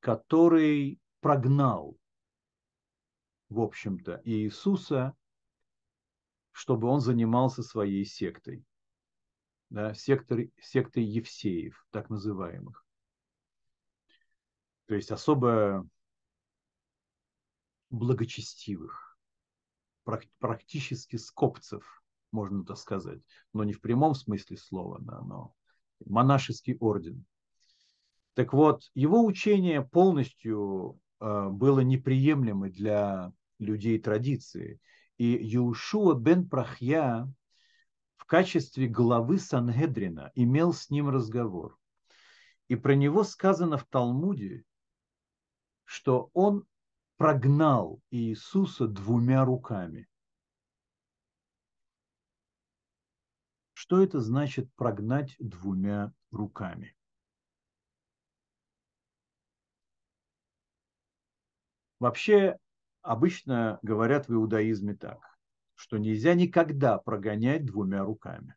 [0.01, 1.97] который прогнал,
[3.49, 5.15] в общем-то, Иисуса,
[6.51, 8.65] чтобы он занимался своей сектой.
[9.69, 12.83] Да, сектор, сектой Евсеев, так называемых.
[14.85, 15.87] То есть особо
[17.91, 19.17] благочестивых,
[20.39, 23.21] практически скопцев, можно так сказать.
[23.53, 25.53] Но не в прямом смысле слова, да, но
[26.05, 27.25] монашеский орден–
[28.33, 34.79] Так вот, его учение полностью было неприемлемо для людей традиции.
[35.17, 37.31] И Юшуа бен Прахья
[38.15, 41.77] в качестве главы Сангедрина имел с ним разговор.
[42.67, 44.63] И про него сказано в Талмуде,
[45.83, 46.65] что он
[47.17, 50.07] прогнал Иисуса двумя руками.
[53.73, 56.95] Что это значит прогнать двумя руками?
[61.99, 62.57] Вообще,
[63.01, 65.19] обычно говорят в иудаизме так,
[65.75, 68.55] что нельзя никогда прогонять двумя руками.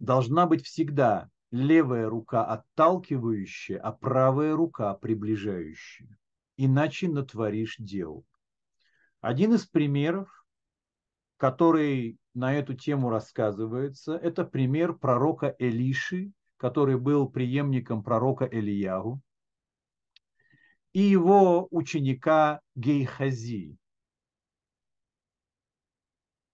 [0.00, 6.18] Должна быть всегда левая рука отталкивающая, а правая рука приближающая.
[6.56, 8.24] Иначе натворишь дел.
[9.20, 10.44] Один из примеров,
[11.36, 19.20] который на эту тему рассказывается, это пример пророка Элиши, который был преемником пророка Элиягу,
[20.92, 23.76] и его ученика Гейхази.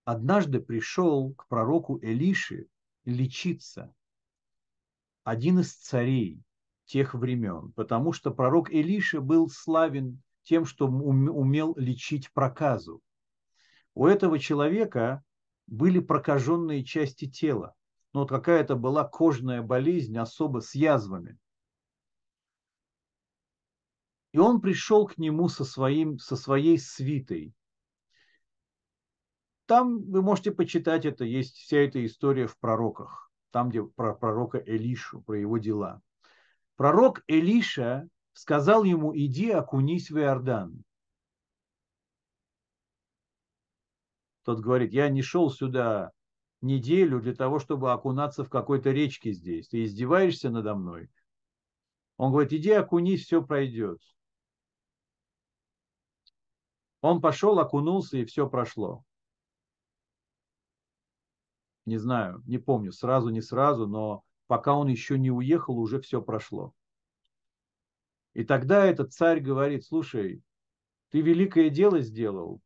[0.04, 2.68] Однажды пришел к пророку Элиши
[3.04, 3.94] лечиться
[5.24, 6.42] один из царей
[6.86, 13.02] тех времен, потому что пророк Элиша был славен тем, что умел лечить проказу.
[13.94, 15.22] У этого человека
[15.66, 17.74] были прокаженные части тела.
[18.14, 21.36] Вот какая-то была кожная болезнь, особо с язвами.
[24.32, 27.54] И он пришел к нему со, своим, со своей свитой.
[29.66, 34.58] Там вы можете почитать это, есть вся эта история в пророках, там, где про пророка
[34.58, 36.00] Элишу, про его дела.
[36.76, 40.84] Пророк Элиша сказал ему, иди окунись в Иордан.
[44.44, 46.12] Тот говорит, я не шел сюда
[46.62, 49.68] неделю для того, чтобы окунаться в какой-то речке здесь.
[49.68, 51.10] Ты издеваешься надо мной?
[52.16, 54.00] Он говорит, иди окунись, все пройдет.
[57.00, 59.04] Он пошел, окунулся, и все прошло.
[61.86, 66.20] Не знаю, не помню, сразу, не сразу, но пока он еще не уехал, уже все
[66.20, 66.74] прошло.
[68.34, 70.42] И тогда этот царь говорит, слушай,
[71.10, 72.60] ты великое дело сделал,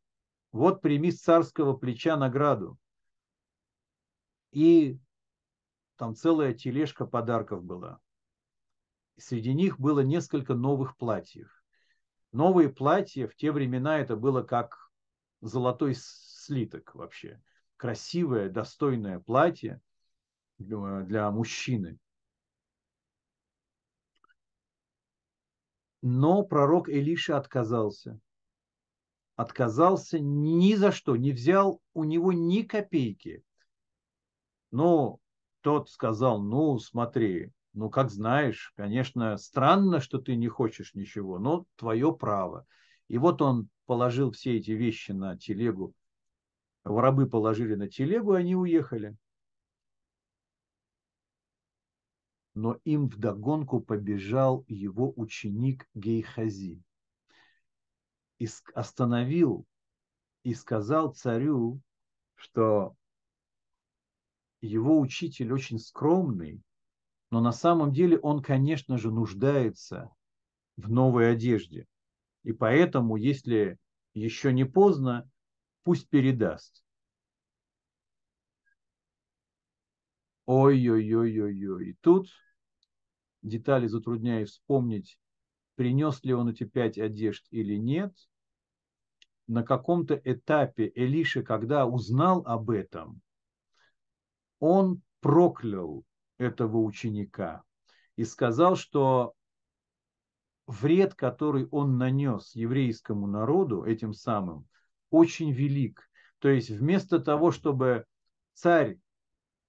[0.51, 2.77] вот прими с царского плеча награду.
[4.51, 4.99] И
[5.95, 7.99] там целая тележка подарков была.
[9.17, 11.62] Среди них было несколько новых платьев.
[12.33, 14.91] Новые платья в те времена это было как
[15.39, 17.41] золотой слиток вообще.
[17.77, 19.79] Красивое, достойное платье
[20.57, 21.97] для мужчины.
[26.01, 28.19] Но пророк Илиша отказался
[29.35, 33.43] отказался ни за что, не взял у него ни копейки.
[34.71, 35.19] Но
[35.61, 41.65] тот сказал, ну смотри, ну как знаешь, конечно, странно, что ты не хочешь ничего, но
[41.75, 42.67] твое право.
[43.07, 45.93] И вот он положил все эти вещи на телегу,
[46.83, 49.15] рабы положили на телегу, и они уехали.
[52.53, 56.79] Но им вдогонку побежал его ученик Гейхази
[58.37, 59.65] и остановил
[60.43, 61.81] и сказал царю,
[62.35, 62.95] что
[64.61, 66.61] его учитель очень скромный,
[67.33, 70.13] но на самом деле он, конечно же, нуждается
[70.77, 71.87] в новой одежде.
[72.43, 73.79] И поэтому, если
[74.13, 75.27] еще не поздно,
[75.81, 76.85] пусть передаст.
[80.45, 81.89] Ой-ой-ой-ой-ой.
[81.89, 82.29] И тут
[83.41, 85.17] детали затрудняюсь вспомнить,
[85.73, 88.13] принес ли он эти пять одежд или нет.
[89.47, 93.23] На каком-то этапе Элиша, когда узнал об этом,
[94.59, 96.05] он проклял
[96.37, 97.63] этого ученика
[98.15, 99.33] и сказал, что
[100.67, 104.67] вред, который он нанес еврейскому народу этим самым,
[105.09, 106.09] очень велик.
[106.39, 108.05] То есть вместо того, чтобы
[108.53, 108.97] царь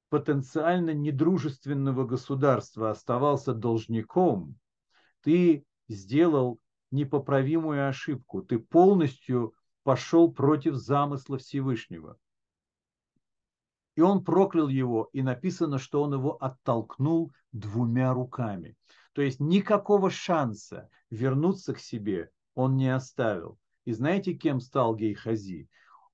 [0.08, 4.56] потенциально недружественного государства оставался должником,
[5.22, 6.60] ты сделал
[6.90, 8.42] непоправимую ошибку.
[8.42, 12.16] Ты полностью пошел против замысла Всевышнего.
[13.96, 18.76] И он проклял его, и написано, что он его оттолкнул двумя руками.
[19.12, 23.58] То есть никакого шанса вернуться к себе он не оставил.
[23.84, 25.68] И знаете, кем стал Гейхази?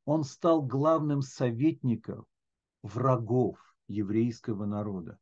[0.04, 2.26] Он стал главным советником
[2.82, 3.58] врагов
[3.88, 5.18] еврейского народа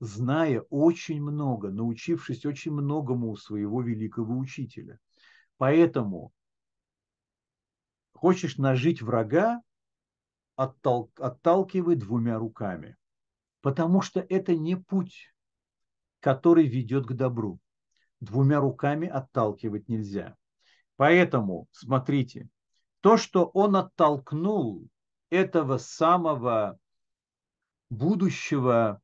[0.00, 4.98] зная очень много, научившись очень многому у своего великого учителя.
[5.56, 6.32] Поэтому
[8.12, 9.60] хочешь нажить врага,
[10.58, 12.96] оттал, отталкивай двумя руками.
[13.62, 15.32] Потому что это не путь.
[16.20, 17.60] который ведет к добру.
[18.20, 20.36] Двумя руками отталкивать нельзя.
[20.96, 22.48] Поэтому, смотрите,
[23.00, 24.88] то, что он оттолкнул
[25.30, 26.76] этого самого
[27.88, 29.00] будущего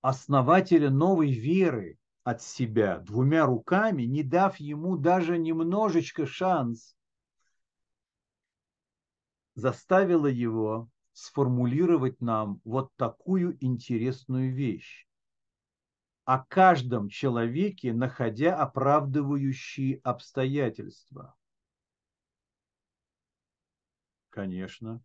[0.00, 6.96] основателя новой веры от себя двумя руками, не дав ему даже немножечко шанс,
[9.54, 15.06] заставило его сформулировать нам вот такую интересную вещь.
[16.24, 21.34] О каждом человеке, находя оправдывающие обстоятельства.
[24.30, 25.02] Конечно,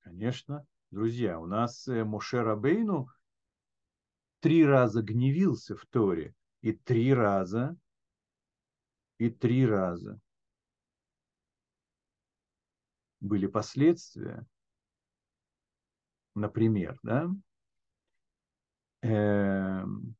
[0.00, 3.08] конечно, друзья, у нас э, Моше Рабейну
[4.40, 7.76] три раза гневился в Торе, и три раза,
[9.18, 10.20] и три раза
[13.22, 14.44] были последствия.
[16.34, 17.30] Например, да,
[19.02, 20.16] эм,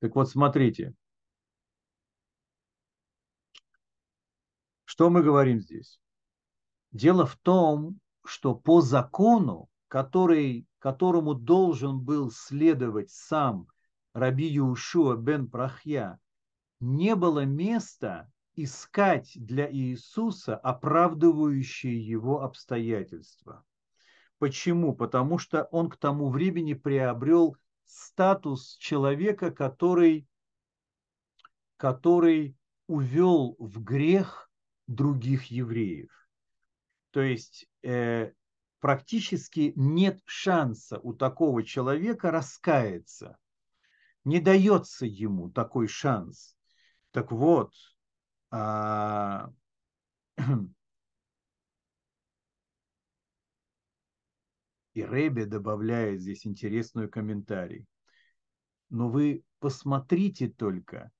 [0.00, 0.94] так вот, смотрите,
[4.84, 5.98] что мы говорим здесь?
[6.92, 13.66] Дело в том, что по закону, который, которому должен был следовать сам
[14.12, 16.20] Раби Юшуа бен Прахья,
[16.80, 23.64] не было места искать для Иисуса оправдывающие его обстоятельства.
[24.38, 24.94] Почему?
[24.94, 30.26] Потому что он к тому времени приобрел статус человека, который,
[31.76, 32.56] который
[32.86, 34.50] увел в грех
[34.86, 36.10] других евреев.
[37.10, 38.32] То есть э,
[38.80, 43.38] практически нет шанса у такого человека раскаяться.
[44.24, 46.56] Не дается ему такой шанс.
[47.12, 47.72] Так вот,
[48.50, 49.50] а,
[54.94, 57.86] и Ребе добавляет здесь интересную комментарий.
[58.88, 61.10] Но вы посмотрите только,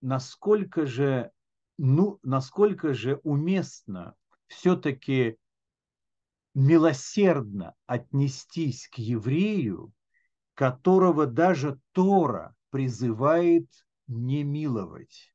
[0.00, 1.30] насколько же,
[1.78, 4.14] ну, насколько же уместно
[4.46, 5.36] все-таки
[6.54, 9.92] милосердно отнестись к еврею,
[10.54, 13.68] которого даже Тора призывает
[14.06, 15.34] не миловать.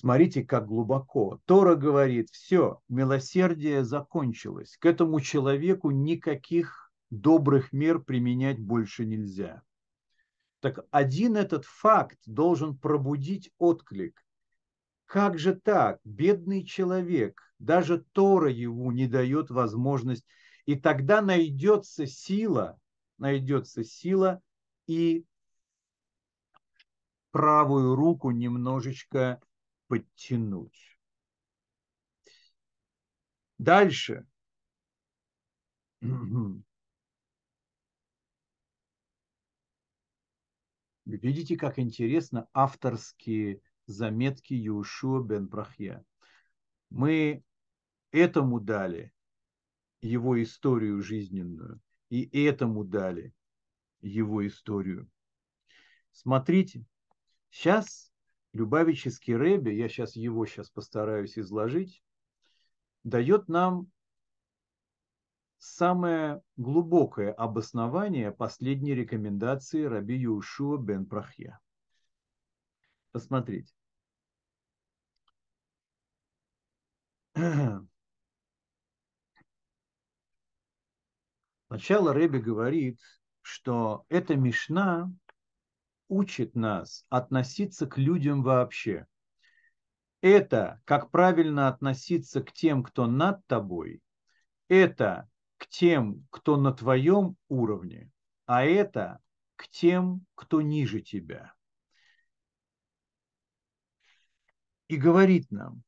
[0.00, 1.40] Смотрите, как глубоко.
[1.44, 4.76] Тора говорит, все, милосердие закончилось.
[4.78, 9.60] К этому человеку никаких добрых мер применять больше нельзя.
[10.60, 14.24] Так один этот факт должен пробудить отклик.
[15.04, 15.98] Как же так?
[16.04, 20.24] Бедный человек, даже Тора ему не дает возможность.
[20.64, 22.78] И тогда найдется сила,
[23.18, 24.40] найдется сила
[24.86, 25.24] и
[27.32, 29.40] правую руку немножечко
[29.88, 30.98] подтянуть.
[33.58, 34.26] Дальше.
[41.04, 46.04] Видите, как интересно авторские заметки Юшуа бен Брахья.
[46.90, 47.42] Мы
[48.12, 49.12] этому дали
[50.00, 53.32] его историю жизненную, и этому дали
[54.00, 55.10] его историю.
[56.12, 56.84] Смотрите,
[57.50, 58.07] сейчас
[58.58, 62.02] Любавический Рэбе, я сейчас его сейчас постараюсь изложить,
[63.04, 63.86] дает нам
[65.58, 71.60] самое глубокое обоснование последней рекомендации Раби Юшуа бен Прахья.
[73.12, 73.72] Посмотрите.
[81.68, 82.98] Сначала Рэби говорит,
[83.40, 85.12] что эта Мишна
[86.08, 89.06] учит нас относиться к людям вообще.
[90.20, 94.02] Это как правильно относиться к тем, кто над тобой,
[94.68, 95.28] это
[95.58, 98.10] к тем, кто на твоем уровне,
[98.46, 99.20] а это
[99.56, 101.54] к тем, кто ниже тебя.
[104.88, 105.82] И говорит нам,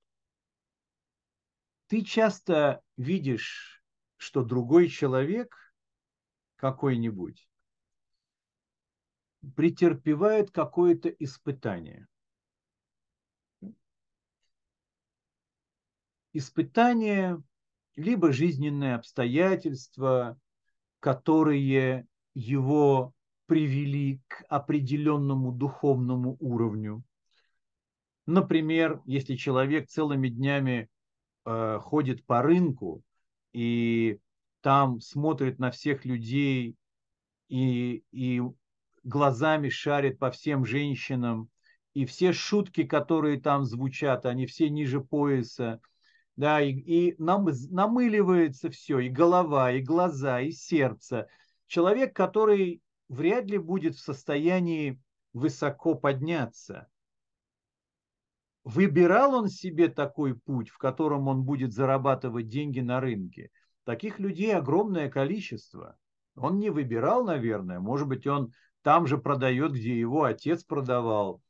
[1.86, 3.82] ты часто видишь,
[4.16, 5.74] что другой человек
[6.56, 7.49] какой-нибудь
[9.56, 12.06] претерпевает какое-то испытание.
[16.32, 17.42] Испытание,
[17.96, 20.38] либо жизненные обстоятельства,
[21.00, 23.12] которые его
[23.46, 27.02] привели к определенному духовному уровню.
[28.26, 30.88] Например, если человек целыми днями
[31.44, 33.02] э, ходит по рынку
[33.52, 34.20] и
[34.60, 36.76] там смотрит на всех людей
[37.48, 38.40] и, и
[39.02, 41.48] глазами шарит по всем женщинам,
[41.94, 45.80] и все шутки, которые там звучат, они все ниже пояса,
[46.36, 51.28] да, и, и нам, намыливается все, и голова, и глаза, и сердце,
[51.66, 55.00] человек, который вряд ли будет в состоянии
[55.32, 56.88] высоко подняться.
[58.62, 63.50] Выбирал он себе такой путь, в котором он будет зарабатывать деньги на рынке?
[63.84, 65.96] Таких людей огромное количество.
[66.36, 67.80] Он не выбирал, наверное.
[67.80, 68.52] Может быть, он
[68.82, 71.42] там же продает, где его отец продавал.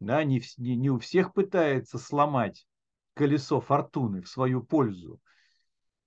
[0.00, 2.66] Да, не, не, не у всех пытается сломать
[3.14, 5.20] колесо фортуны в свою пользу.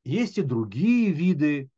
[0.03, 1.69] Есть и другие виды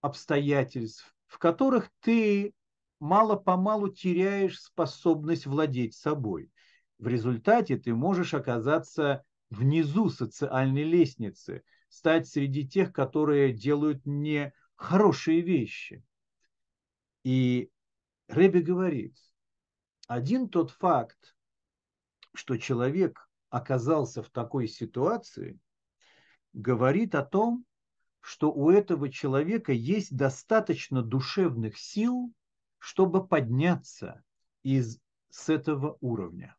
[0.00, 2.54] обстоятельств, в которых ты
[2.98, 6.50] мало-помалу теряешь способность владеть собой.
[6.98, 15.40] В результате ты можешь оказаться внизу социальной лестницы, стать среди тех, которые делают не хорошие
[15.40, 16.04] вещи.
[17.24, 17.70] И
[18.32, 19.16] Рэби говорит,
[20.06, 21.36] один тот факт,
[22.34, 25.58] что человек оказался в такой ситуации,
[26.52, 27.64] говорит о том,
[28.20, 32.32] что у этого человека есть достаточно душевных сил,
[32.78, 34.22] чтобы подняться
[34.62, 35.00] из
[35.30, 36.56] с этого уровня.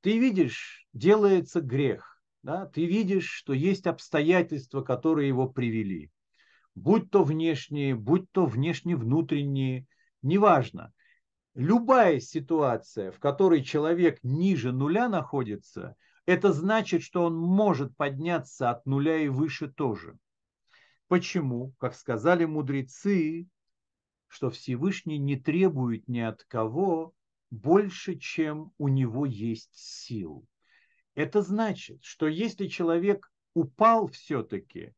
[0.00, 2.66] Ты видишь, делается грех, да?
[2.66, 6.10] ты видишь, что есть обстоятельства, которые его привели.
[6.74, 9.86] Будь то внешние, будь то внешне-внутренние,
[10.22, 10.92] неважно.
[11.54, 18.86] Любая ситуация, в которой человек ниже нуля находится, это значит, что он может подняться от
[18.86, 20.16] нуля и выше тоже.
[21.08, 21.74] Почему?
[21.78, 23.48] Как сказали мудрецы,
[24.28, 27.14] что Всевышний не требует ни от кого
[27.50, 30.46] больше, чем у него есть сил.
[31.16, 34.94] Это значит, что если человек упал все-таки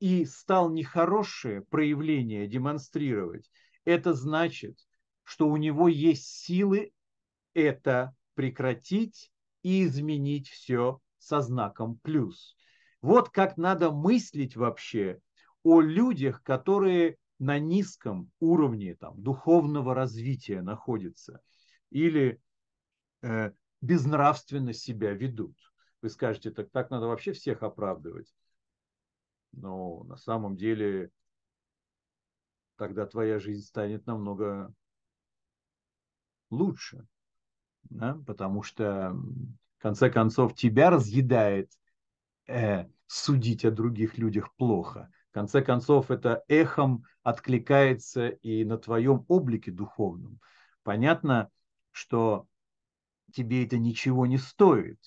[0.00, 3.48] и стал нехорошее проявление демонстрировать,
[3.84, 4.78] это значит,
[5.22, 6.92] что у него есть силы
[7.54, 9.32] это прекратить
[9.62, 12.56] и изменить все со знаком плюс.
[13.00, 15.20] Вот как надо мыслить вообще
[15.62, 21.40] о людях, которые на низком уровне там, духовного развития находятся
[21.90, 22.40] или
[23.22, 25.56] э, безнравственно себя ведут.
[26.02, 28.34] Вы скажете, так, так надо вообще всех оправдывать.
[29.52, 31.10] Но на самом деле
[32.76, 34.72] тогда твоя жизнь станет намного
[36.50, 37.06] лучше.
[37.84, 38.18] Да?
[38.26, 39.12] Потому что,
[39.78, 41.70] в конце концов, тебя разъедает
[42.46, 49.72] э, судить о других людях плохо конце концов, это эхом откликается и на твоем облике
[49.72, 50.38] духовном.
[50.84, 51.50] Понятно,
[51.90, 52.46] что
[53.32, 55.00] тебе это ничего не стоит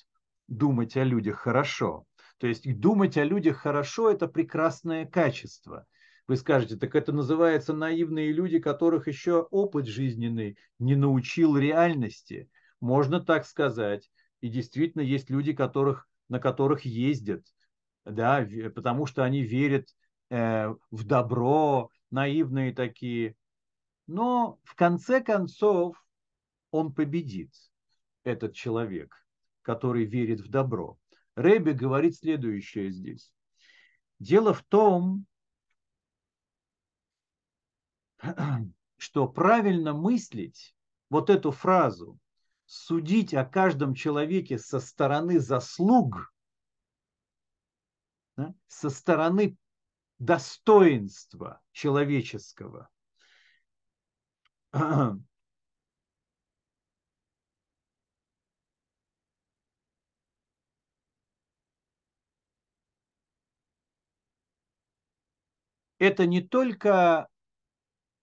[0.48, 2.06] думать о людях хорошо.
[2.39, 5.88] То есть думать о людях хорошо– это прекрасное качество.
[6.28, 12.49] Вы скажете, так это называется наивные люди, которых еще опыт жизненный не научил реальности.
[12.82, 14.10] Можно так сказать.
[14.41, 17.45] И действительно есть люди, которых, на которых ездят,
[18.06, 19.88] да, потому что они верят
[20.30, 23.36] Э, в добро, наивные такие.
[24.08, 25.95] Но в конце концов
[26.72, 27.54] он победит,
[28.24, 29.16] этот человек,
[29.62, 30.98] который верит в добро.
[31.36, 33.32] Рэбби говорит следующее здесь.
[34.20, 35.26] Дело в том,
[38.98, 40.76] что правильно мыслить
[41.10, 42.19] вот эту фразу,
[42.65, 46.34] судить о каждом человеке со стороны заслуг,
[48.68, 49.57] со стороны
[50.19, 52.89] достоинства человеческого.
[65.99, 67.27] Это не только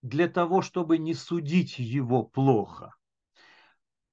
[0.05, 2.95] для того, чтобы не судить его плохо,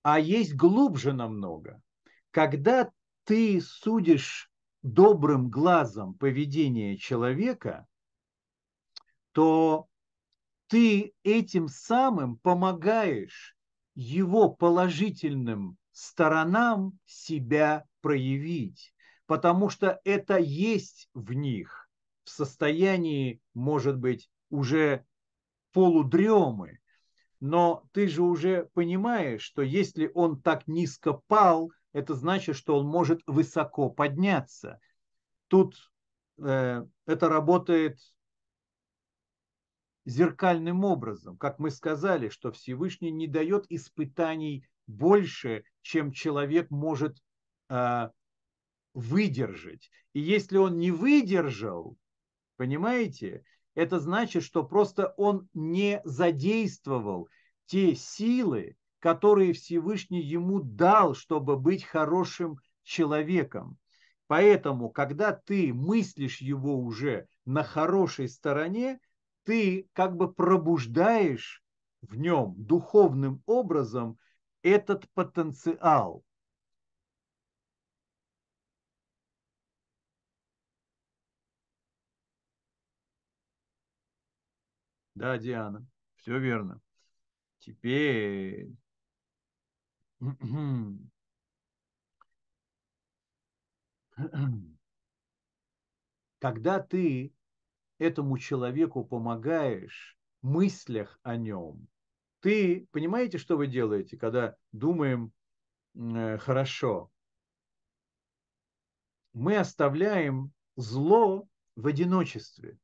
[0.03, 1.81] а есть глубже намного.
[2.31, 2.89] Когда
[3.26, 4.49] ты судишь
[4.84, 7.85] добрым глазом поведение человека,
[9.34, 9.89] то
[10.68, 13.57] ты этим самым помогаешь
[13.93, 18.93] его положительным сторонам себя проявить,
[19.26, 21.89] потому что это есть в них
[22.23, 25.05] в состоянии, может быть, уже
[25.72, 26.80] полудремы,
[27.39, 32.85] но ты же уже понимаешь, что если он так низко пал, это значит, что он
[32.85, 34.80] может высоко подняться.
[35.48, 35.91] Тут
[36.38, 37.99] э, это работает
[40.06, 41.38] зеркальным образом.
[41.38, 47.18] Как мы сказали, что Всевышний не дает испытаний больше, чем человек может
[47.69, 48.10] э,
[48.93, 49.89] выдержать.
[50.14, 51.98] И если он не выдержал,
[52.57, 53.43] понимаете,
[53.76, 57.30] это значит, что просто он не задействовал
[57.65, 63.77] те силы, которые Всевышний ему дал, чтобы быть хорошим человеком.
[64.27, 68.99] Поэтому, когда ты мыслишь его уже на хорошей стороне,
[69.43, 71.64] ты как бы пробуждаешь
[72.02, 74.18] в нем духовным образом
[74.61, 76.23] этот потенциал.
[85.22, 85.85] Да, Диана,
[86.15, 86.81] все верно.
[87.60, 88.72] Теперь
[96.39, 97.31] когда ты
[97.99, 101.88] этому человеку помогаешь мыслях о нем,
[102.39, 105.31] ты понимаете, что вы делаете, когда думаем
[105.93, 107.11] э, хорошо?
[109.34, 112.80] Мы оставляем зло в одиночестве.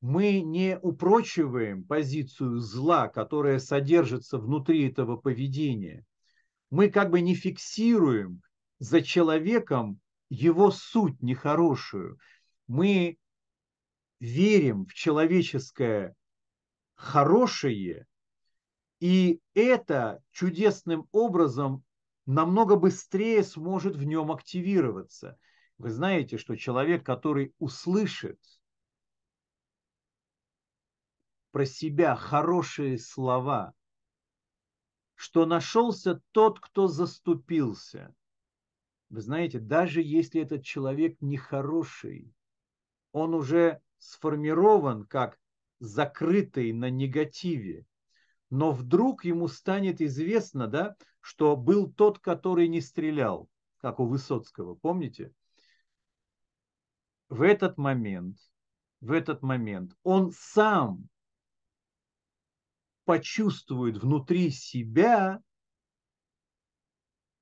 [0.00, 6.04] Мы не упрочиваем позицию зла, которая содержится внутри этого поведения.
[6.70, 8.42] Мы как бы не фиксируем
[8.78, 10.00] за человеком
[10.30, 12.18] его суть нехорошую.
[12.68, 13.18] Мы
[14.20, 16.14] верим в человеческое
[16.94, 18.06] хорошее,
[19.00, 21.82] и это чудесным образом
[22.26, 25.38] намного быстрее сможет в нем активироваться.
[25.78, 28.38] Вы знаете, что человек, который услышит
[31.50, 33.74] про себя хорошие слова,
[35.14, 38.14] что нашелся тот, кто заступился.
[39.10, 42.32] Вы знаете, даже если этот человек нехороший,
[43.12, 45.38] он уже сформирован как
[45.80, 47.86] закрытый на негативе,
[48.50, 53.48] но вдруг ему станет известно, да, что был тот, который не стрелял,
[53.78, 55.32] как у Высоцкого, помните?
[57.28, 58.38] В этот момент,
[59.00, 61.08] в этот момент он сам
[63.08, 65.42] почувствует внутри себя,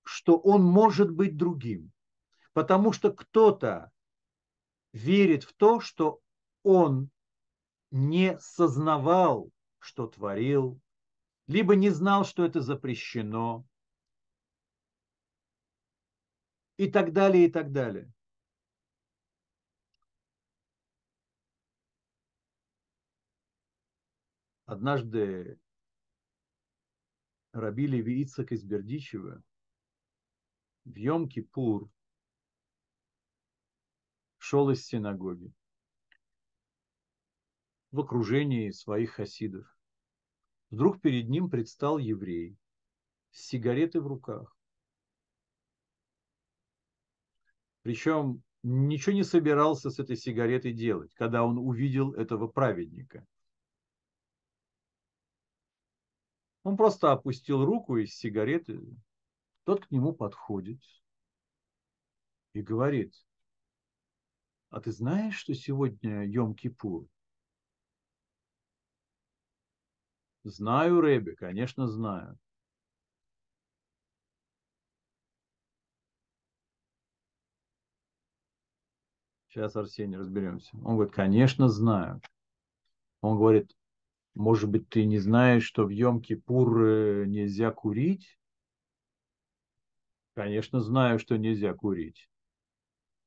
[0.04, 1.90] что он может быть другим.
[2.52, 3.90] Потому что кто-то
[4.92, 6.20] верит в то, что
[6.62, 7.10] он
[7.90, 10.80] не сознавал, что творил,
[11.48, 13.66] либо не знал, что это запрещено,
[16.76, 18.08] и так далее, и так далее.
[24.66, 25.60] Однажды
[27.52, 29.40] Раби Леви из Бердичева
[30.84, 31.88] в Йом-Кипур
[34.38, 35.52] шел из синагоги
[37.92, 39.66] в окружении своих хасидов.
[40.70, 42.58] Вдруг перед ним предстал еврей
[43.30, 44.56] с сигаретой в руках.
[47.82, 53.24] Причем ничего не собирался с этой сигаретой делать, когда он увидел этого праведника.
[56.66, 58.82] Он просто опустил руку из сигареты.
[59.62, 60.82] Тот к нему подходит
[62.54, 63.14] и говорит,
[64.70, 67.06] а ты знаешь, что сегодня Йом-Кипур?
[70.42, 72.36] Знаю, Рэби, конечно, знаю.
[79.46, 80.76] Сейчас, Арсений, разберемся.
[80.78, 82.20] Он говорит, конечно, знаю.
[83.20, 83.75] Он говорит,
[84.36, 88.38] может быть, ты не знаешь, что в Йом-Кипур э, нельзя курить?
[90.34, 92.28] Конечно, знаю, что нельзя курить.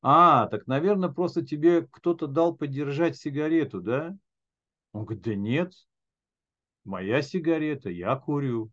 [0.01, 4.15] А, так, наверное, просто тебе кто-то дал подержать сигарету, да?
[4.93, 5.73] Он говорит, да нет,
[6.83, 8.71] моя сигарета, я курю.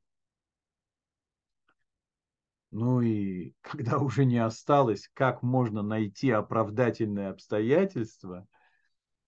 [2.71, 8.47] Ну и когда уже не осталось, как можно найти оправдательные обстоятельства,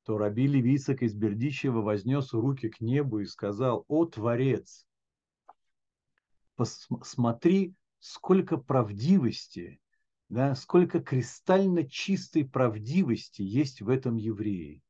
[0.08, 4.86] то Раби Левицак из Бердичева вознес руки к небу и сказал, «О, Творец,
[6.56, 9.82] посмотри, сколько правдивости,
[10.30, 14.80] да, сколько кристально чистой правдивости есть в этом еврее.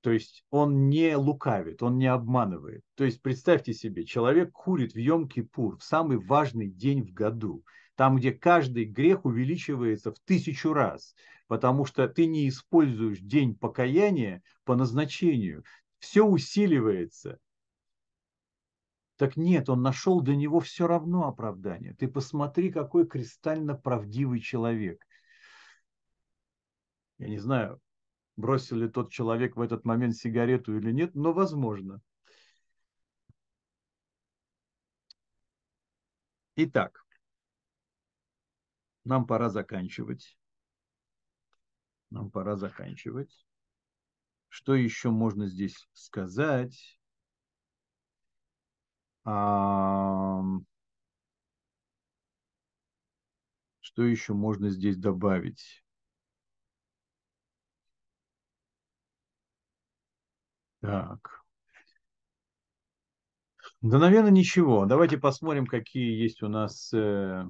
[0.00, 2.82] То есть он не лукавит, он не обманывает.
[2.96, 7.64] То есть представьте себе, человек курит в Йом-Кипур в самый важный день в году,
[7.94, 11.14] там, где каждый грех увеличивается в тысячу раз,
[11.46, 15.64] потому что ты не используешь день покаяния по назначению.
[15.98, 17.38] Все усиливается.
[19.16, 21.94] Так нет, он нашел для него все равно оправдание.
[21.94, 25.02] Ты посмотри, какой кристально правдивый человек.
[27.18, 27.80] Я не знаю,
[28.36, 32.02] бросил ли тот человек в этот момент сигарету или нет, но возможно.
[36.56, 37.04] Итак,
[39.04, 40.36] нам пора заканчивать.
[42.16, 43.44] Нам пора заканчивать.
[44.48, 46.98] Что еще можно здесь сказать?
[49.22, 50.62] Что
[54.02, 55.84] еще можно здесь добавить?
[60.80, 61.44] Так.
[63.82, 64.86] Да, наверное, ничего.
[64.86, 67.44] Давайте посмотрим, какие есть у нас, э,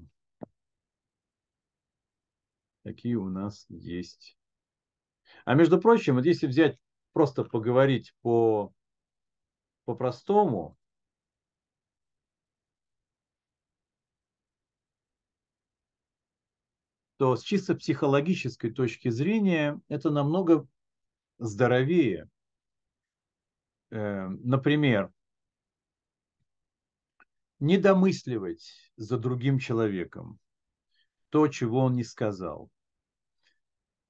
[2.82, 4.35] какие у нас есть.
[5.44, 6.78] А между прочим, вот если взять,
[7.12, 8.72] просто поговорить по,
[9.84, 10.76] по-простому,
[17.16, 20.66] то с чисто психологической точки зрения это намного
[21.38, 22.28] здоровее.
[23.90, 25.12] Э, например,
[27.58, 30.38] не домысливать за другим человеком
[31.30, 32.70] то, чего он не сказал.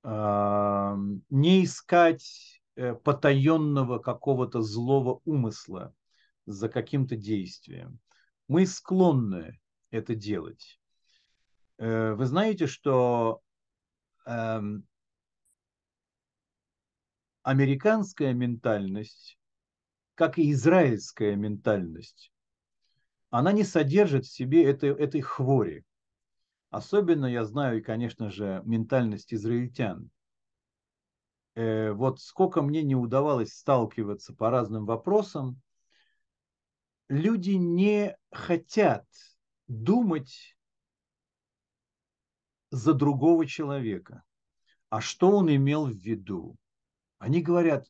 [0.06, 5.92] Не искать э, потаенного какого-то злого умысла
[6.46, 7.98] за каким-то действием.
[8.46, 9.58] Мы склонны
[9.90, 10.78] это делать.
[11.78, 13.40] Э, вы знаете, что
[14.26, 14.86] эм,
[17.42, 19.36] американская ментальность,
[20.14, 22.30] как и израильская ментальность,
[23.30, 25.84] она не содержит в себе этой, этой хвори.
[26.76, 30.10] Особенно я знаю, и, конечно же, ментальность израильтян.
[31.54, 35.58] Э, вот сколько мне не удавалось сталкиваться по разным вопросам,
[37.08, 39.06] люди не хотят
[39.68, 40.54] думать
[42.70, 44.22] за другого человека.
[44.90, 46.58] А что он имел в виду?
[47.16, 47.86] Они говорят,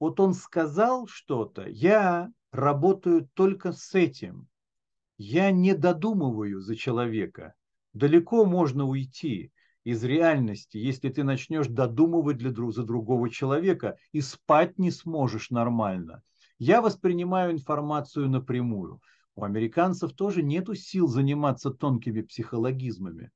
[0.00, 4.48] вот он сказал что-то, я работаю только с этим.
[5.18, 7.54] Я не додумываю за человека.
[7.96, 9.52] Далеко можно уйти
[9.82, 16.22] из реальности, если ты начнешь додумывать для, за другого человека и спать не сможешь нормально.
[16.58, 19.00] Я воспринимаю информацию напрямую.
[19.34, 23.30] У американцев тоже нету сил заниматься тонкими психологизмами.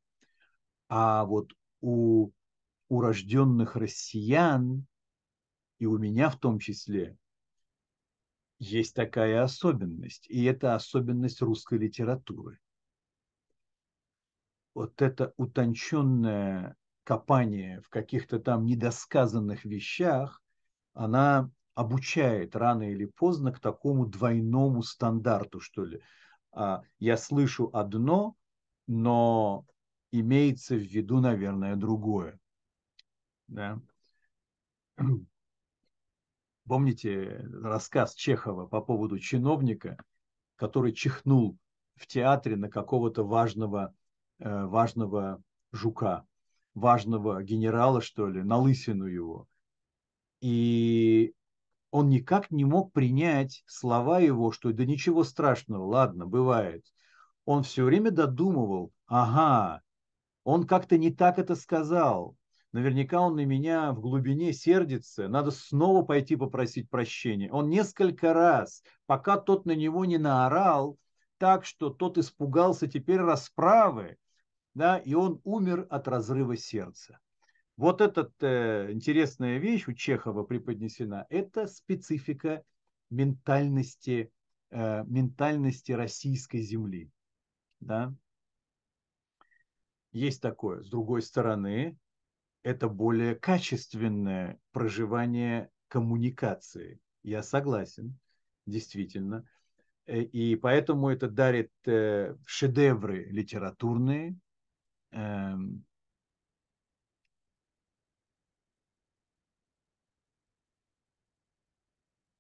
[0.90, 2.30] А вот у
[2.90, 4.84] урожденных россиян,
[5.78, 7.16] и у меня в том числе,
[8.58, 12.58] есть такая особенность, и это особенность русской литературы.
[14.74, 20.42] Вот это утонченное копание в каких-то там недосказанных вещах,
[20.94, 26.00] она обучает рано или поздно к такому двойному стандарту, что ли.
[26.52, 28.36] А, я слышу одно,
[28.86, 29.64] но
[30.12, 32.38] имеется в виду, наверное, другое.
[33.48, 33.80] Да?
[36.66, 39.96] Помните рассказ Чехова по поводу чиновника,
[40.56, 41.56] который чихнул
[41.96, 43.94] в театре на какого-то важного,
[44.40, 45.42] важного
[45.72, 46.24] жука,
[46.74, 49.46] важного генерала, что ли, на лысину его.
[50.40, 51.34] И
[51.90, 56.84] он никак не мог принять слова его, что да ничего страшного, ладно, бывает.
[57.44, 59.82] Он все время додумывал, ага,
[60.44, 62.36] он как-то не так это сказал,
[62.72, 67.50] наверняка он на меня в глубине сердится, надо снова пойти попросить прощения.
[67.50, 70.96] Он несколько раз, пока тот на него не наорал,
[71.38, 74.16] так что тот испугался теперь расправы,
[74.74, 77.18] да, и он умер от разрыва сердца.
[77.76, 82.62] Вот эта э, интересная вещь у Чехова преподнесена, это специфика
[83.08, 84.30] ментальности,
[84.70, 87.10] э, ментальности российской земли.
[87.80, 88.14] Да?
[90.12, 90.82] Есть такое.
[90.82, 91.96] С другой стороны,
[92.62, 97.00] это более качественное проживание коммуникации.
[97.22, 98.18] Я согласен,
[98.66, 99.48] действительно.
[100.06, 104.36] Э, и поэтому это дарит э, шедевры литературные,
[105.12, 105.84] эм,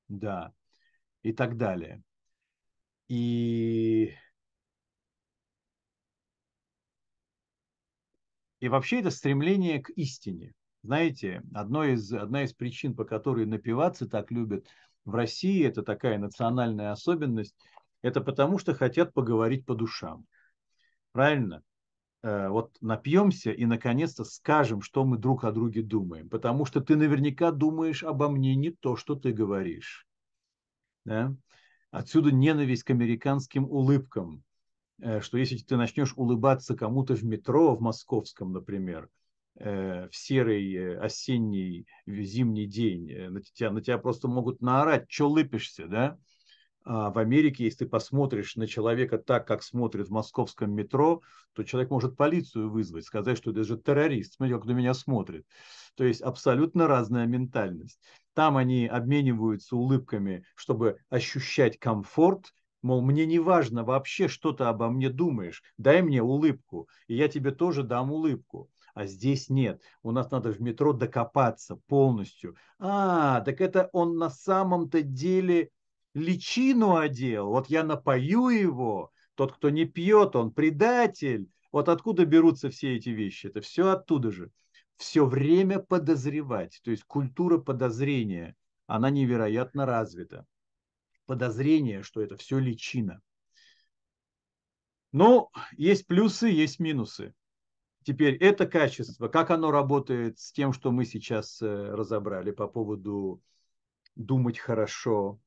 [0.08, 0.52] да,
[1.22, 2.02] и так далее.
[3.08, 4.14] И
[8.60, 10.52] И вообще это стремление к истине.
[10.82, 14.66] Знаете, одно из, одна из причин, по которой напиваться так любят
[15.04, 17.54] в России, это такая национальная особенность,
[18.02, 20.26] это потому что хотят поговорить по душам.
[21.12, 21.62] Правильно?
[22.22, 26.28] Э, вот напьемся и наконец-то скажем, что мы друг о друге думаем.
[26.28, 30.06] Потому что ты наверняка думаешь обо мне не то, что ты говоришь.
[31.04, 31.34] Да?
[31.90, 34.42] Отсюда ненависть к американским улыбкам.
[35.00, 39.08] Э, что если ты начнешь улыбаться кому-то в метро, в московском, например,
[39.58, 45.86] э, в серый осенний зимний день, на тебя, на тебя просто могут наорать, что лыпишься,
[45.86, 46.18] да?
[46.84, 51.62] А в Америке, если ты посмотришь на человека так, как смотрит в московском метро, то
[51.62, 55.46] человек может полицию вызвать, сказать, что это же террорист, смотри, как на меня смотрит.
[55.94, 58.00] То есть абсолютно разная ментальность.
[58.34, 62.52] Там они обмениваются улыбками, чтобы ощущать комфорт,
[62.82, 65.62] Мол, мне не важно вообще, что ты обо мне думаешь.
[65.76, 68.70] Дай мне улыбку, и я тебе тоже дам улыбку.
[68.94, 69.82] А здесь нет.
[70.02, 72.56] У нас надо в метро докопаться полностью.
[72.78, 75.70] А, так это он на самом-то деле
[76.14, 77.48] личину одел.
[77.48, 79.12] Вот я напою его.
[79.34, 81.48] Тот, кто не пьет, он предатель.
[81.72, 83.46] Вот откуда берутся все эти вещи?
[83.46, 84.50] Это все оттуда же.
[84.96, 86.80] Все время подозревать.
[86.82, 88.56] То есть культура подозрения,
[88.86, 90.46] она невероятно развита.
[91.26, 93.22] Подозрение, что это все личина.
[95.12, 97.34] Но есть плюсы, есть минусы.
[98.04, 103.42] Теперь это качество, как оно работает с тем, что мы сейчас э, разобрали по поводу
[104.16, 105.38] думать хорошо,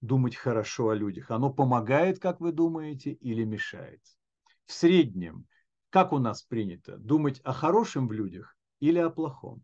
[0.00, 1.30] думать хорошо о людях.
[1.30, 4.02] Оно помогает, как вы думаете, или мешает?
[4.66, 5.46] В среднем,
[5.90, 9.62] как у нас принято, думать о хорошем в людях или о плохом?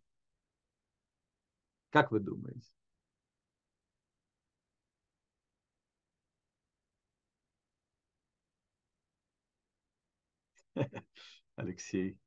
[1.91, 2.69] Как вы думаете?
[11.57, 12.19] Алексей.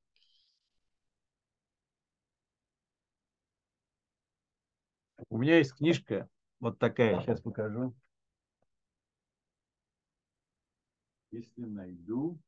[5.29, 6.27] У меня есть книжка
[6.59, 7.93] вот такая, сейчас покажу.
[11.31, 12.39] Если найду.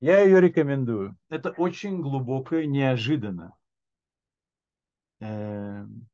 [0.00, 1.16] Я ее рекомендую.
[1.28, 3.56] Это очень глубокое, неожиданно.
[5.20, 6.08] Эм,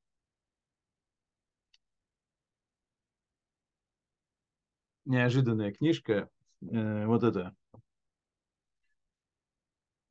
[5.05, 6.29] неожиданная книжка.
[6.63, 7.55] Э, вот это.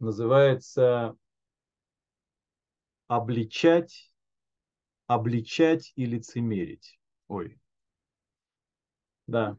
[0.03, 1.15] Называется
[3.07, 4.13] «Обличать,
[5.07, 6.99] обличать и лицемерить».
[7.29, 7.57] Ой.
[9.27, 9.57] Да.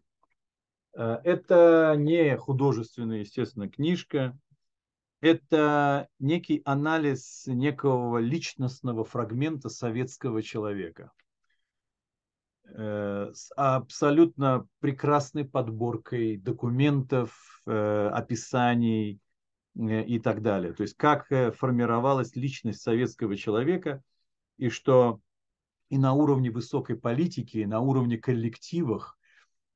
[0.92, 4.38] Э, это не художественная, естественно, книжка.
[5.22, 11.10] Это некий анализ некого личностного фрагмента советского человека–
[12.76, 19.20] Э, с абсолютно прекрасной подборкой документов, э, описаний
[19.74, 20.72] и так далее.
[20.72, 21.26] То есть как
[21.56, 24.02] формировалась личность советского человека
[24.56, 25.20] и что
[25.88, 29.18] и на уровне высокой политики, и на уровне коллективах,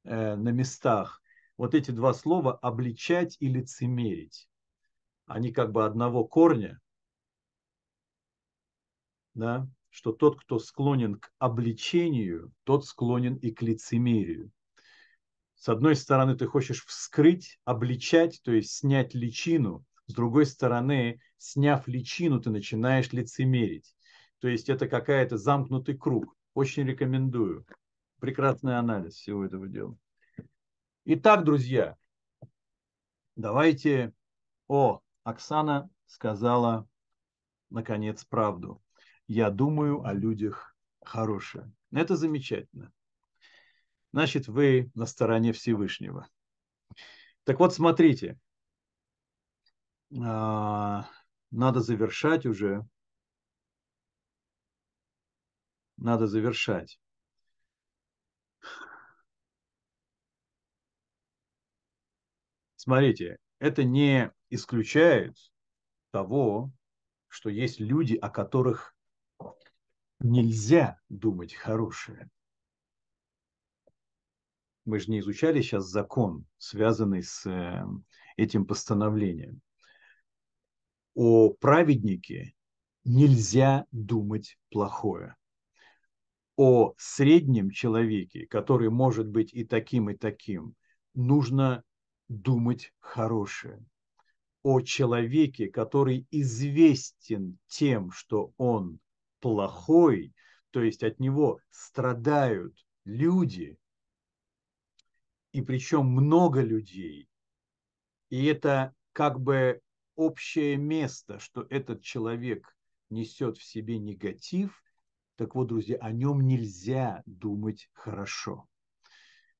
[0.04, 1.20] на местах
[1.56, 4.48] вот эти два слова обличать и лицемерить,
[5.26, 6.80] они как бы одного корня,
[9.34, 14.52] да, что тот, кто склонен к обличению, тот склонен и к лицемерию.
[15.56, 19.84] С одной стороны, ты хочешь вскрыть, обличать, то есть снять личину.
[20.08, 23.94] С другой стороны, сняв личину, ты начинаешь лицемерить.
[24.40, 26.34] То есть это какая-то замкнутый круг.
[26.54, 27.64] Очень рекомендую.
[28.18, 29.96] Прекрасный анализ всего этого дела.
[31.04, 31.96] Итак, друзья,
[33.36, 34.12] давайте...
[34.66, 36.86] О, Оксана сказала,
[37.70, 38.82] наконец, правду
[39.28, 40.74] я думаю о людях
[41.04, 41.70] хорошее.
[41.92, 42.90] Это замечательно.
[44.12, 46.26] Значит, вы на стороне Всевышнего.
[47.44, 48.38] Так вот, смотрите,
[50.10, 52.86] надо завершать уже.
[55.96, 57.00] Надо завершать.
[62.76, 65.36] Смотрите, это не исключает
[66.10, 66.72] того,
[67.26, 68.96] что есть люди, о которых
[70.20, 72.30] нельзя думать хорошее.
[74.84, 77.84] Мы же не изучали сейчас закон, связанный с э,
[78.38, 79.60] этим постановлением.
[81.20, 82.54] О праведнике
[83.02, 85.34] нельзя думать плохое.
[86.54, 90.76] О среднем человеке, который может быть и таким, и таким,
[91.14, 91.82] нужно
[92.28, 93.84] думать хорошее.
[94.62, 99.00] О человеке, который известен тем, что он
[99.40, 100.32] плохой,
[100.70, 103.76] то есть от него страдают люди,
[105.50, 107.28] и причем много людей.
[108.30, 109.80] И это как бы
[110.18, 112.76] общее место, что этот человек
[113.08, 114.82] несет в себе негатив,
[115.36, 118.66] так вот, друзья, о нем нельзя думать хорошо.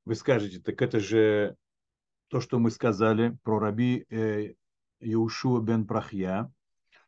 [0.05, 1.55] Вы скажете, так это же
[2.27, 4.55] то, что мы сказали про раби э,
[4.99, 6.53] Иушуа бен Прахья,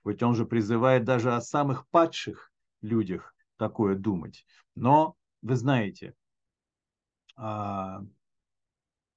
[0.05, 2.53] ведь он же призывает даже о самых падших
[2.83, 4.47] людях такое думать.
[4.77, 6.15] Но вы знаете,
[7.35, 8.03] а,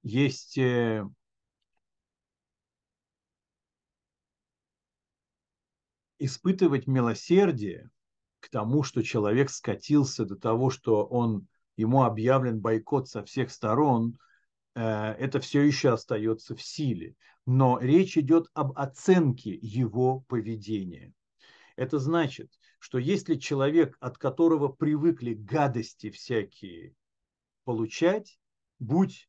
[0.02, 0.58] есть
[6.24, 7.90] испытывать милосердие
[8.40, 14.18] к тому, что человек скатился до того, что он, ему объявлен бойкот со всех сторон,
[14.74, 17.16] э, это все еще остается в силе.
[17.46, 21.12] Но речь идет об оценке его поведения.
[21.76, 26.94] Это значит, что если человек, от которого привыкли гадости всякие
[27.64, 28.38] получать,
[28.78, 29.28] будь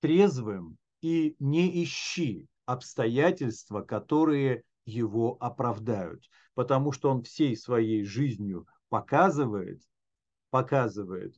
[0.00, 9.82] трезвым и не ищи обстоятельства, которые его оправдают, потому что он всей своей жизнью показывает,
[10.50, 11.34] показывает,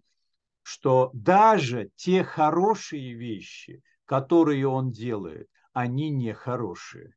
[0.62, 7.14] что даже те хорошие вещи, которые он делает, они не хорошие.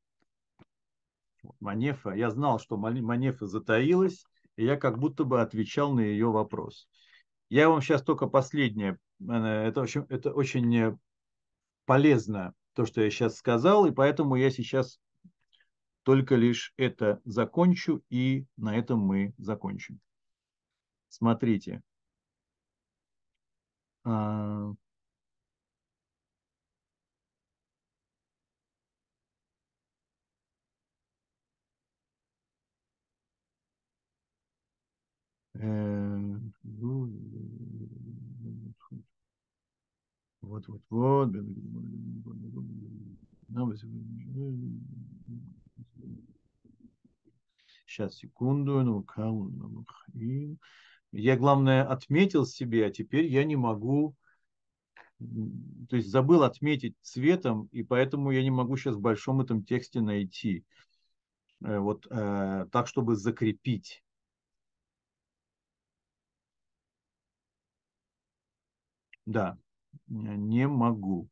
[1.59, 4.25] Манефа, я знал, что Манефа затаилась,
[4.55, 6.87] и я как будто бы отвечал на ее вопрос.
[7.49, 10.97] Я вам сейчас только последнее, э, это очень, это очень
[11.85, 14.99] полезно, то, что я сейчас сказал, и поэтому я сейчас
[16.03, 19.99] только лишь это закончу, и на этом мы закончим.
[21.09, 21.83] Смотрите.
[24.03, 24.73] А,
[35.53, 36.39] э,
[40.41, 41.29] вот, вот, вот.
[47.91, 48.81] Сейчас, секунду.
[48.83, 49.05] Ну,
[51.11, 54.15] я, главное, отметил себе, а теперь я не могу...
[55.89, 59.99] То есть забыл отметить цветом, и поэтому я не могу сейчас в большом этом тексте
[59.99, 60.65] найти.
[61.63, 64.03] Э, вот э, так, чтобы закрепить.
[69.25, 69.57] Да,
[70.07, 71.29] не могу.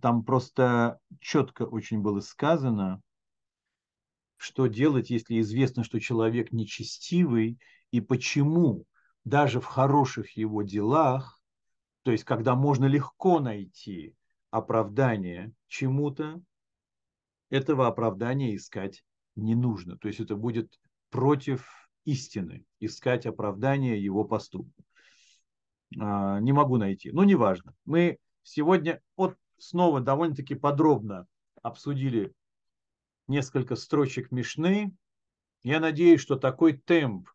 [0.00, 3.02] Там просто четко очень было сказано,
[4.42, 7.58] что делать, если известно, что человек нечестивый,
[7.92, 8.86] и почему
[9.24, 11.40] даже в хороших его делах,
[12.02, 14.16] то есть когда можно легко найти
[14.50, 16.42] оправдание чему-то,
[17.50, 19.04] этого оправдания искать
[19.36, 19.96] не нужно.
[19.96, 24.84] То есть это будет против истины, искать оправдание его поступку.
[26.00, 27.12] А, не могу найти.
[27.12, 27.74] Но неважно.
[27.84, 31.28] Мы сегодня вот снова довольно-таки подробно
[31.62, 32.32] обсудили
[33.28, 34.94] несколько строчек Мишны.
[35.62, 37.28] Я надеюсь, что такой темп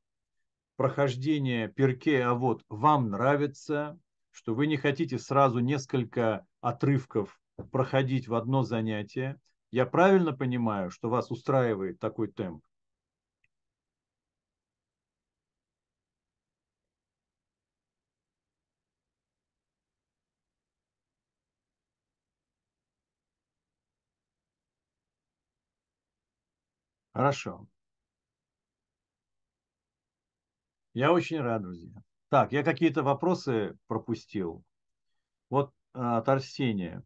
[0.76, 4.00] прохождения перке, а вот вам нравится,
[4.32, 7.40] что вы не хотите сразу несколько отрывков
[7.72, 9.40] проходить в одно занятие.
[9.72, 12.64] Я правильно понимаю, что вас устраивает такой темп?
[27.18, 27.68] Хорошо.
[30.94, 31.90] Я очень рад, друзья.
[32.30, 34.64] Так, я какие-то вопросы пропустил.
[35.50, 37.04] Вот а, от Арсения.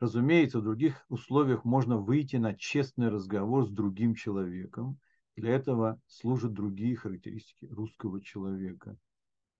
[0.00, 4.98] Разумеется, в других условиях можно выйти на честный разговор с другим человеком.
[5.36, 8.96] Для этого служат другие характеристики русского человека.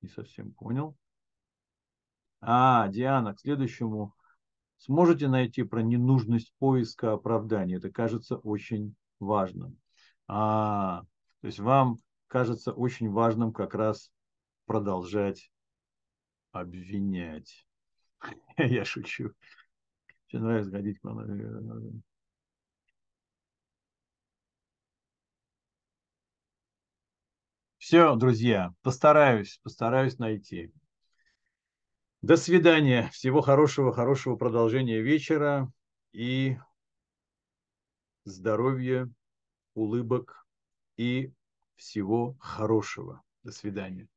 [0.00, 0.96] Не совсем понял.
[2.40, 4.14] А, Диана, к следующему
[4.82, 7.76] сможете найти про ненужность поиска оправдания.
[7.76, 9.78] Это кажется очень важным.
[10.26, 11.02] А,
[11.40, 14.10] то есть вам кажется очень важным как раз
[14.66, 15.50] продолжать
[16.50, 17.66] обвинять.
[18.56, 19.32] Я шучу.
[20.26, 22.02] Все нравится сходить к вам.
[27.78, 30.72] Все, друзья, постараюсь, постараюсь найти.
[32.22, 33.10] До свидания.
[33.12, 35.72] Всего хорошего, хорошего продолжения вечера
[36.12, 36.56] и
[38.24, 39.10] здоровья,
[39.74, 40.46] улыбок
[40.96, 41.32] и
[41.76, 43.22] всего хорошего.
[43.42, 44.08] До свидания.